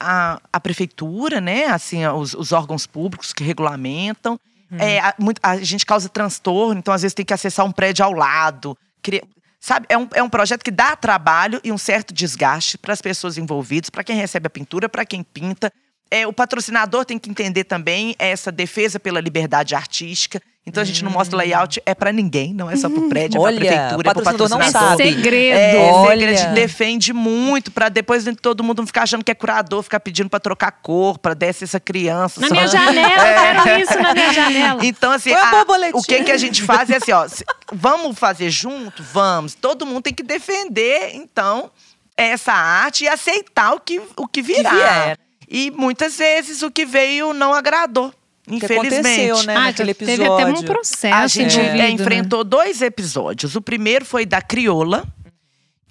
a, 0.00 0.40
a 0.50 0.60
prefeitura, 0.60 1.42
né? 1.42 1.66
Assim, 1.66 2.06
os, 2.06 2.32
os 2.32 2.52
órgãos 2.52 2.86
públicos 2.86 3.34
que 3.34 3.44
regulamentam. 3.44 4.40
Hum. 4.72 4.76
É, 4.78 4.98
a, 4.98 5.14
a 5.42 5.56
gente 5.58 5.84
causa 5.84 6.08
transtorno, 6.08 6.78
então 6.78 6.92
às 6.94 7.02
vezes 7.02 7.14
tem 7.14 7.24
que 7.24 7.34
acessar 7.34 7.66
um 7.66 7.72
prédio 7.72 8.02
ao 8.02 8.12
lado. 8.14 8.76
Cria, 9.02 9.22
sabe, 9.60 9.86
é 9.90 9.98
um, 9.98 10.08
é 10.14 10.22
um 10.22 10.30
projeto 10.30 10.64
que 10.64 10.70
dá 10.70 10.96
trabalho 10.96 11.60
e 11.62 11.70
um 11.70 11.76
certo 11.76 12.14
desgaste 12.14 12.78
para 12.78 12.94
as 12.94 13.02
pessoas 13.02 13.36
envolvidas, 13.36 13.90
para 13.90 14.02
quem 14.02 14.16
recebe 14.16 14.46
a 14.46 14.50
pintura, 14.50 14.88
para 14.88 15.04
quem 15.04 15.22
pinta. 15.22 15.70
É, 16.10 16.26
o 16.26 16.32
patrocinador 16.32 17.04
tem 17.04 17.18
que 17.18 17.30
entender 17.30 17.64
também 17.64 18.14
essa 18.18 18.50
defesa 18.50 18.98
pela 18.98 19.20
liberdade 19.20 19.74
artística. 19.74 20.40
Então 20.68 20.82
a 20.82 20.84
gente 20.84 21.02
não 21.02 21.10
mostra 21.10 21.36
layout, 21.36 21.80
é 21.86 21.94
para 21.94 22.12
ninguém, 22.12 22.52
não 22.52 22.70
é 22.70 22.76
só 22.76 22.90
pro 22.90 23.08
prédio, 23.08 23.40
Olha, 23.40 23.56
é 23.56 23.58
pra 23.58 23.68
prefeitura, 23.68 24.10
é 24.10 24.12
pro 24.12 24.22
patrocinador. 24.22 24.66
Não 24.66 24.70
sabe. 24.70 25.02
É 25.02 25.06
segredo. 25.06 25.58
É, 25.58 25.90
Olha. 25.90 26.28
a 26.28 26.34
gente 26.34 26.52
defende 26.52 27.12
muito 27.14 27.70
para 27.70 27.88
depois 27.88 28.24
todo 28.40 28.62
mundo 28.62 28.80
não 28.80 28.86
ficar 28.86 29.04
achando 29.04 29.24
que 29.24 29.30
é 29.30 29.34
curador, 29.34 29.82
ficar 29.82 29.98
pedindo 29.98 30.28
para 30.28 30.38
trocar 30.38 30.70
cor, 30.70 31.18
para 31.18 31.32
descer 31.32 31.64
essa 31.64 31.80
criança. 31.80 32.40
Na 32.40 32.48
só. 32.48 32.54
minha 32.54 32.66
janela, 32.66 33.26
é. 33.26 33.62
quero 33.62 33.80
isso 33.82 33.98
na 33.98 34.12
minha 34.12 34.32
janela. 34.32 34.84
Então 34.84 35.10
assim, 35.10 35.32
a, 35.32 35.64
o 35.94 36.02
que 36.02 36.24
que 36.24 36.32
a 36.32 36.36
gente 36.36 36.62
faz 36.62 36.90
é 36.90 36.96
assim, 36.96 37.12
ó, 37.12 37.26
vamos 37.72 38.18
fazer 38.18 38.50
junto, 38.50 39.02
vamos. 39.02 39.54
Todo 39.54 39.86
mundo 39.86 40.02
tem 40.02 40.12
que 40.12 40.22
defender, 40.22 41.12
então, 41.14 41.70
essa 42.14 42.52
arte 42.52 43.04
e 43.04 43.08
aceitar 43.08 43.72
o 43.72 43.80
que 43.80 44.02
o 44.16 44.28
que 44.28 44.42
virá. 44.42 44.70
Que 45.16 45.27
e 45.50 45.70
muitas 45.70 46.16
vezes 46.18 46.62
o 46.62 46.70
que 46.70 46.84
veio 46.86 47.32
não 47.32 47.52
agradou 47.54 48.12
Que 48.46 48.56
Infelizmente. 48.56 48.94
aconteceu, 49.30 49.42
né, 49.44 49.56
Ah, 49.56 49.60
naquele 49.64 49.94
teve 49.94 50.12
até 50.24 50.44
um 50.46 50.48
episódio. 50.50 50.64
processo 50.64 51.14
A 51.14 51.26
gente 51.26 51.58
é, 51.60 51.74
né? 51.74 51.90
enfrentou 51.90 52.42
dois 52.44 52.80
episódios. 52.82 53.54
O 53.56 53.60
primeiro 53.60 54.04
foi 54.04 54.24
da 54.24 54.40
Crioula, 54.40 55.06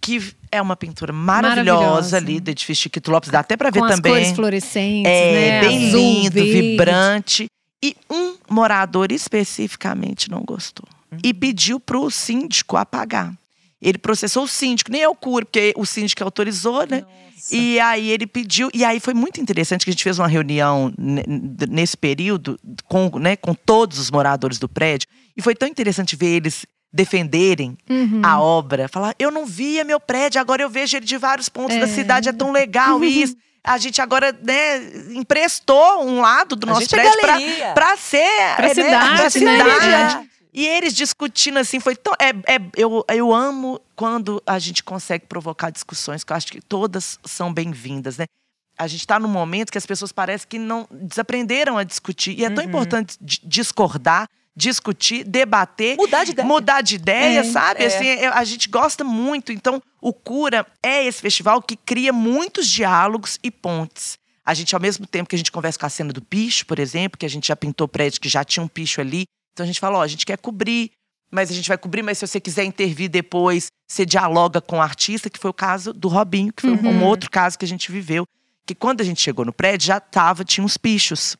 que 0.01 0.33
é 0.51 0.61
uma 0.61 0.75
pintura 0.75 1.11
maravilhosa, 1.13 1.79
Maravilhosa. 1.81 2.17
ali 2.17 2.39
do 2.39 2.49
edifício 2.49 2.83
Chiquito 2.83 3.11
Lopes. 3.11 3.29
Dá 3.29 3.39
até 3.41 3.55
pra 3.57 3.69
ver 3.69 3.79
Com 3.79 3.85
as 3.85 3.95
também. 3.95 4.11
cores 4.13 4.31
fluorescentes, 4.31 5.11
É, 5.11 5.61
né? 5.61 5.67
bem 5.67 5.87
Azul, 5.87 5.99
lindo, 6.01 6.31
verde. 6.33 6.51
vibrante. 6.61 7.45
E 7.83 7.95
um 8.09 8.35
morador 8.49 9.11
especificamente 9.11 10.29
não 10.31 10.41
gostou. 10.43 10.85
E 11.23 11.33
pediu 11.33 11.79
pro 11.79 12.09
síndico 12.09 12.75
apagar. 12.77 13.33
Ele 13.81 13.97
processou 13.97 14.43
o 14.43 14.47
síndico, 14.47 14.91
nem 14.91 15.01
eu 15.01 15.13
curo, 15.13 15.45
porque 15.45 15.73
o 15.77 15.85
síndico 15.85 16.23
autorizou, 16.23 16.85
né? 16.87 17.01
Nossa. 17.01 17.55
E 17.55 17.79
aí 17.79 18.09
ele 18.09 18.25
pediu, 18.25 18.69
e 18.73 18.83
aí 18.83 18.99
foi 18.99 19.13
muito 19.13 19.39
interessante 19.39 19.83
que 19.85 19.91
a 19.91 19.93
gente 19.93 20.03
fez 20.03 20.17
uma 20.17 20.27
reunião 20.27 20.91
ne- 20.97 21.23
nesse 21.69 21.95
período 21.95 22.59
com, 22.85 23.09
né, 23.19 23.35
com 23.35 23.53
todos 23.53 23.99
os 23.99 24.09
moradores 24.09 24.57
do 24.57 24.67
prédio. 24.67 25.07
E 25.35 25.41
foi 25.41 25.53
tão 25.53 25.67
interessante 25.67 26.15
ver 26.15 26.27
eles 26.37 26.65
defenderem 26.91 27.77
Uhum. 27.89 28.21
a 28.23 28.39
obra. 28.41 28.87
Falar, 28.87 29.13
eu 29.19 29.29
não 29.29 29.45
via 29.45 29.83
meu 29.83 29.99
prédio, 29.99 30.41
agora 30.41 30.63
eu 30.63 30.69
vejo 30.69 30.97
ele 30.97 31.05
de 31.05 31.15
vários 31.17 31.47
pontos 31.47 31.77
da 31.77 31.83
É. 31.83 31.87
cidade, 31.87 32.27
é 32.29 32.33
tão 32.33 32.51
legal 32.51 33.03
isso. 33.03 33.35
A 33.63 33.77
gente 33.77 34.01
agora, 34.01 34.31
né, 34.43 34.77
emprestou 35.13 36.03
um 36.03 36.21
lado 36.21 36.55
do 36.55 36.65
A 36.67 36.73
nosso 36.73 36.83
é 36.83 36.87
prédio 36.87 37.73
pra 37.73 37.97
ser. 37.97 38.55
Pra 38.55 38.65
é, 38.67 38.73
cidade, 38.73 39.39
né, 39.45 39.57
pra 39.63 39.87
né? 39.87 40.27
E 40.59 40.65
eles 40.65 40.93
discutindo 40.93 41.59
assim, 41.59 41.79
foi 41.79 41.95
tão. 41.95 42.13
É, 42.19 42.29
é- 42.55 42.61
eu, 42.75 43.05
eu 43.09 43.31
amo 43.31 43.79
quando 43.95 44.41
a 44.43 44.57
gente 44.57 44.83
consegue 44.83 45.27
provocar 45.27 45.69
discussões, 45.69 46.23
que 46.23 46.33
eu 46.33 46.35
acho 46.35 46.47
que 46.47 46.59
todas 46.59 47.19
são 47.23 47.53
bem-vindas, 47.53 48.17
né? 48.17 48.25
A 48.75 48.87
gente 48.87 49.01
está 49.01 49.19
num 49.19 49.27
momento 49.27 49.71
que 49.71 49.77
as 49.77 49.85
pessoas 49.85 50.11
parecem 50.11 50.47
que 50.49 50.57
não 50.57 50.87
desaprenderam 50.91 51.77
a 51.77 51.83
discutir. 51.83 52.39
E 52.39 52.43
é 52.43 52.49
tão 52.49 52.63
Uhum. 52.63 52.69
importante 52.71 53.17
di- 53.21 53.39
discordar, 53.43 54.27
discutir, 54.55 55.23
debater, 55.23 55.95
Mudar 55.95 56.23
de 56.23 56.31
ideia. 56.31 56.47
mudar 56.47 56.81
de 56.81 56.95
ideia, 56.95 57.39
É. 57.41 57.43
sabe? 57.43 57.83
É. 57.83 57.85
Assim, 57.87 58.05
eu- 58.05 58.33
a 58.33 58.43
gente 58.43 58.67
gosta 58.67 59.03
muito. 59.03 59.51
Então, 59.51 59.79
o 60.01 60.11
Cura 60.11 60.65
é 60.81 61.05
esse 61.05 61.21
festival 61.21 61.61
que 61.61 61.75
cria 61.75 62.11
muitos 62.11 62.67
diálogos 62.67 63.37
e 63.43 63.51
pontes. 63.51 64.17
A 64.43 64.55
gente, 64.55 64.73
ao 64.73 64.81
mesmo 64.81 65.05
tempo 65.05 65.29
que 65.29 65.35
a 65.35 65.37
gente 65.37 65.51
conversa 65.51 65.77
com 65.77 65.85
a 65.85 65.89
cena 65.89 66.11
do 66.11 66.21
picho, 66.21 66.65
por 66.65 66.79
exemplo, 66.79 67.15
que 67.19 67.25
a 67.27 67.29
gente 67.29 67.47
já 67.49 67.55
pintou 67.55 67.87
prédio 67.87 68.19
que 68.19 68.29
já 68.29 68.43
tinha 68.43 68.63
um 68.63 68.67
picho 68.67 68.99
ali. 69.01 69.25
Então 69.57 69.63
a 69.63 69.67
gente 69.67 69.79
fala, 69.79 69.97
ó, 69.97 70.01
a 70.03 70.07
gente 70.07 70.23
quer 70.23 70.37
cobrir, 70.37 70.91
mas 71.31 71.49
a 71.49 71.53
gente 71.55 71.67
vai 71.67 71.79
cobrir, 71.79 72.03
mas 72.03 72.19
se 72.19 72.27
você 72.27 72.39
quiser 72.39 72.63
intervir 72.63 73.09
depois, 73.09 73.69
você 73.89 74.05
dialoga 74.05 74.61
com 74.61 74.77
o 74.77 74.81
artista, 74.83 75.31
que 75.31 75.39
foi 75.39 75.49
o 75.49 75.53
caso 75.53 75.91
do 75.93 76.07
Robinho, 76.07 76.53
que 76.53 76.61
foi 76.61 76.69
um 76.73 76.87
Uhum. 76.87 77.03
outro 77.03 77.27
caso 77.31 77.57
que 77.57 77.65
a 77.65 77.67
gente 77.67 77.91
viveu. 77.91 78.23
Que 78.67 78.75
quando 78.75 79.01
a 79.01 79.03
gente 79.03 79.19
chegou 79.19 79.43
no 79.43 79.51
prédio, 79.51 79.87
já 79.87 79.99
tava, 79.99 80.45
tinha 80.45 80.63
uns 80.63 80.77
pichos. 80.77 81.35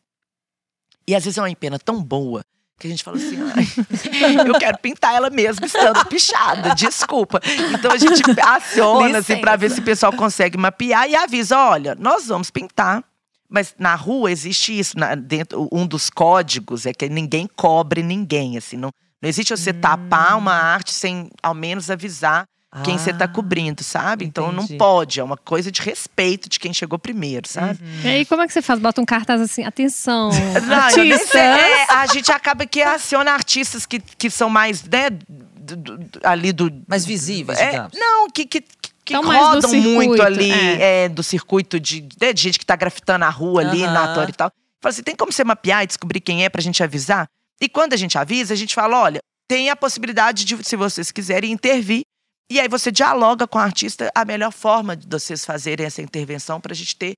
E 1.08 1.14
às 1.14 1.24
vezes 1.26 1.38
é 1.38 1.42
uma 1.44 1.50
empena 1.52 1.78
tão 1.78 2.02
boa 2.02 2.42
que 2.80 2.88
a 2.88 2.90
gente 2.90 3.04
fala 3.04 3.18
assim, 3.18 3.38
eu 4.48 4.58
quero 4.58 4.80
pintar 4.80 5.14
ela 5.14 5.30
mesmo 5.30 5.64
estando 5.64 6.04
pichada, 6.08 6.74
desculpa. 6.74 7.40
Então 7.72 7.92
a 7.92 7.98
gente 7.98 8.24
aciona 8.42 9.20
assim, 9.20 9.40
pra 9.40 9.56
ver 9.56 9.70
se 9.70 9.80
o 9.80 9.84
pessoal 9.84 10.12
consegue 10.12 10.58
mapear 10.58 11.08
e 11.08 11.16
avisa, 11.16 11.56
olha, 11.56 11.94
nós 11.96 12.26
vamos 12.28 12.50
pintar. 12.50 13.04
Mas 13.50 13.74
na 13.80 13.96
rua 13.96 14.32
existe 14.32 14.78
isso, 14.78 14.98
na- 15.00 15.16
dentro, 15.16 15.68
um 15.72 15.86
dos 15.88 16.10
códigos 16.10 16.86
é 16.86 16.94
que 16.94 17.08
ninguém 17.08 17.48
cobre 17.56 18.04
ninguém, 18.04 18.58
assim, 18.58 18.76
não, 18.76 18.90
não 19.22 19.30
existe 19.30 19.52
você 19.56 19.72
tapar 19.74 20.38
uma 20.38 20.54
arte 20.54 20.94
sem 20.94 21.30
ao 21.42 21.54
menos 21.54 21.90
avisar 21.90 22.46
quem 22.84 22.98
você 22.98 23.12
tá 23.14 23.26
Ah, 23.26 23.28
cobrindo, 23.30 23.82
sabe? 23.84 24.26
Então 24.26 24.52
não 24.52 24.64
entendi. 24.66 24.78
pode, 24.78 25.20
é 25.20 25.24
uma 25.24 25.38
coisa 25.38 25.72
de 25.72 25.82
respeito 25.82 26.48
de 26.50 26.60
quem 26.60 26.74
chegou 26.74 27.00
primeiro, 27.00 27.48
sabe? 27.48 27.80
E 28.04 28.08
aí, 28.08 28.26
como 28.26 28.42
é 28.42 28.48
que 28.48 28.54
você 28.54 28.62
faz? 28.62 28.78
Bota 28.80 29.02
um 29.02 29.06
cartaz 29.06 29.42
assim, 29.42 29.64
atenção, 29.64 30.30
Não, 30.68 30.68
nem 30.68 30.74
artistas. 31.14 31.30
sei. 31.30 31.40
É, 31.42 31.92
a 31.94 32.06
gente 32.06 32.32
acaba 32.32 32.68
que 32.68 32.82
aciona 32.84 33.32
artistas 33.32 33.86
que, 33.86 34.00
que 34.00 34.30
são 34.30 34.50
mais, 34.50 34.84
né, 34.84 35.10
do- 35.10 35.76
do- 35.76 35.98
do- 35.98 36.20
ali 36.24 36.52
do. 36.54 36.70
Mais 36.88 37.04
visíveis, 37.06 37.58
É, 37.58 37.72
digamos. 37.72 37.94
não, 37.98 38.30
que, 38.30 38.46
que, 38.46 38.62
que 39.08 39.14
do 39.14 39.22
rodam 39.22 39.72
muito 39.72 40.16
circuito, 40.16 40.22
ali 40.22 40.52
é. 40.52 41.06
é, 41.06 41.10
do 41.10 41.24
circuito 41.24 41.80
de, 41.80 42.08
né, 42.20 42.34
de 42.34 42.42
gente 42.42 42.60
que 42.60 42.66
tá 42.66 42.76
grafitando 42.76 43.24
a 43.24 43.30
rua 43.30 43.62
ali, 43.62 43.84
Aham. 43.84 43.94
na 43.94 44.14
Torre 44.14 44.30
e 44.30 44.34
tal. 44.34 44.52
Fala 44.82 44.92
assim: 44.92 45.02
tem 45.02 45.16
como 45.16 45.32
você 45.32 45.46
mapear 45.46 45.84
e 45.84 45.88
descobrir 45.88 46.20
quem 46.20 46.44
é 46.44 46.50
pra 46.50 46.62
gente 46.62 46.84
avisar? 46.84 47.26
E 47.62 47.70
quando 47.70 47.94
a 47.94 47.98
gente 47.98 48.18
avisa, 48.18 48.54
a 48.54 48.58
gente 48.58 48.76
fala: 48.76 49.02
olha, 49.02 49.20
tem 49.48 49.70
a 49.70 49.76
possibilidade 49.76 50.44
de, 50.44 50.62
se 50.64 50.76
vocês 50.76 51.10
quiserem, 51.10 51.52
intervir. 51.52 52.02
E 52.50 52.60
aí 52.60 52.68
você 52.68 52.92
dialoga 52.92 53.48
com 53.48 53.58
o 53.58 53.62
artista 53.62 54.10
a 54.14 54.26
melhor 54.26 54.52
forma 54.52 54.96
de 54.96 55.08
vocês 55.10 55.46
fazerem 55.46 55.86
essa 55.86 56.02
intervenção 56.02 56.62
pra 56.62 56.74
gente 56.74 56.96
ter 56.96 57.14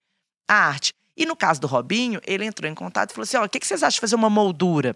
a 0.48 0.56
arte. 0.56 0.92
E 1.18 1.26
no 1.26 1.36
caso 1.36 1.60
do 1.60 1.68
Robinho, 1.68 2.20
ele 2.26 2.46
entrou 2.46 2.70
em 2.70 2.76
contato 2.76 3.12
e 3.12 3.14
falou 3.14 3.24
assim: 3.24 3.38
ó, 3.38 3.46
o 3.46 3.50
que, 3.50 3.60
que 3.60 3.66
vocês 3.66 3.82
acham 3.82 3.96
de 3.96 4.02
fazer 4.02 4.16
uma 4.16 4.30
moldura? 4.30 4.96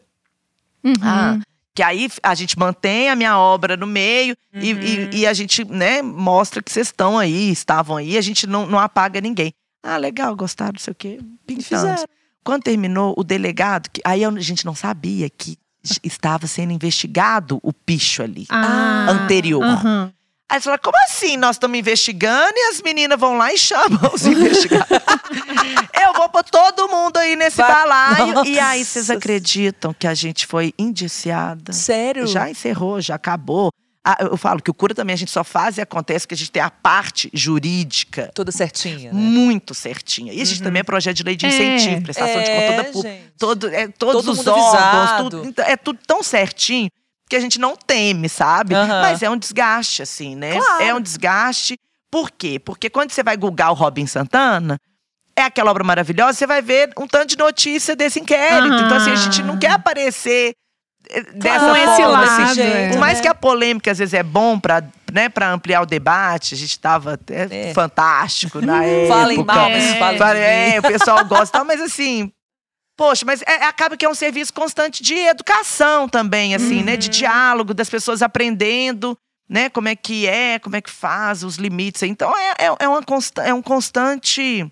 Uhum. 0.83 0.93
Ah, 1.01 1.39
que 1.75 1.81
aí 1.81 2.09
a 2.21 2.35
gente 2.35 2.57
mantém 2.57 3.09
a 3.09 3.15
minha 3.15 3.37
obra 3.37 3.75
no 3.75 3.87
meio 3.87 4.35
e- 4.53 4.73
Uhum. 4.73 4.79
e, 5.11 5.17
e 5.19 5.27
a 5.27 5.33
gente, 5.33 5.63
né, 5.65 6.01
mostra 6.01 6.61
que 6.61 6.71
vocês 6.71 6.87
estão 6.87 7.17
aí, 7.17 7.49
estavam 7.51 7.97
aí, 7.97 8.17
a 8.17 8.21
gente 8.21 8.45
não, 8.45 8.65
não 8.67 8.77
apaga 8.79 9.19
ninguém. 9.19 9.53
Ah, 9.81 9.97
legal, 9.97 10.35
gostaram, 10.35 10.73
não 10.73 10.79
sei 10.79 10.91
o 10.91 10.95
quê. 10.95 11.19
E 11.19 11.37
Pintamos. 11.47 11.65
fizeram. 11.67 12.05
Quando 12.43 12.63
terminou, 12.63 13.13
o 13.17 13.23
delegado, 13.23 13.89
que, 13.91 14.01
aí 14.05 14.23
a 14.23 14.29
gente 14.39 14.65
não 14.65 14.75
sabia 14.75 15.29
que 15.29 15.57
estava 16.03 16.45
sendo 16.47 16.71
investigado 16.71 17.59
o 17.63 17.73
picho 17.73 18.21
ali. 18.23 18.45
Ah, 18.49 19.07
anterior. 19.09 19.63
aham. 19.63 20.13
Aí 20.49 20.59
você 20.59 20.65
fala, 20.65 20.77
como 20.77 20.95
assim? 21.05 21.35
Nós 21.35 21.55
estamos 21.55 21.77
investigando 21.79 22.53
e 22.55 22.69
as 22.69 22.81
meninas 22.81 23.19
vão 23.19 23.37
lá 23.37 23.51
e 23.51 23.57
chamam 23.57 24.11
os 24.13 24.23
investigadores. 24.27 25.03
Eu 26.13 26.19
vou 26.19 26.29
pôr 26.29 26.43
todo 26.43 26.87
mundo 26.89 27.17
aí 27.17 27.35
nesse 27.35 27.57
Vai- 27.57 27.71
balaio. 27.71 28.45
E 28.45 28.59
aí 28.59 28.85
vocês 28.85 29.07
Nossa. 29.07 29.17
acreditam 29.17 29.93
que 29.93 30.05
a 30.07 30.13
gente 30.13 30.45
foi 30.45 30.73
indiciada? 30.77 31.73
Sério? 31.73 32.27
Já 32.27 32.49
encerrou, 32.49 33.01
já 33.01 33.15
acabou. 33.15 33.69
Ah, 34.05 34.17
eu 34.19 34.35
falo 34.35 34.61
que 34.61 34.69
o 34.69 34.73
cura 34.73 34.93
também 34.93 35.13
a 35.13 35.17
gente 35.17 35.31
só 35.31 35.45
faz 35.45 35.77
e 35.77 35.81
acontece 35.81 36.27
que 36.27 36.33
a 36.33 36.37
gente 36.37 36.51
tem 36.51 36.61
a 36.61 36.69
parte 36.69 37.29
jurídica 37.33 38.29
Toda 38.35 38.51
certinha, 38.51 39.13
né? 39.13 39.17
muito 39.19 39.73
certinha. 39.73 40.33
E 40.33 40.41
a 40.41 40.45
gente 40.45 40.57
Uhum. 40.57 40.63
também 40.65 40.81
é 40.81 40.83
projeto 40.83 41.15
de 41.15 41.23
lei 41.23 41.37
de 41.37 41.45
É. 41.45 41.49
incentivo, 41.49 42.01
prestação 42.03 42.41
de 42.43 42.49
conta 42.49 42.73
É, 42.73 42.83
pública. 42.83 43.17
Todo, 43.39 43.67
é, 43.69 43.87
todos 43.87 44.25
Todo 44.25 44.31
os 44.39 44.45
órgãos, 44.47 45.11
tudo, 45.23 45.45
então, 45.47 45.65
é 45.65 45.77
tudo 45.77 45.99
tão 46.05 46.21
certinho 46.21 46.89
que 47.29 47.35
a 47.37 47.39
gente 47.39 47.57
não 47.57 47.77
teme, 47.77 48.27
sabe? 48.27 48.75
Aham. 48.75 49.01
Mas 49.01 49.23
é 49.23 49.29
um 49.29 49.37
desgaste, 49.37 50.01
assim, 50.01 50.35
né? 50.35 50.57
Claro. 50.59 50.83
É 50.83 50.93
um 50.93 50.99
desgaste. 51.01 51.77
Por 52.11 52.29
quê? 52.29 52.59
Porque 52.59 52.89
quando 52.89 53.09
você 53.11 53.23
vai 53.23 53.37
googar 53.37 53.71
o 53.71 53.73
Robin 53.73 54.05
Santana, 54.05 54.77
é 55.35 55.41
aquela 55.43 55.71
obra 55.71 55.83
maravilhosa, 55.83 56.33
você 56.37 56.47
vai 56.47 56.61
ver 56.61 56.91
um 56.97 57.07
tanto 57.07 57.27
de 57.29 57.37
notícia 57.37 57.95
desse 57.95 58.19
inquérito. 58.19 58.73
Aham. 58.73 58.85
Então, 58.85 58.97
assim, 58.97 59.11
a 59.11 59.15
gente 59.15 59.41
não 59.43 59.57
quer 59.57 59.71
aparecer 59.71 60.53
eh, 61.09 61.21
dessa 61.33 61.65
Com 61.69 61.75
esse 61.75 61.85
forma, 62.01 62.07
lado, 62.21 62.41
assim. 62.43 62.61
é. 62.61 62.89
Por 62.89 62.99
mais 62.99 63.17
né? 63.17 63.21
que 63.23 63.27
a 63.27 63.35
polêmica 63.35 63.91
às 63.91 63.97
vezes 63.97 64.13
é 64.13 64.23
bom 64.23 64.59
para 64.59 64.83
né, 65.11 65.29
pra 65.29 65.51
ampliar 65.51 65.81
o 65.81 65.85
debate, 65.85 66.55
a 66.55 66.57
gente 66.57 66.71
estava 66.71 67.13
até 67.13 67.69
É. 67.69 67.73
fantástico 67.73 68.59
na 68.61 68.81
época. 68.85 69.13
Falem 69.13 69.43
mal, 69.43 69.69
mas 69.69 69.83
É. 69.83 69.95
falem 70.17 70.41
É, 70.41 70.79
o 70.79 70.81
pessoal 70.83 71.23
gosta, 71.25 71.63
mas 71.63 71.79
assim. 71.81 72.31
Poxa, 72.97 73.23
mas 73.25 73.41
é- 73.43 73.63
acaba 73.65 73.97
que 73.97 74.05
é 74.05 74.09
um 74.09 74.13
serviço 74.15 74.53
constante 74.53 75.01
de 75.03 75.15
educação 75.15 76.07
também, 76.07 76.53
assim, 76.55 76.83
né? 76.83 76.95
De 76.95 77.09
diálogo, 77.09 77.73
das 77.73 77.89
pessoas 77.89 78.21
aprendendo, 78.21 79.17
né? 79.49 79.67
Como 79.69 79.87
é 79.87 79.95
que 79.95 80.27
é, 80.27 80.57
como 80.59 80.75
é 80.75 80.81
que 80.81 80.91
faz, 80.91 81.43
os 81.43 81.55
limites. 81.57 82.03
Então 82.03 82.31
é, 82.37 82.65
é, 82.65 82.75
é, 82.79 82.87
uma 82.87 83.01
consta- 83.03 83.43
é 83.43 83.53
um 83.53 83.61
constante 83.63 84.71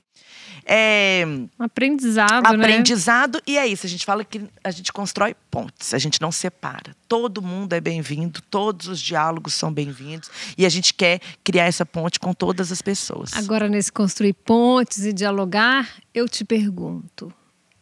é, 0.66 1.24
Aprendizado, 1.60 2.44
né? 2.58 2.66
aprendizado. 2.66 3.42
E 3.46 3.58
é 3.58 3.66
isso, 3.68 3.86
a 3.86 3.90
gente 3.90 4.06
fala 4.06 4.24
que 4.24 4.42
a 4.64 4.72
gente 4.72 4.92
constrói 4.94 5.36
pontes, 5.50 5.94
a 5.94 5.98
gente 5.98 6.22
não 6.22 6.32
separa. 6.32 6.96
Todo 7.08 7.42
mundo 7.42 7.74
é 7.74 7.82
bem-vindo, 7.82 8.42
todos 8.50 8.88
os 8.88 9.00
diálogos 9.02 9.54
são 9.54 9.72
bem-vindos. 9.72 10.30
E 10.58 10.66
a 10.66 10.70
gente 10.70 10.94
quer 10.94 11.20
criar 11.44 11.66
essa 11.66 11.86
ponte 11.86 12.20
com 12.20 12.34
todas 12.34 12.72
as 12.72 12.82
pessoas. 12.82 13.34
Agora, 13.34 13.68
nesse 13.68 13.92
construir 13.92 14.34
pontes 14.34 15.06
e 15.06 15.12
dialogar, 15.14 15.88
eu 16.14 16.28
te 16.28 16.44
pergunto: 16.46 17.34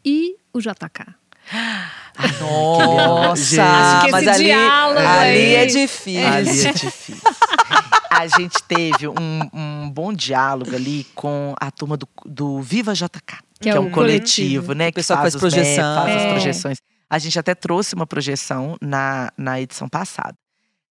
e 0.04 0.36
o 0.54 0.60
JK? 0.60 1.15
Nossa, 2.42 4.02
que 4.06 4.12
mas 4.12 4.28
ali, 4.28 4.52
ali 4.52 5.00
aí- 5.00 5.56
é 5.56 5.65
difícil. 5.65 6.28
Ali 6.28 6.50
é 6.68 6.74
difícil. 6.74 7.15
A 8.20 8.28
gente 8.28 8.62
teve 8.67 9.08
um, 9.08 9.40
um 9.54 9.90
bom 9.90 10.12
diálogo 10.13 10.76
ali 10.76 11.06
com 11.15 11.54
a 11.60 11.72
turma 11.72 11.96
do, 11.96 12.08
do 12.26 12.62
Viva 12.62 12.94
JK, 12.94 13.38
que, 13.62 13.70
é, 13.70 13.80
um 13.80 13.90
coletivo, 13.90 14.74
né? 14.74 14.90
O 14.90 14.94
pessoal 14.94 15.17
que 15.20 15.24
faz 15.24 15.36
os 15.36 15.42
MEP, 15.42 15.56
projeção. 15.56 15.96
faz 16.04 16.15
as 16.15 16.22
É. 16.24 16.30
projeções. 16.32 16.78
A 17.10 17.17
gente 17.17 17.40
até 17.40 17.56
trouxe 17.56 17.96
uma 17.96 18.06
projeção 18.06 18.76
na, 18.82 19.32
na 19.38 19.60
edição 19.62 19.88
passada. 19.88 20.36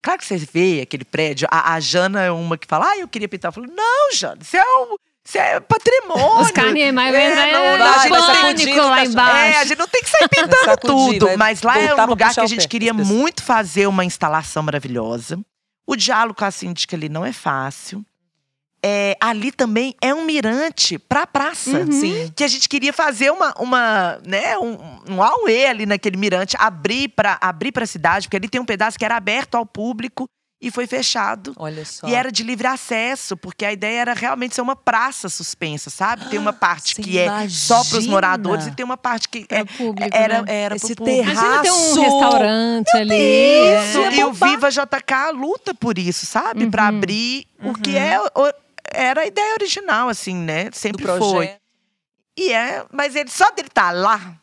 Claro 0.02 0.20
que 0.20 0.26
você 0.26 0.38
vê 0.38 0.80
aquele 0.82 1.04
prédio, 1.04 1.48
a, 1.52 1.74
a 1.74 1.80
Jana 1.80 2.22
é 2.24 2.32
uma 2.32 2.58
que 2.58 2.66
fala, 2.66 2.92
ah, 2.92 2.98
eu 2.98 3.08
queria 3.08 3.28
pintar. 3.28 3.50
Eu 3.50 3.54
falo, 3.54 3.68
não, 3.68 4.14
Jana, 4.14 4.38
isso 4.42 4.56
é, 4.56 4.62
um, 4.64 4.96
isso 5.26 5.38
é 5.38 5.60
patrimônio. 5.60 6.40
Os 6.40 6.52
carnes 6.52 6.94
mais 6.94 7.14
É, 7.14 7.24
é, 7.24 7.52
não, 7.52 7.60
é, 7.60 7.78
não, 7.78 7.86
a 7.88 7.98
gente 7.98 8.10
vai 8.10 8.42
pânico 8.54 8.80
lá 8.80 8.96
tá- 8.96 9.04
embaixo. 9.06 9.38
É, 9.38 9.58
a 9.58 9.66
gente 9.66 9.78
não 9.80 9.88
tem 9.88 10.02
que 10.02 10.10
sair 10.10 10.28
pintando 10.32 10.56
sacudir, 10.66 11.20
tudo. 11.20 11.26
vai 11.28 11.38
Mas 11.38 11.62
lá 11.62 11.78
é 11.78 11.94
um 11.94 12.06
lugar 12.06 12.34
que 12.34 12.40
a 12.40 12.46
gente 12.48 12.62
pé 12.62 12.68
queria 12.68 12.94
muito 12.94 13.44
fazer 13.44 13.86
uma 13.88 14.06
instalação 14.06 14.64
maravilhosa. 14.64 15.38
O 15.88 15.96
diálogo 15.96 16.38
com 16.38 16.46
a 16.46 16.52
síndica 16.52 16.96
ali 16.96 17.08
não 17.10 17.26
é 17.26 17.32
fácil. 17.32 18.06
é, 18.84 19.18
ali 19.20 19.52
também 19.52 19.96
é 20.02 20.14
um 20.14 20.24
mirante 20.24 21.00
para 21.00 21.24
a 21.24 21.28
praça. 21.28 21.80
Uhum. 21.80 21.92
Sim. 21.92 22.32
Que 22.36 22.44
a 22.44 22.48
gente 22.48 22.70
queria 22.70 22.94
fazer 22.94 23.32
uma, 23.32 23.54
uma 23.60 24.20
né, 24.26 24.58
um, 24.58 24.78
um 25.10 25.24
auê 25.24 25.66
ali 25.66 25.86
naquele 25.86 26.18
mirante, 26.18 26.56
abrir 26.60 27.10
para 27.10 27.38
abrir 27.42 27.74
a 27.76 27.86
cidade, 27.86 28.28
porque 28.28 28.38
ali 28.38 28.48
tem 28.48 28.62
um 28.62 28.66
pedaço 28.66 28.98
que 28.98 29.06
era 29.06 29.16
aberto 29.18 29.56
ao 29.56 29.66
público 29.66 30.30
e 30.60 30.72
foi 30.72 30.88
fechado. 30.88 31.53
Olha 31.58 31.86
só. 31.86 32.08
E 32.08 32.16
era 32.16 32.32
de 32.32 32.41
livre 32.43 32.66
acesso, 32.68 33.38
porque 33.38 33.64
a 33.64 33.72
ideia 33.72 33.99
era 34.01 34.14
realmente 34.14 34.55
ser 34.55 34.62
uma 34.62 34.76
praça 34.76 35.30
suspensa, 35.30 35.89
sabe? 35.89 36.26
Tem 36.30 36.39
uma 36.39 36.51
parte 36.53 36.95
Você 36.95 37.01
que 37.03 37.20
é 37.20 37.47
só 37.49 37.76
para 37.76 37.84
os 37.84 37.89
imagina? 37.91 38.12
moradores 38.12 38.68
e 38.68 38.72
tem 38.72 38.84
uma 38.84 38.97
parte 38.97 39.30
que 39.30 39.45
é, 39.49 39.64
público, 39.64 40.10
era, 40.16 40.41
né? 40.41 40.45
era 40.64 40.76
Esse 40.76 40.95
público. 40.95 41.22
Imagina 41.22 41.62
ter 41.62 41.72
um 41.72 41.76
Terraço! 41.76 42.01
restaurante 42.01 42.97
ali. 42.97 43.16
Isso, 43.16 43.97
é. 43.99 44.16
e 44.16 44.24
o 44.24 44.34
Viva 44.34 44.70
JK 44.72 45.32
luta 45.34 45.74
por 45.76 45.97
isso, 45.99 46.26
sabe? 46.26 46.64
Uhum. 46.66 46.72
Pra 46.72 46.88
abrir 46.88 47.45
o 47.64 47.74
que 47.74 47.95
é 47.95 48.20
o- 48.20 48.53
era 48.91 49.22
a 49.22 49.26
ideia 49.28 49.53
original, 49.53 50.10
assim, 50.10 50.36
né? 50.36 50.70
Sempre 50.72 51.05
foi. 51.18 51.51
E 52.36 52.51
é, 52.53 52.84
mas 52.91 53.16
ele 53.16 53.30
só 53.30 53.51
dele 53.51 53.68
estar 53.68 53.91
lá. 53.91 54.34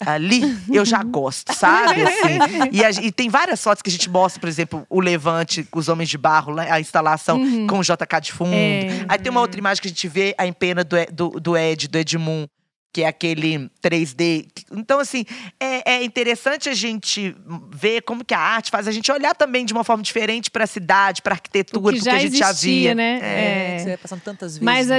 Ali, 0.00 0.42
eu 0.72 0.84
já 0.84 1.02
gosto, 1.02 1.54
sabe? 1.54 2.02
Assim. 2.02 2.38
E, 2.72 2.84
a- 2.84 2.90
e 2.90 3.10
tem 3.12 3.28
várias 3.30 3.62
fotos 3.62 3.82
que 3.82 3.88
a 3.88 3.92
gente 3.92 4.10
mostra, 4.10 4.40
por 4.40 4.48
exemplo, 4.48 4.86
o 4.90 5.00
Levante 5.00 5.66
os 5.74 5.88
Homens 5.88 6.08
de 6.08 6.18
Barro, 6.18 6.54
a 6.58 6.80
instalação 6.80 7.38
com 7.66 7.78
o 7.78 7.82
JK 7.82 8.20
de 8.20 8.32
fundo. 8.32 8.52
É. 8.54 9.04
Aí 9.08 9.18
tem 9.18 9.30
uma 9.30 9.40
outra 9.40 9.58
imagem 9.58 9.80
que 9.82 9.88
a 9.88 9.90
gente 9.90 10.08
vê 10.08 10.34
a 10.36 10.46
empena 10.46 10.84
do, 10.84 10.96
do, 11.12 11.40
do 11.40 11.56
Ed, 11.56 11.88
do 11.88 11.96
Edmund, 11.98 12.48
que 12.96 13.02
é 13.02 13.08
aquele 13.08 13.70
3D. 13.84 14.46
Então, 14.72 14.98
assim, 14.98 15.26
é, 15.60 15.96
é 15.96 16.02
interessante 16.02 16.66
a 16.70 16.72
gente 16.74 17.36
ver 17.70 18.00
como 18.00 18.24
que 18.24 18.32
a 18.32 18.38
arte 18.38 18.70
faz 18.70 18.88
a 18.88 18.90
gente 18.90 19.12
olhar 19.12 19.34
também 19.34 19.66
de 19.66 19.74
uma 19.74 19.84
forma 19.84 20.02
diferente 20.02 20.50
para 20.50 20.64
a 20.64 20.66
cidade, 20.66 21.20
para 21.20 21.34
a 21.34 21.36
arquitetura, 21.36 21.78
O 21.78 21.82
que 21.92 21.98
porque 21.98 22.10
já 22.10 22.16
a 22.16 22.18
gente 22.18 22.38
já 22.38 22.48
existia, 22.48 22.70
via. 22.80 22.94
né? 22.94 23.18
É, 23.22 23.26
É. 23.26 23.74
que 23.76 23.82
você 23.82 23.88
vai 23.88 23.96
passando 23.98 24.20
tantas 24.22 24.52
vezes. 24.52 24.62
Mas 24.64 24.90
a 24.90 24.96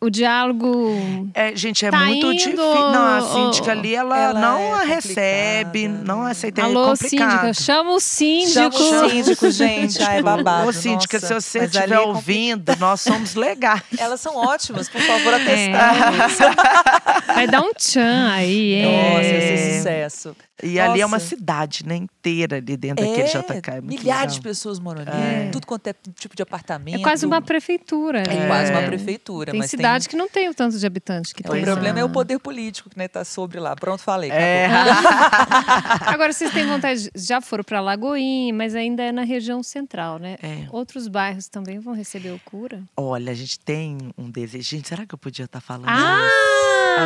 o, 0.00 0.06
o 0.06 0.10
diálogo. 0.10 1.30
É, 1.32 1.54
gente, 1.54 1.86
é 1.86 1.92
Tá 1.92 2.06
muito 2.06 2.26
indo, 2.26 2.34
difícil. 2.38 2.56
Não, 2.56 3.04
a 3.04 3.18
ou- 3.22 3.52
síndica 3.52 3.70
ali, 3.70 3.94
ela, 3.94 4.18
Ela 4.18 4.40
não 4.40 4.58
é 4.76 4.82
a 4.82 4.84
recebe, 4.84 5.86
não 5.86 6.26
aceita. 6.26 6.60
é 6.60 6.64
Alô, 6.64 6.88
complicado. 6.88 7.30
síndica, 7.30 7.54
chama 7.54 7.90
o 7.92 8.00
síndico. 8.00 8.52
Chama 8.52 9.06
o 9.06 9.10
síndico, 9.10 9.50
gente. 9.52 10.02
Ai, 10.02 10.18
é 10.18 10.22
babado. 10.22 10.68
Ô, 10.68 10.72
síndica, 10.72 11.20
nossa. 11.20 11.40
se 11.40 11.48
você 11.50 11.58
estiver 11.66 11.92
é 11.92 12.00
ouvindo, 12.00 12.74
nós 12.80 13.00
somos 13.00 13.36
legais. 13.36 13.82
Elas 13.96 14.20
são 14.20 14.34
ótimas, 14.34 14.88
por 14.88 15.00
favor, 15.02 15.34
É. 15.34 15.68
Vai 17.34 17.46
dar 17.46 17.60
um 17.62 17.72
tchan 17.74 18.28
aí, 18.32 18.74
hein? 18.74 18.84
Nossa, 19.14 19.26
É. 19.26 19.54
esse 19.54 19.76
sucesso. 19.78 20.36
E 20.60 20.80
ali 20.80 21.00
é 21.00 21.06
uma 21.06 21.18
Nossa. 21.18 21.28
cidade, 21.28 21.86
né, 21.86 21.94
inteira 21.94 22.56
ali 22.56 22.76
dentro 22.76 23.06
daquele 23.06 23.28
JK. 23.28 23.70
É 23.70 23.80
milhares 23.80 24.34
de 24.34 24.40
pessoas 24.40 24.80
moram 24.80 25.02
ali. 25.02 25.10
É. 25.46 25.50
Tudo 25.52 25.66
quanto 25.68 25.86
é 25.86 25.94
tipo 26.18 26.34
de 26.34 26.42
apartamento. 26.42 26.98
É 26.98 27.02
quase 27.02 27.24
uma 27.24 27.40
prefeitura. 27.40 28.22
É 28.22 28.34
né? 28.34 28.46
quase 28.48 28.72
uma 28.72 28.80
É. 28.80 28.86
prefeitura. 28.86 29.52
Tem 29.52 29.60
mas 29.60 29.70
cidade 29.70 30.08
que 30.08 30.16
não 30.16 30.28
tem 30.28 30.48
o 30.48 30.54
tanto 30.54 30.76
de 30.76 30.84
habitantes 30.84 31.32
que 31.32 31.44
tem... 31.44 31.52
tem. 31.52 31.60
O 31.62 31.64
problema 31.64 32.00
é 32.00 32.02
o 32.02 32.08
lá. 32.08 32.12
poder 32.12 32.40
político 32.40 32.90
que 32.90 32.98
né, 32.98 33.06
tá 33.06 33.24
sobre 33.24 33.60
lá. 33.60 33.76
Pronto, 33.76 34.02
falei. 34.02 34.30
É. 34.32 34.66
Agora, 36.06 36.32
vocês 36.32 36.50
têm 36.52 36.66
vontade, 36.66 37.04
de- 37.04 37.10
já 37.14 37.40
foram 37.40 37.62
para 37.62 37.80
Lagoinha, 37.80 38.52
mas 38.52 38.74
ainda 38.74 39.02
é 39.04 39.12
na 39.12 39.22
região 39.22 39.62
central, 39.62 40.18
né? 40.18 40.36
É. 40.42 40.66
Outros 40.72 41.06
bairros 41.06 41.46
também 41.48 41.78
vão 41.78 41.94
receber 41.94 42.30
o 42.30 42.40
cura? 42.44 42.82
Olha, 42.96 43.30
a 43.30 43.34
gente 43.34 43.60
tem 43.60 43.96
um 44.18 44.28
desejo. 44.30 44.68
Gente, 44.68 44.88
será 44.88 45.06
que 45.06 45.14
eu 45.14 45.18
podia 45.18 45.44
estar 45.44 45.60
falando 45.60 45.86
Ah! 45.88 46.28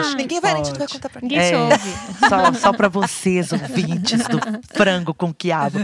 Acho 0.01 0.17
Ninguém 0.17 0.41
vai, 0.41 0.53
a 0.53 0.57
gente 0.57 0.67
não 0.67 0.73
vai 0.79 0.87
pode. 0.87 0.93
contar 0.95 1.09
pra 1.09 1.21
Ninguém 1.23 1.39
É. 1.39 1.57
ouve. 1.59 1.93
Só, 2.29 2.53
só 2.61 2.73
para 2.73 2.89
vocês, 2.89 3.51
ouvintes 3.53 4.27
do 4.29 4.39
frango 4.75 5.13
com 5.15 5.33
quiabo. 5.33 5.79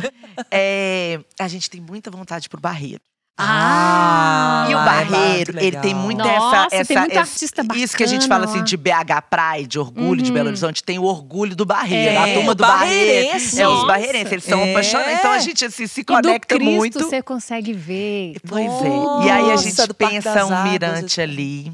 É, 0.51 1.21
a 1.41 1.49
gente 1.49 1.69
tem 1.71 1.81
muita 1.81 2.11
vontade 2.11 2.49
pro 2.49 2.61
barreiro. 2.61 3.01
Ah! 3.41 4.67
E 4.69 4.75
o 4.75 4.79
é 4.81 4.85
barreiro, 4.85 5.53
muito 5.53 5.65
ele 5.65 5.77
tem 5.79 5.95
muita 5.95 6.25
Nossa, 6.25 6.57
essa, 6.57 6.69
tem 6.71 6.81
essa, 6.81 7.01
muito 7.01 7.13
essa- 7.13 7.21
artista 7.21 7.63
Isso 7.77 7.97
que 7.97 8.03
a 8.03 8.07
gente 8.07 8.23
bacana 8.29 8.47
fala 8.49 8.57
assim 8.57 8.65
de 8.65 8.77
BH 8.77 9.23
Pride, 9.31 9.69
de 9.69 9.79
orgulho 9.79 10.21
de 10.21 10.29
Uhum. 10.31 10.35
Belo 10.35 10.49
Horizonte, 10.49 10.83
tem 10.83 10.99
o 10.99 11.05
orgulho 11.05 11.55
do 11.55 11.65
barreiro. 11.65 12.15
É. 12.15 12.17
A 12.33 12.35
turma 12.35 12.53
do 12.55 12.63
barreiro. 12.63 13.31
É 13.33 13.37
os 13.37 13.55
Nossa. 13.55 13.87
barreirenses, 13.87 14.33
eles 14.33 14.45
são 14.45 14.59
É. 14.61 14.71
apaixonados. 14.73 15.13
Então 15.15 15.31
a 15.31 15.39
gente 15.39 15.65
assim, 15.65 15.87
se 15.87 16.01
E 16.01 16.05
do 16.05 16.13
conecta 16.15 16.57
Cristo 16.57 16.75
muito. 16.75 16.99
você 16.99 17.23
consegue 17.23 17.73
ver. 17.73 18.35
Pois 18.47 18.65
é. 18.67 19.27
E 19.27 19.31
aí 19.31 19.45
a 19.45 19.53
Nossa, 19.53 19.63
gente 19.63 19.95
pensa 19.95 20.45
um 20.45 20.63
mirante 20.65 21.21
assim. 21.21 21.31
ali. 21.31 21.73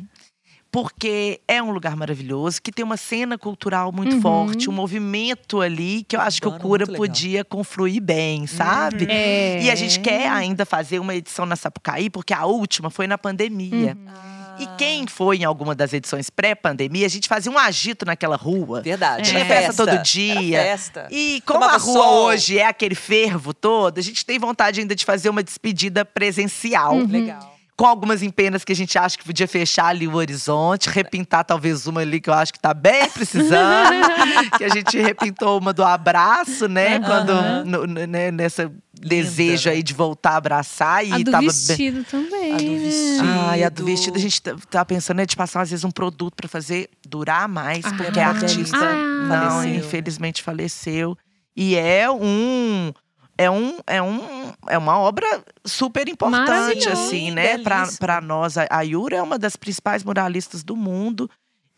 Porque 0.75 1.41
é 1.47 1.62
um 1.62 1.70
lugar 1.70 1.95
maravilhoso, 1.95 2.61
que 2.61 2.72
tem 2.72 2.85
uma 2.85 2.97
cena 2.97 3.39
cultural 3.39 3.93
muito 3.93 4.16
Uhum. 4.16 4.20
forte, 4.20 4.68
um 4.68 4.72
movimento 4.72 5.61
ali 5.61 6.03
que 6.03 6.16
eu 6.16 6.20
acho 6.20 6.43
que 6.43 6.49
o 6.49 6.59
Cura 6.59 6.85
podia 6.85 7.45
confluir 7.45 8.03
bem, 8.03 8.45
sabe? 8.49 9.07
É. 9.09 9.62
E 9.62 9.70
a 9.70 9.75
gente 9.77 10.01
quer 10.01 10.29
ainda 10.29 10.66
fazer 10.66 10.99
uma 10.99 11.14
edição 11.14 11.47
na 11.47 11.55
Sapucaí, 11.55 12.11
porque 12.11 12.35
a 12.35 12.45
última 12.45 12.91
foi 12.91 13.07
na 13.07 13.16
pandemia. 13.16 13.97
Ah, 14.09 14.57
E 14.59 14.66
quem 14.77 15.07
foi 15.07 15.39
em 15.39 15.45
alguma 15.45 15.77
das 15.77 15.93
edições 15.93 16.29
pré-pandemia, 16.31 17.07
a 17.07 17.09
gente 17.09 17.29
fazia 17.29 17.51
um 17.53 17.59
agito 17.59 18.05
naquela 18.05 18.35
rua. 18.37 18.83
Verdade. 18.83 19.29
Tinha 19.31 19.43
É. 19.43 19.45
festa 19.45 19.75
todo 19.75 19.89
Era 19.91 20.03
dia. 20.03 20.59
festa. 20.61 21.09
E 21.11 21.41
como 21.47 21.61
Tomava 21.61 21.77
a 21.77 21.79
rua 21.81 22.03
sol. 22.05 22.25
hoje 22.27 22.59
é 22.59 22.66
aquele 22.66 22.95
fervo 22.97 23.55
todo, 23.55 23.99
a 23.99 24.03
gente 24.03 24.27
tem 24.27 24.39
vontade 24.41 24.81
ainda 24.81 24.95
de 24.97 25.05
fazer 25.05 25.29
uma 25.29 25.43
despedida 25.43 26.05
presencial. 26.05 26.95
Uhum. 26.97 27.07
Legal. 27.07 27.53
Com 27.77 27.87
algumas 27.87 28.22
empenas 28.22 28.62
que 28.64 28.72
a 28.72 28.77
gente 28.77 28.97
acha 28.97 29.18
que 29.18 29.25
podia 29.25 29.49
fechar 29.49 29.87
ali 29.87 30.07
o 30.07 30.14
horizonte, 30.14 30.89
repintar 30.89 31.45
talvez 31.45 31.89
uma 31.89 32.03
ali 32.03 32.20
que 32.20 32.31
eu 32.31 32.35
acho 32.35 32.53
que 32.53 32.61
tá 32.61 32.72
bem 32.72 33.09
precisando. 33.11 33.97
que 34.57 34.62
a 34.62 34.68
gente 34.68 34.97
repintou 35.01 35.59
uma 35.59 35.72
do 35.72 35.83
abraço, 35.83 36.68
né? 36.68 37.01
Quando 37.01 37.33
no- 37.64 37.85
no- 37.87 38.07
né, 38.07 38.31
nessa 38.31 38.70
desejo 38.93 39.68
aí 39.70 39.83
de 39.83 39.93
voltar 39.93 40.31
a 40.31 40.37
abraçar. 40.37 41.05
E 41.05 41.12
A 41.12 41.18
do 41.18 41.25
tava 41.33 41.39
bem. 41.41 41.49
vestido 41.49 42.05
também. 42.05 42.53
A 42.53 42.57
do 42.59 42.62
né? 42.62 42.79
vestido. 42.79 43.25
Ah, 43.51 43.59
e 43.59 43.64
a 43.64 43.68
do 43.68 43.85
Vestido. 43.85 44.16
a 44.16 44.20
gente 44.20 44.41
tá, 44.41 44.55
tá 44.70 44.85
pensando 44.85 45.16
né, 45.16 45.27
de 45.27 45.35
passar 45.35 45.62
às 45.62 45.70
vezes 45.70 45.85
um 45.85 45.91
produto 45.91 46.35
pra 46.37 46.49
fazer 46.49 46.89
durar 47.05 47.49
mais, 47.49 47.85
Ah, 47.85 47.93
porque 47.97 48.20
a 48.20 48.29
artista 48.29 48.77
ah. 48.79 48.95
não, 48.95 49.51
Faleceu. 49.62 49.75
infelizmente 49.75 50.43
faleceu. 50.45 51.18
E 51.57 51.75
é 51.75 52.09
um 52.09 52.93
é 53.37 53.51
um 53.51 53.79
é 53.85 54.01
um 54.01 54.43
é 54.69 54.79
uma 54.79 54.99
obra 54.99 55.27
super 55.65 56.09
importante 56.09 56.89
assim, 56.89 57.31
né, 57.31 57.59
para 57.99 58.21
nós. 58.21 58.57
A 58.59 58.81
Yura 58.83 59.17
é 59.17 59.23
uma 59.23 59.39
das 59.39 59.57
principais 59.57 60.03
muralistas 60.05 60.62
do 60.62 60.77
mundo. 60.77 61.31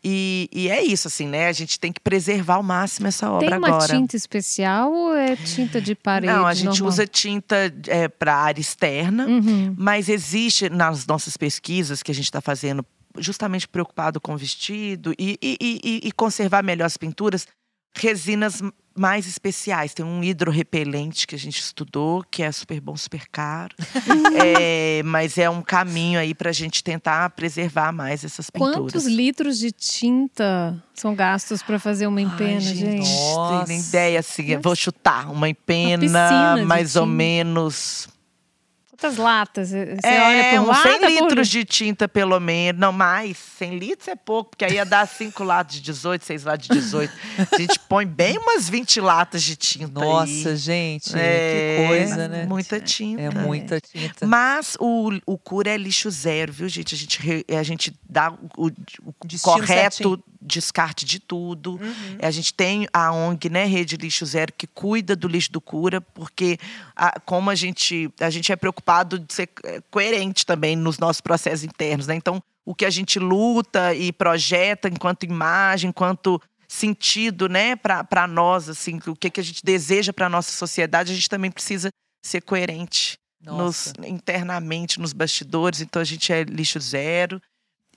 E, 0.08 0.48
e 0.52 0.68
é 0.68 0.84
isso, 0.84 1.08
assim, 1.08 1.26
né? 1.26 1.48
A 1.48 1.52
gente 1.52 1.80
tem 1.80 1.92
que 1.92 1.98
preservar 2.00 2.56
ao 2.56 2.62
máximo 2.62 3.08
essa 3.08 3.28
obra 3.28 3.48
Tem 3.48 3.58
uma 3.58 3.66
agora. 3.68 3.88
tinta 3.92 4.14
especial 4.16 4.92
ou 4.92 5.14
é 5.16 5.34
tinta 5.34 5.80
de 5.80 5.96
parede? 5.96 6.32
Não, 6.32 6.46
a 6.46 6.54
gente 6.54 6.66
normal? 6.66 6.88
usa 6.88 7.06
tinta 7.08 7.56
é, 7.88 8.06
para 8.06 8.36
área 8.36 8.60
externa. 8.60 9.26
Uhum. 9.26 9.74
Mas 9.76 10.08
existe 10.08 10.68
nas 10.70 11.04
nossas 11.06 11.36
pesquisas 11.36 12.04
que 12.04 12.12
a 12.12 12.14
gente 12.14 12.26
está 12.26 12.40
fazendo, 12.40 12.86
justamente 13.18 13.66
preocupado 13.66 14.20
com 14.20 14.34
o 14.34 14.36
vestido 14.36 15.12
e, 15.18 15.36
e- 15.42 16.00
e- 16.04 16.12
conservar 16.12 16.62
melhor 16.62 16.84
as 16.86 16.96
pinturas, 16.96 17.48
resinas 17.96 18.62
mais 18.96 19.26
especiais. 19.26 19.94
Tem 19.94 20.04
um 20.04 20.22
hidrorrepelente 20.22 21.26
que 21.26 21.34
a 21.34 21.38
gente 21.38 21.58
estudou, 21.58 22.24
que 22.30 22.42
é 22.42 22.50
super 22.50 22.80
bom, 22.80 22.96
super 22.96 23.26
caro. 23.30 23.74
É, 24.38 25.02
mas 25.02 25.38
é 25.38 25.48
um 25.48 25.62
caminho 25.62 26.18
aí 26.20 26.34
para 26.34 26.50
a 26.50 26.52
gente 26.52 26.84
tentar 26.84 27.30
preservar 27.30 27.92
mais 27.92 28.22
essas 28.22 28.50
pinturas. 28.50 28.76
Quantos 28.76 29.06
litros 29.06 29.58
de 29.58 29.72
tinta 29.72 30.76
são 30.94 31.14
gastos 31.14 31.62
para 31.62 31.78
fazer 31.78 32.06
uma 32.06 32.20
empena, 32.20 32.56
Ai, 32.56 32.60
gente? 32.60 33.08
Não 33.08 33.48
tenho 33.48 33.66
nem 33.66 33.78
Nossa. 33.78 33.88
ideia, 33.88 34.20
assim. 34.20 34.56
Vou 34.58 34.76
chutar. 34.76 35.30
Uma 35.30 35.48
empena, 35.48 36.56
de 36.56 36.64
mais 36.64 36.96
ou 36.96 37.06
menos. 37.06 38.08
Quantas 38.98 39.16
latas? 39.18 39.68
Você 39.70 39.98
é, 40.02 40.22
olha 40.22 40.44
por 40.62 40.70
uns 40.70 40.78
100 40.82 40.92
lata 40.92 41.00
por 41.00 41.08
litros 41.10 41.48
de 41.48 41.64
tinta, 41.64 42.08
pelo 42.08 42.40
menos. 42.40 42.80
Não, 42.80 42.92
mais. 42.92 43.36
100 43.36 43.78
litros 43.78 44.08
é 44.08 44.16
pouco, 44.16 44.50
porque 44.50 44.64
aí 44.64 44.74
ia 44.74 44.84
dar 44.86 45.06
5 45.06 45.44
latas 45.44 45.74
de 45.76 45.82
18, 45.82 46.24
6 46.24 46.44
latas 46.44 46.66
de 46.66 46.74
18. 46.74 47.12
A 47.52 47.58
gente 47.58 47.78
põe 47.80 48.06
bem 48.06 48.38
umas 48.38 48.68
20 48.68 49.00
latas 49.02 49.42
de 49.42 49.54
tinta 49.54 50.00
aí. 50.00 50.06
Nossa, 50.08 50.56
gente, 50.56 51.12
É, 51.14 51.76
que 51.82 51.86
coisa, 51.88 52.28
né? 52.28 52.46
Muita 52.46 52.80
tinta. 52.80 53.20
É 53.22 53.30
muita 53.30 53.80
tinta. 53.80 54.26
Mas 54.26 54.76
o, 54.80 55.10
o 55.26 55.36
cura 55.36 55.70
é 55.70 55.76
lixo 55.76 56.10
zero, 56.10 56.50
viu, 56.52 56.68
gente? 56.68 56.94
A 56.94 56.98
gente, 56.98 57.44
a 57.58 57.62
gente 57.62 57.92
dá 58.08 58.32
o, 58.56 58.68
o 58.68 59.10
correto 59.42 59.96
certinho. 59.96 60.24
descarte 60.40 61.04
de 61.04 61.18
tudo. 61.18 61.72
Uhum. 61.72 62.18
A 62.22 62.30
gente 62.30 62.54
tem 62.54 62.86
a 62.92 63.12
ONG, 63.12 63.50
né, 63.50 63.64
Rede 63.66 63.96
Lixo 63.96 64.24
Zero, 64.24 64.52
que 64.56 64.66
cuida 64.66 65.14
do 65.16 65.26
lixo 65.28 65.50
do 65.52 65.60
cura, 65.60 66.00
porque 66.00 66.56
a- 66.94 67.18
como 67.20 67.50
a 67.50 67.54
gente, 67.54 68.08
a 68.20 68.30
gente 68.30 68.50
é 68.52 68.56
preocupado 68.56 68.85
de 69.18 69.34
ser 69.34 69.50
eh, 69.64 69.82
coerente 69.90 70.46
também 70.46 70.76
nos 70.76 70.98
nossos 70.98 71.20
processos 71.20 71.64
internos, 71.64 72.06
né? 72.06 72.14
Então, 72.14 72.42
o 72.64 72.74
que 72.74 72.84
a 72.84 72.90
gente 72.90 73.18
luta 73.18 73.94
e 73.94 74.12
projeta 74.12 74.88
enquanto 74.88 75.24
imagem, 75.24 75.90
enquanto 75.90 76.40
sentido, 76.68 77.48
né, 77.48 77.76
para 77.76 78.26
nós, 78.26 78.68
assim, 78.68 78.98
o 79.06 79.14
que, 79.14 79.30
que 79.30 79.40
a 79.40 79.42
gente 79.42 79.64
deseja 79.64 80.12
para 80.12 80.28
nossa 80.28 80.50
sociedade, 80.50 81.12
a 81.12 81.14
gente 81.14 81.28
também 81.28 81.50
precisa 81.50 81.90
ser 82.24 82.42
coerente 82.42 83.16
nos, 83.40 83.92
internamente 84.04 84.98
nos 84.98 85.12
bastidores, 85.12 85.80
então 85.80 86.02
a 86.02 86.04
gente 86.04 86.32
é 86.32 86.42
lixo 86.42 86.80
zero. 86.80 87.40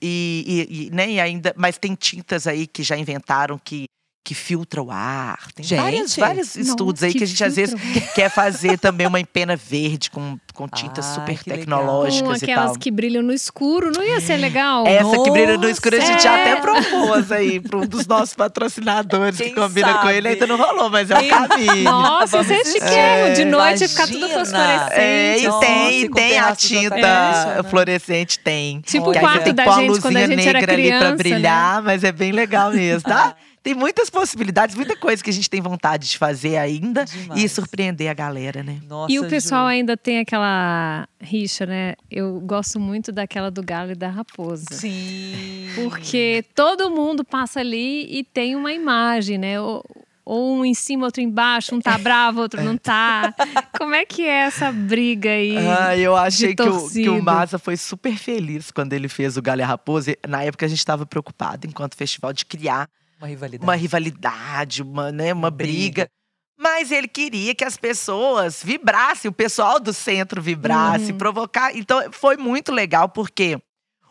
E, 0.01 0.67
e, 0.69 0.85
e, 0.85 0.89
né, 0.91 1.09
e 1.11 1.19
ainda, 1.19 1.53
mas 1.57 1.77
tem 1.77 1.93
tintas 1.93 2.47
aí 2.47 2.65
que 2.67 2.83
já 2.83 2.95
inventaram 2.95 3.57
que, 3.57 3.85
que 4.23 4.35
filtra 4.35 4.81
o 4.83 4.91
ar. 4.91 5.39
Tem 5.55 5.65
Gente, 5.65 5.81
vários, 5.81 6.15
vários 6.15 6.55
estudos 6.55 7.01
aí 7.01 7.11
que, 7.11 7.19
que 7.19 7.23
a 7.23 7.27
gente 7.27 7.43
às 7.43 7.55
vezes 7.55 7.75
quer 8.13 8.29
fazer 8.29 8.77
também 8.77 9.07
uma 9.07 9.19
empena 9.19 9.55
verde 9.55 10.11
com, 10.11 10.37
com 10.53 10.67
tintas 10.67 11.05
Ai, 11.07 11.13
super 11.15 11.43
que 11.43 11.49
legal. 11.49 11.65
Com 11.65 11.71
tecnológicas 11.81 12.41
e 12.41 12.45
aquelas 12.45 12.71
tal. 12.71 12.79
que 12.79 12.91
brilham 12.91 13.23
no 13.23 13.33
escuro, 13.33 13.91
não 13.95 14.03
ia 14.03 14.19
ser 14.21 14.37
legal? 14.37 14.85
Essa 14.85 15.23
que 15.23 15.31
brilha 15.31 15.57
no 15.57 15.67
escuro 15.67 15.95
a 15.97 15.99
gente 15.99 16.27
É. 16.27 16.29
até 16.29 16.55
propôs 16.61 17.31
aí 17.31 17.59
para 17.59 17.79
um 17.79 17.87
dos 17.87 18.05
nossos 18.05 18.35
patrocinadores 18.35 19.37
Quem 19.37 19.49
que 19.49 19.55
combina 19.55 19.93
com 19.95 20.01
sabe? 20.01 20.13
ele. 20.17 20.27
Ainda 20.27 20.45
não 20.47 20.57
rolou, 20.57 20.89
mas 20.91 21.09
é 21.09 21.17
o 21.17 21.27
caminho. 21.27 21.83
Nossa, 21.83 22.41
isso 22.41 22.53
é 22.53 22.65
chiquérrimo. 22.65 23.27
É, 23.29 23.33
De 23.33 23.45
noite 23.45 23.81
ia 23.81 23.89
ficar 23.89 24.05
tudo 24.07 24.17
imagina. 24.27 24.39
fosforescente. 24.45 24.93
É, 24.99 25.39
e 25.39 25.47
Nossa, 25.47 25.59
tem, 25.65 26.07
com 26.09 26.15
tem 26.15 26.37
a 26.37 26.55
tinta 26.55 26.95
né? 26.95 27.63
fluorescente, 27.69 28.37
tem. 28.39 28.81
Tipo 28.81 29.09
o 29.09 29.11
Que 29.11 29.17
aí 29.17 29.23
você 29.23 29.27
quarto 29.31 29.43
tem 29.45 29.53
que 29.53 29.57
da 29.57 29.63
pôr 29.63 29.71
a 29.71 29.75
gente 29.81 30.01
quando 30.01 30.17
a 30.17 30.19
luzinha 30.19 30.27
gente 30.37 30.47
era 30.49 30.59
negra 30.59 30.73
ali 30.73 30.83
criança, 30.83 30.99
pra 31.05 31.09
né? 31.11 31.15
brilhar, 31.17 31.81
mas 31.83 32.03
é 32.03 32.11
bem 32.11 32.31
legal 32.31 32.71
mesmo, 32.71 33.01
tá? 33.09 33.33
Tem 33.61 33.73
muitas 33.73 34.09
possibilidades, 34.09 34.75
muita 34.75 34.95
coisa 34.95 35.21
que 35.23 35.29
a 35.29 35.33
gente 35.33 35.49
tem 35.49 35.59
vontade 35.61 36.07
de 36.09 36.17
fazer 36.17 36.57
ainda 36.57 37.03
Demais. 37.05 37.43
e 37.43 37.49
surpreender 37.49 38.09
a 38.09 38.13
galera, 38.13 38.63
né? 38.63 38.79
Nossa, 38.87 39.11
E 39.11 39.19
o 39.19 39.27
pessoal 39.27 39.63
Ju. 39.65 39.67
ainda 39.67 39.97
tem 39.97 40.19
aquela 40.19 41.07
rixa, 41.19 41.65
né? 41.65 41.95
Eu 42.09 42.39
gosto 42.39 42.79
muito 42.79 43.11
daquela 43.11 43.51
do 43.51 43.61
galo 43.61 43.91
e 43.91 43.95
da 43.95 44.09
raposa. 44.09 44.65
Sim. 44.71 45.67
Porque 45.75 46.43
todo 46.55 46.89
mundo 46.89 47.23
passa 47.25 47.59
ali 47.59 48.07
e 48.09 48.23
tem 48.23 48.55
uma 48.55 48.71
imagem, 48.71 49.37
né? 49.37 49.59
Ou, 49.59 49.83
ou 50.23 50.57
um 50.59 50.63
em 50.65 50.73
cima, 50.73 51.05
outro 51.05 51.21
embaixo, 51.21 51.75
um 51.75 51.81
tá 51.81 51.97
bravo, 51.99 52.39
outro 52.41 52.63
não 52.63 52.77
tá. 52.77 53.33
Como 53.77 53.93
é 53.93 54.05
que 54.05 54.21
é 54.23 54.41
essa 54.45 54.71
briga 54.71 55.29
aí? 55.31 55.57
Ah, 55.57 55.97
eu 55.97 56.15
achei 56.15 56.55
que 56.55 56.63
o, 56.63 56.89
que 56.89 57.09
o 57.09 57.21
Maza 57.21 57.59
foi 57.59 57.75
super 57.75 58.15
feliz 58.17 58.71
quando 58.71 58.93
ele 58.93 59.09
fez 59.09 59.35
o 59.37 59.41
Galha 59.41 59.65
Raposa. 59.65 60.11
E, 60.11 60.17
Na 60.27 60.43
época 60.43 60.65
a 60.65 60.69
gente 60.69 60.79
estava 60.79 61.05
preocupado, 61.05 61.67
enquanto 61.67 61.95
festival, 61.95 62.31
de 62.31 62.45
criar 62.45 62.87
Uma 63.19 63.27
rivalidade. 63.27 63.63
uma 63.63 63.75
rivalidade, 63.75 64.81
uma, 64.81 65.11
né, 65.11 65.33
uma 65.33 65.51
briga. 65.51 66.03
briga. 66.03 66.09
Mas 66.57 66.91
ele 66.91 67.07
queria 67.07 67.55
que 67.55 67.63
as 67.63 67.77
pessoas 67.77 68.61
vibrassem, 68.63 69.29
o 69.29 69.33
pessoal 69.33 69.79
do 69.79 69.93
centro 69.93 70.41
vibrasse, 70.41 71.11
Uhum. 71.11 71.17
provocar. 71.17 71.75
Então 71.75 72.11
foi 72.11 72.35
muito 72.37 72.71
legal, 72.71 73.07
porque 73.09 73.57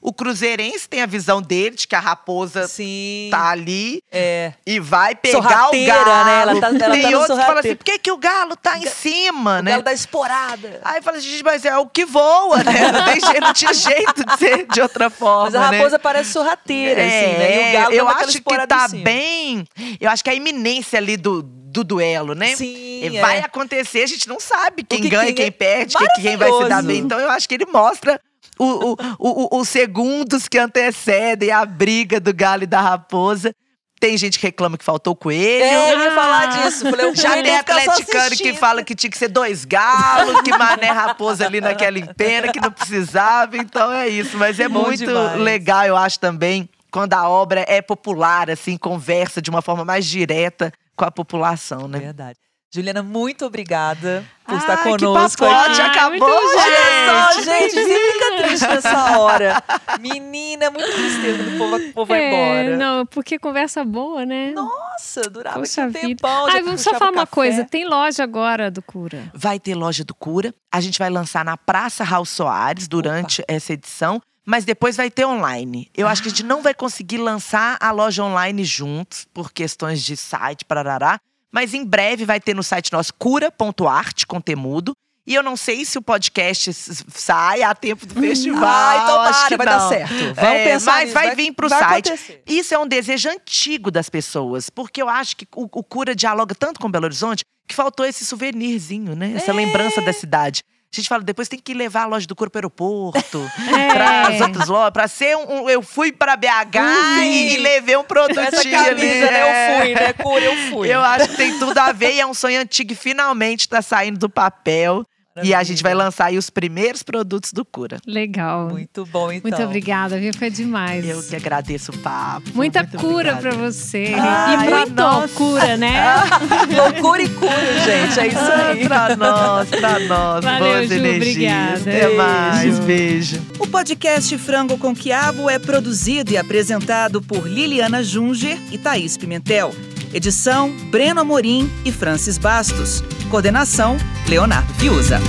o 0.00 0.12
Cruzeirense 0.12 0.88
tem 0.88 1.02
a 1.02 1.06
visão 1.06 1.42
dele 1.42 1.76
de 1.76 1.86
que 1.88 1.94
a 1.94 2.00
raposa 2.00 2.66
Sim. 2.68 3.28
tá 3.30 3.48
ali 3.50 4.02
É. 4.12 4.52
e 4.66 4.78
vai 4.78 5.14
pegar 5.14 5.38
o 5.38 5.86
galo. 5.86 6.24
né? 6.24 6.40
Ela 6.42 6.60
tá- 6.60 6.68
ela 6.68 6.78
tá 6.78 6.90
tem 6.90 7.10
no 7.10 7.18
outros 7.18 7.38
que 7.38 7.44
falam 7.44 7.58
assim: 7.60 7.74
por 7.76 7.84
que, 7.84 7.98
que 7.98 8.12
o 8.12 8.16
galo 8.16 8.56
tá 8.56 8.78
em 8.78 8.86
cima, 8.86 9.58
O 9.58 9.62
né? 9.62 9.70
galo 9.72 9.82
da 9.82 9.92
esporada. 9.92 10.80
Aí 10.84 11.02
fala 11.02 11.16
assim, 11.18 11.28
gente, 11.28 11.44
mas 11.44 11.64
é 11.64 11.76
o 11.76 11.86
que 11.86 12.04
voa, 12.04 12.62
né? 12.62 12.92
Não, 12.92 13.04
tem 13.04 13.20
jeito, 13.20 13.40
não 13.40 13.52
tinha 13.52 13.74
jeito 13.74 14.24
de 14.24 14.36
ser 14.38 14.66
de 14.66 14.80
outra 14.80 15.10
forma. 15.10 15.44
Mas 15.50 15.54
a 15.54 15.70
né? 15.70 15.78
raposa 15.78 15.98
parece 15.98 16.32
sorrateira, 16.32 17.00
assim, 17.00 17.10
né? 17.38 17.56
E 17.56 17.68
o 17.68 17.72
galo 17.80 17.94
eu 17.94 18.08
acho 18.08 18.42
que 18.42 18.66
tá 18.66 18.88
bem. 18.88 19.64
Eu 20.00 20.10
acho 20.10 20.22
que 20.22 20.30
a 20.30 20.34
iminência 20.34 20.98
ali 20.98 21.16
do, 21.16 21.42
do 21.42 21.82
duelo, 21.84 22.34
né? 22.34 22.54
Sim, 22.56 23.00
E 23.02 23.16
é. 23.16 23.20
Vai 23.20 23.38
acontecer, 23.40 24.02
a 24.02 24.06
gente 24.06 24.28
não 24.28 24.40
sabe 24.40 24.82
quem 24.82 25.00
que- 25.02 25.08
ganha, 25.08 25.26
quem 25.26 25.34
quem, 25.34 25.46
é 25.46 25.50
perde, 25.50 25.94
quem, 26.20 26.36
vai 26.36 26.50
se 26.52 26.64
dar 26.68 26.82
bem. 26.82 26.98
Então 26.98 27.18
eu 27.18 27.30
acho 27.30 27.48
que 27.48 27.54
ele 27.54 27.66
mostra 27.66 28.20
o, 28.58 28.92
o, 28.92 28.96
o- 29.18 29.60
os 29.60 29.68
segundos 29.68 30.48
que 30.48 30.58
antecedem 30.58 31.50
a 31.50 31.64
briga 31.64 32.18
do 32.20 32.32
galo 32.34 32.64
e 32.64 32.66
da 32.66 32.80
raposa. 32.80 33.54
Tem 34.00 34.16
gente 34.16 34.38
que 34.38 34.46
reclama 34.46 34.78
que 34.78 34.84
faltou 34.84 35.16
coelho. 35.16 35.64
É, 35.64 35.92
eu 35.92 35.98
ia 36.04 36.12
falar 36.12 36.42
Ah. 36.44 36.46
disso. 36.46 36.88
Falei, 36.88 37.12
Já 37.16 37.42
tem 37.42 37.56
atleticano 37.56 38.30
que 38.36 38.54
fala 38.54 38.84
que 38.84 38.94
tinha 38.94 39.10
que 39.10 39.18
ser 39.18 39.26
dois 39.26 39.64
galos, 39.64 40.40
que 40.42 40.56
mané 40.56 40.86
raposa 40.90 41.44
ali 41.46 41.60
naquela 41.60 41.98
empena, 41.98 42.52
que 42.52 42.60
não 42.60 42.70
precisava. 42.70 43.56
Então 43.56 43.90
é 43.92 44.08
isso. 44.08 44.36
Mas 44.38 44.60
é 44.60 44.68
Bom 44.68 44.82
muito 44.84 45.04
demais. 45.04 45.40
legal, 45.40 45.84
eu 45.84 45.96
acho 45.96 46.20
também, 46.20 46.68
quando 46.92 47.14
a 47.14 47.28
obra 47.28 47.64
é 47.66 47.82
popular, 47.82 48.48
assim, 48.48 48.76
conversa 48.76 49.42
de 49.42 49.50
uma 49.50 49.60
forma 49.62 49.84
mais 49.84 50.06
direta 50.06 50.72
com 50.94 51.04
a 51.04 51.10
população, 51.10 51.88
né? 51.88 51.98
Verdade. 51.98 52.38
Juliana, 52.70 53.02
muito 53.02 53.46
obrigada 53.46 54.22
por 54.44 54.52
Ai, 54.52 54.58
estar 54.60 54.76
que 54.76 54.82
conosco 54.90 55.42
papote, 55.42 55.80
aqui. 55.80 55.98
acabou. 55.98 56.28
Olha 56.28 57.32
só, 57.32 57.40
gente. 57.40 57.74
você 57.74 58.12
fica 58.12 58.36
triste 58.42 58.66
nessa 58.66 59.18
hora. 59.18 59.62
Menina, 59.98 60.66
é 60.66 60.70
muito 60.70 60.92
tristeza 60.92 61.38
quando 61.44 61.54
o 61.54 61.58
povo, 61.58 61.76
o 61.76 61.92
povo 61.94 62.06
vai 62.08 62.20
É, 62.20 62.28
embora. 62.64 62.76
não, 62.76 63.06
porque 63.06 63.38
conversa 63.38 63.82
boa, 63.86 64.26
né? 64.26 64.50
Nossa, 64.50 65.22
durava 65.22 65.60
Poxa 65.60 65.84
aqui 65.84 65.88
um 65.88 65.92
vida. 65.92 66.08
tempão. 66.22 66.46
Ai, 66.46 66.62
vamos 66.62 66.82
só 66.82 66.90
falar 66.94 67.10
uma 67.10 67.20
café. 67.26 67.34
coisa. 67.34 67.64
Tem 67.64 67.86
loja 67.88 68.22
agora 68.22 68.70
do 68.70 68.82
Cura. 68.82 69.30
Vai 69.32 69.58
ter 69.58 69.74
loja 69.74 70.04
do 70.04 70.14
Cura. 70.14 70.54
A 70.70 70.80
gente 70.82 70.98
vai 70.98 71.08
lançar 71.08 71.42
na 71.46 71.56
Praça 71.56 72.04
Raul 72.04 72.26
Soares 72.26 72.86
durante 72.86 73.42
essa 73.48 73.72
edição. 73.72 74.20
Mas 74.44 74.64
depois 74.64 74.96
vai 74.96 75.10
ter 75.10 75.26
online. 75.26 75.90
Eu 75.94 76.08
acho 76.08 76.22
que 76.22 76.28
a 76.28 76.30
gente 76.30 76.42
não 76.42 76.62
vai 76.62 76.72
conseguir 76.72 77.18
lançar 77.18 77.76
a 77.80 77.90
loja 77.90 78.24
online 78.24 78.64
juntos, 78.64 79.26
por 79.34 79.52
questões 79.52 80.02
de 80.02 80.16
site, 80.16 80.64
parará. 80.64 81.20
Mas 81.52 81.74
em 81.74 81.84
breve 81.84 82.24
vai 82.24 82.40
ter 82.40 82.54
no 82.54 82.62
site 82.62 82.92
nosso 82.92 83.12
cura.arte 83.14 84.26
com 84.26 84.40
temudo. 84.40 84.92
E 85.26 85.34
eu 85.34 85.42
não 85.42 85.58
sei 85.58 85.84
se 85.84 85.98
o 85.98 86.02
podcast 86.02 86.72
sai 87.12 87.62
a 87.62 87.74
tempo 87.74 88.06
do 88.06 88.14
festival. 88.14 88.64
Ai, 88.64 89.06
tomara, 89.06 89.28
acho 89.30 89.46
que 89.48 89.56
vai 89.58 89.66
dar 89.66 89.88
certo. 89.88 90.14
Vamos 90.14 90.38
É, 90.38 90.64
pensar 90.72 90.92
mas 90.92 91.00
nisso, 91.02 91.14
vai 91.14 91.34
vir 91.36 91.52
pro 91.52 91.68
vai 91.68 91.78
site. 91.80 92.08
acontecer. 92.08 92.42
Isso 92.46 92.72
é 92.74 92.78
um 92.78 92.86
desejo 92.86 93.28
antigo 93.28 93.90
das 93.90 94.08
pessoas, 94.08 94.70
porque 94.70 95.02
eu 95.02 95.08
acho 95.08 95.36
que 95.36 95.46
o, 95.54 95.64
o 95.70 95.84
Cura 95.84 96.14
dialoga 96.14 96.54
tanto 96.54 96.80
com 96.80 96.90
Belo 96.90 97.04
Horizonte 97.04 97.42
que 97.68 97.74
faltou 97.74 98.06
esse 98.06 98.24
souvenirzinho, 98.24 99.14
né? 99.14 99.34
Essa 99.36 99.52
lembrança 99.52 100.00
da 100.00 100.14
cidade. 100.14 100.62
A 100.90 100.96
gente 100.96 101.08
fala, 101.08 101.22
depois 101.22 101.48
tem 101.48 101.58
que 101.58 101.74
levar 101.74 102.04
a 102.04 102.06
loja 102.06 102.26
do 102.26 102.34
Cura 102.34 102.48
para 102.48 102.58
o 102.58 102.60
aeroporto, 102.60 103.50
É. 103.78 103.88
para 103.92 104.28
as 104.28 104.40
outras 104.40 104.68
lojas, 104.68 104.90
para 104.90 105.06
ser 105.06 105.36
um, 105.36 105.64
um- 105.64 105.68
Eu 105.70 105.82
fui 105.82 106.10
para 106.12 106.34
BH 106.34 106.78
e, 107.24 107.54
e 107.54 107.56
levei 107.58 107.94
um 107.96 108.04
produtinho 108.04 108.46
Essa 108.46 108.60
ali. 108.60 108.70
camisa, 108.70 109.30
né? 109.30 109.42
Eu 109.42 109.46
é. 109.46 109.80
fui, 109.80 109.94
né? 109.94 110.12
Cura, 110.14 110.44
eu 110.44 110.56
fui. 110.70 110.88
Eu 110.90 111.00
acho 111.00 111.28
que 111.28 111.36
tem 111.36 111.58
tudo 111.58 111.76
a 111.76 111.92
ver 111.92 112.14
e 112.14 112.20
é 112.20 112.26
um 112.26 112.32
sonho 112.32 112.58
antigo 112.60 112.92
e 112.92 112.96
finalmente 112.96 113.68
tá 113.68 113.82
saindo 113.82 114.18
do 114.18 114.30
papel. 114.30 115.04
E 115.42 115.54
a 115.54 115.62
gente 115.62 115.82
vai 115.82 115.94
lançar 115.94 116.26
aí 116.26 116.38
os 116.38 116.50
primeiros 116.50 117.02
produtos 117.02 117.52
do 117.52 117.64
Cura. 117.64 117.98
Legal. 118.06 118.68
Muito 118.70 119.04
bom, 119.06 119.30
então. 119.32 119.50
Muito 119.50 119.62
obrigada, 119.62 120.18
viu? 120.18 120.32
Foi 120.34 120.50
demais. 120.50 121.06
Eu 121.08 121.22
que 121.22 121.36
agradeço 121.36 121.92
o 121.92 121.98
papo. 121.98 122.50
Muita 122.54 122.82
muito 122.82 122.98
cura 122.98 123.36
pra 123.36 123.50
você. 123.52 124.14
Ai, 124.18 124.54
e 124.66 124.70
muito 124.70 124.94
nossa. 124.94 125.28
cura, 125.34 125.76
né? 125.76 126.02
Loucura 126.74 127.22
e 127.22 127.28
cura, 127.28 127.78
gente. 127.84 128.20
É 128.20 128.26
isso 128.26 128.40
aí. 128.40 128.86
pra 128.86 129.16
nós, 129.16 129.68
pra 129.68 129.98
nós. 130.00 130.44
Valeu, 130.44 130.68
Boas 130.68 130.88
Ju, 130.88 130.94
energias. 130.94 131.26
obrigada. 131.26 131.80
Até 131.80 132.00
Beijo. 132.06 132.16
mais. 132.16 132.78
Beijo. 132.80 133.42
O 133.58 133.66
podcast 133.66 134.38
Frango 134.38 134.78
com 134.78 134.94
Quiabo 134.94 135.48
é 135.50 135.58
produzido 135.58 136.32
e 136.32 136.36
apresentado 136.36 137.20
por 137.22 137.46
Liliana 137.46 138.02
Junger 138.02 138.58
e 138.70 138.78
Thaís 138.78 139.16
Pimentel. 139.16 139.72
Edição: 140.12 140.70
Breno 140.90 141.20
Amorim 141.20 141.70
e 141.84 141.92
Francis 141.92 142.38
Bastos. 142.38 143.02
Coordenação: 143.30 143.96
Leonardo 144.26 144.72
Fiuza. 144.74 145.20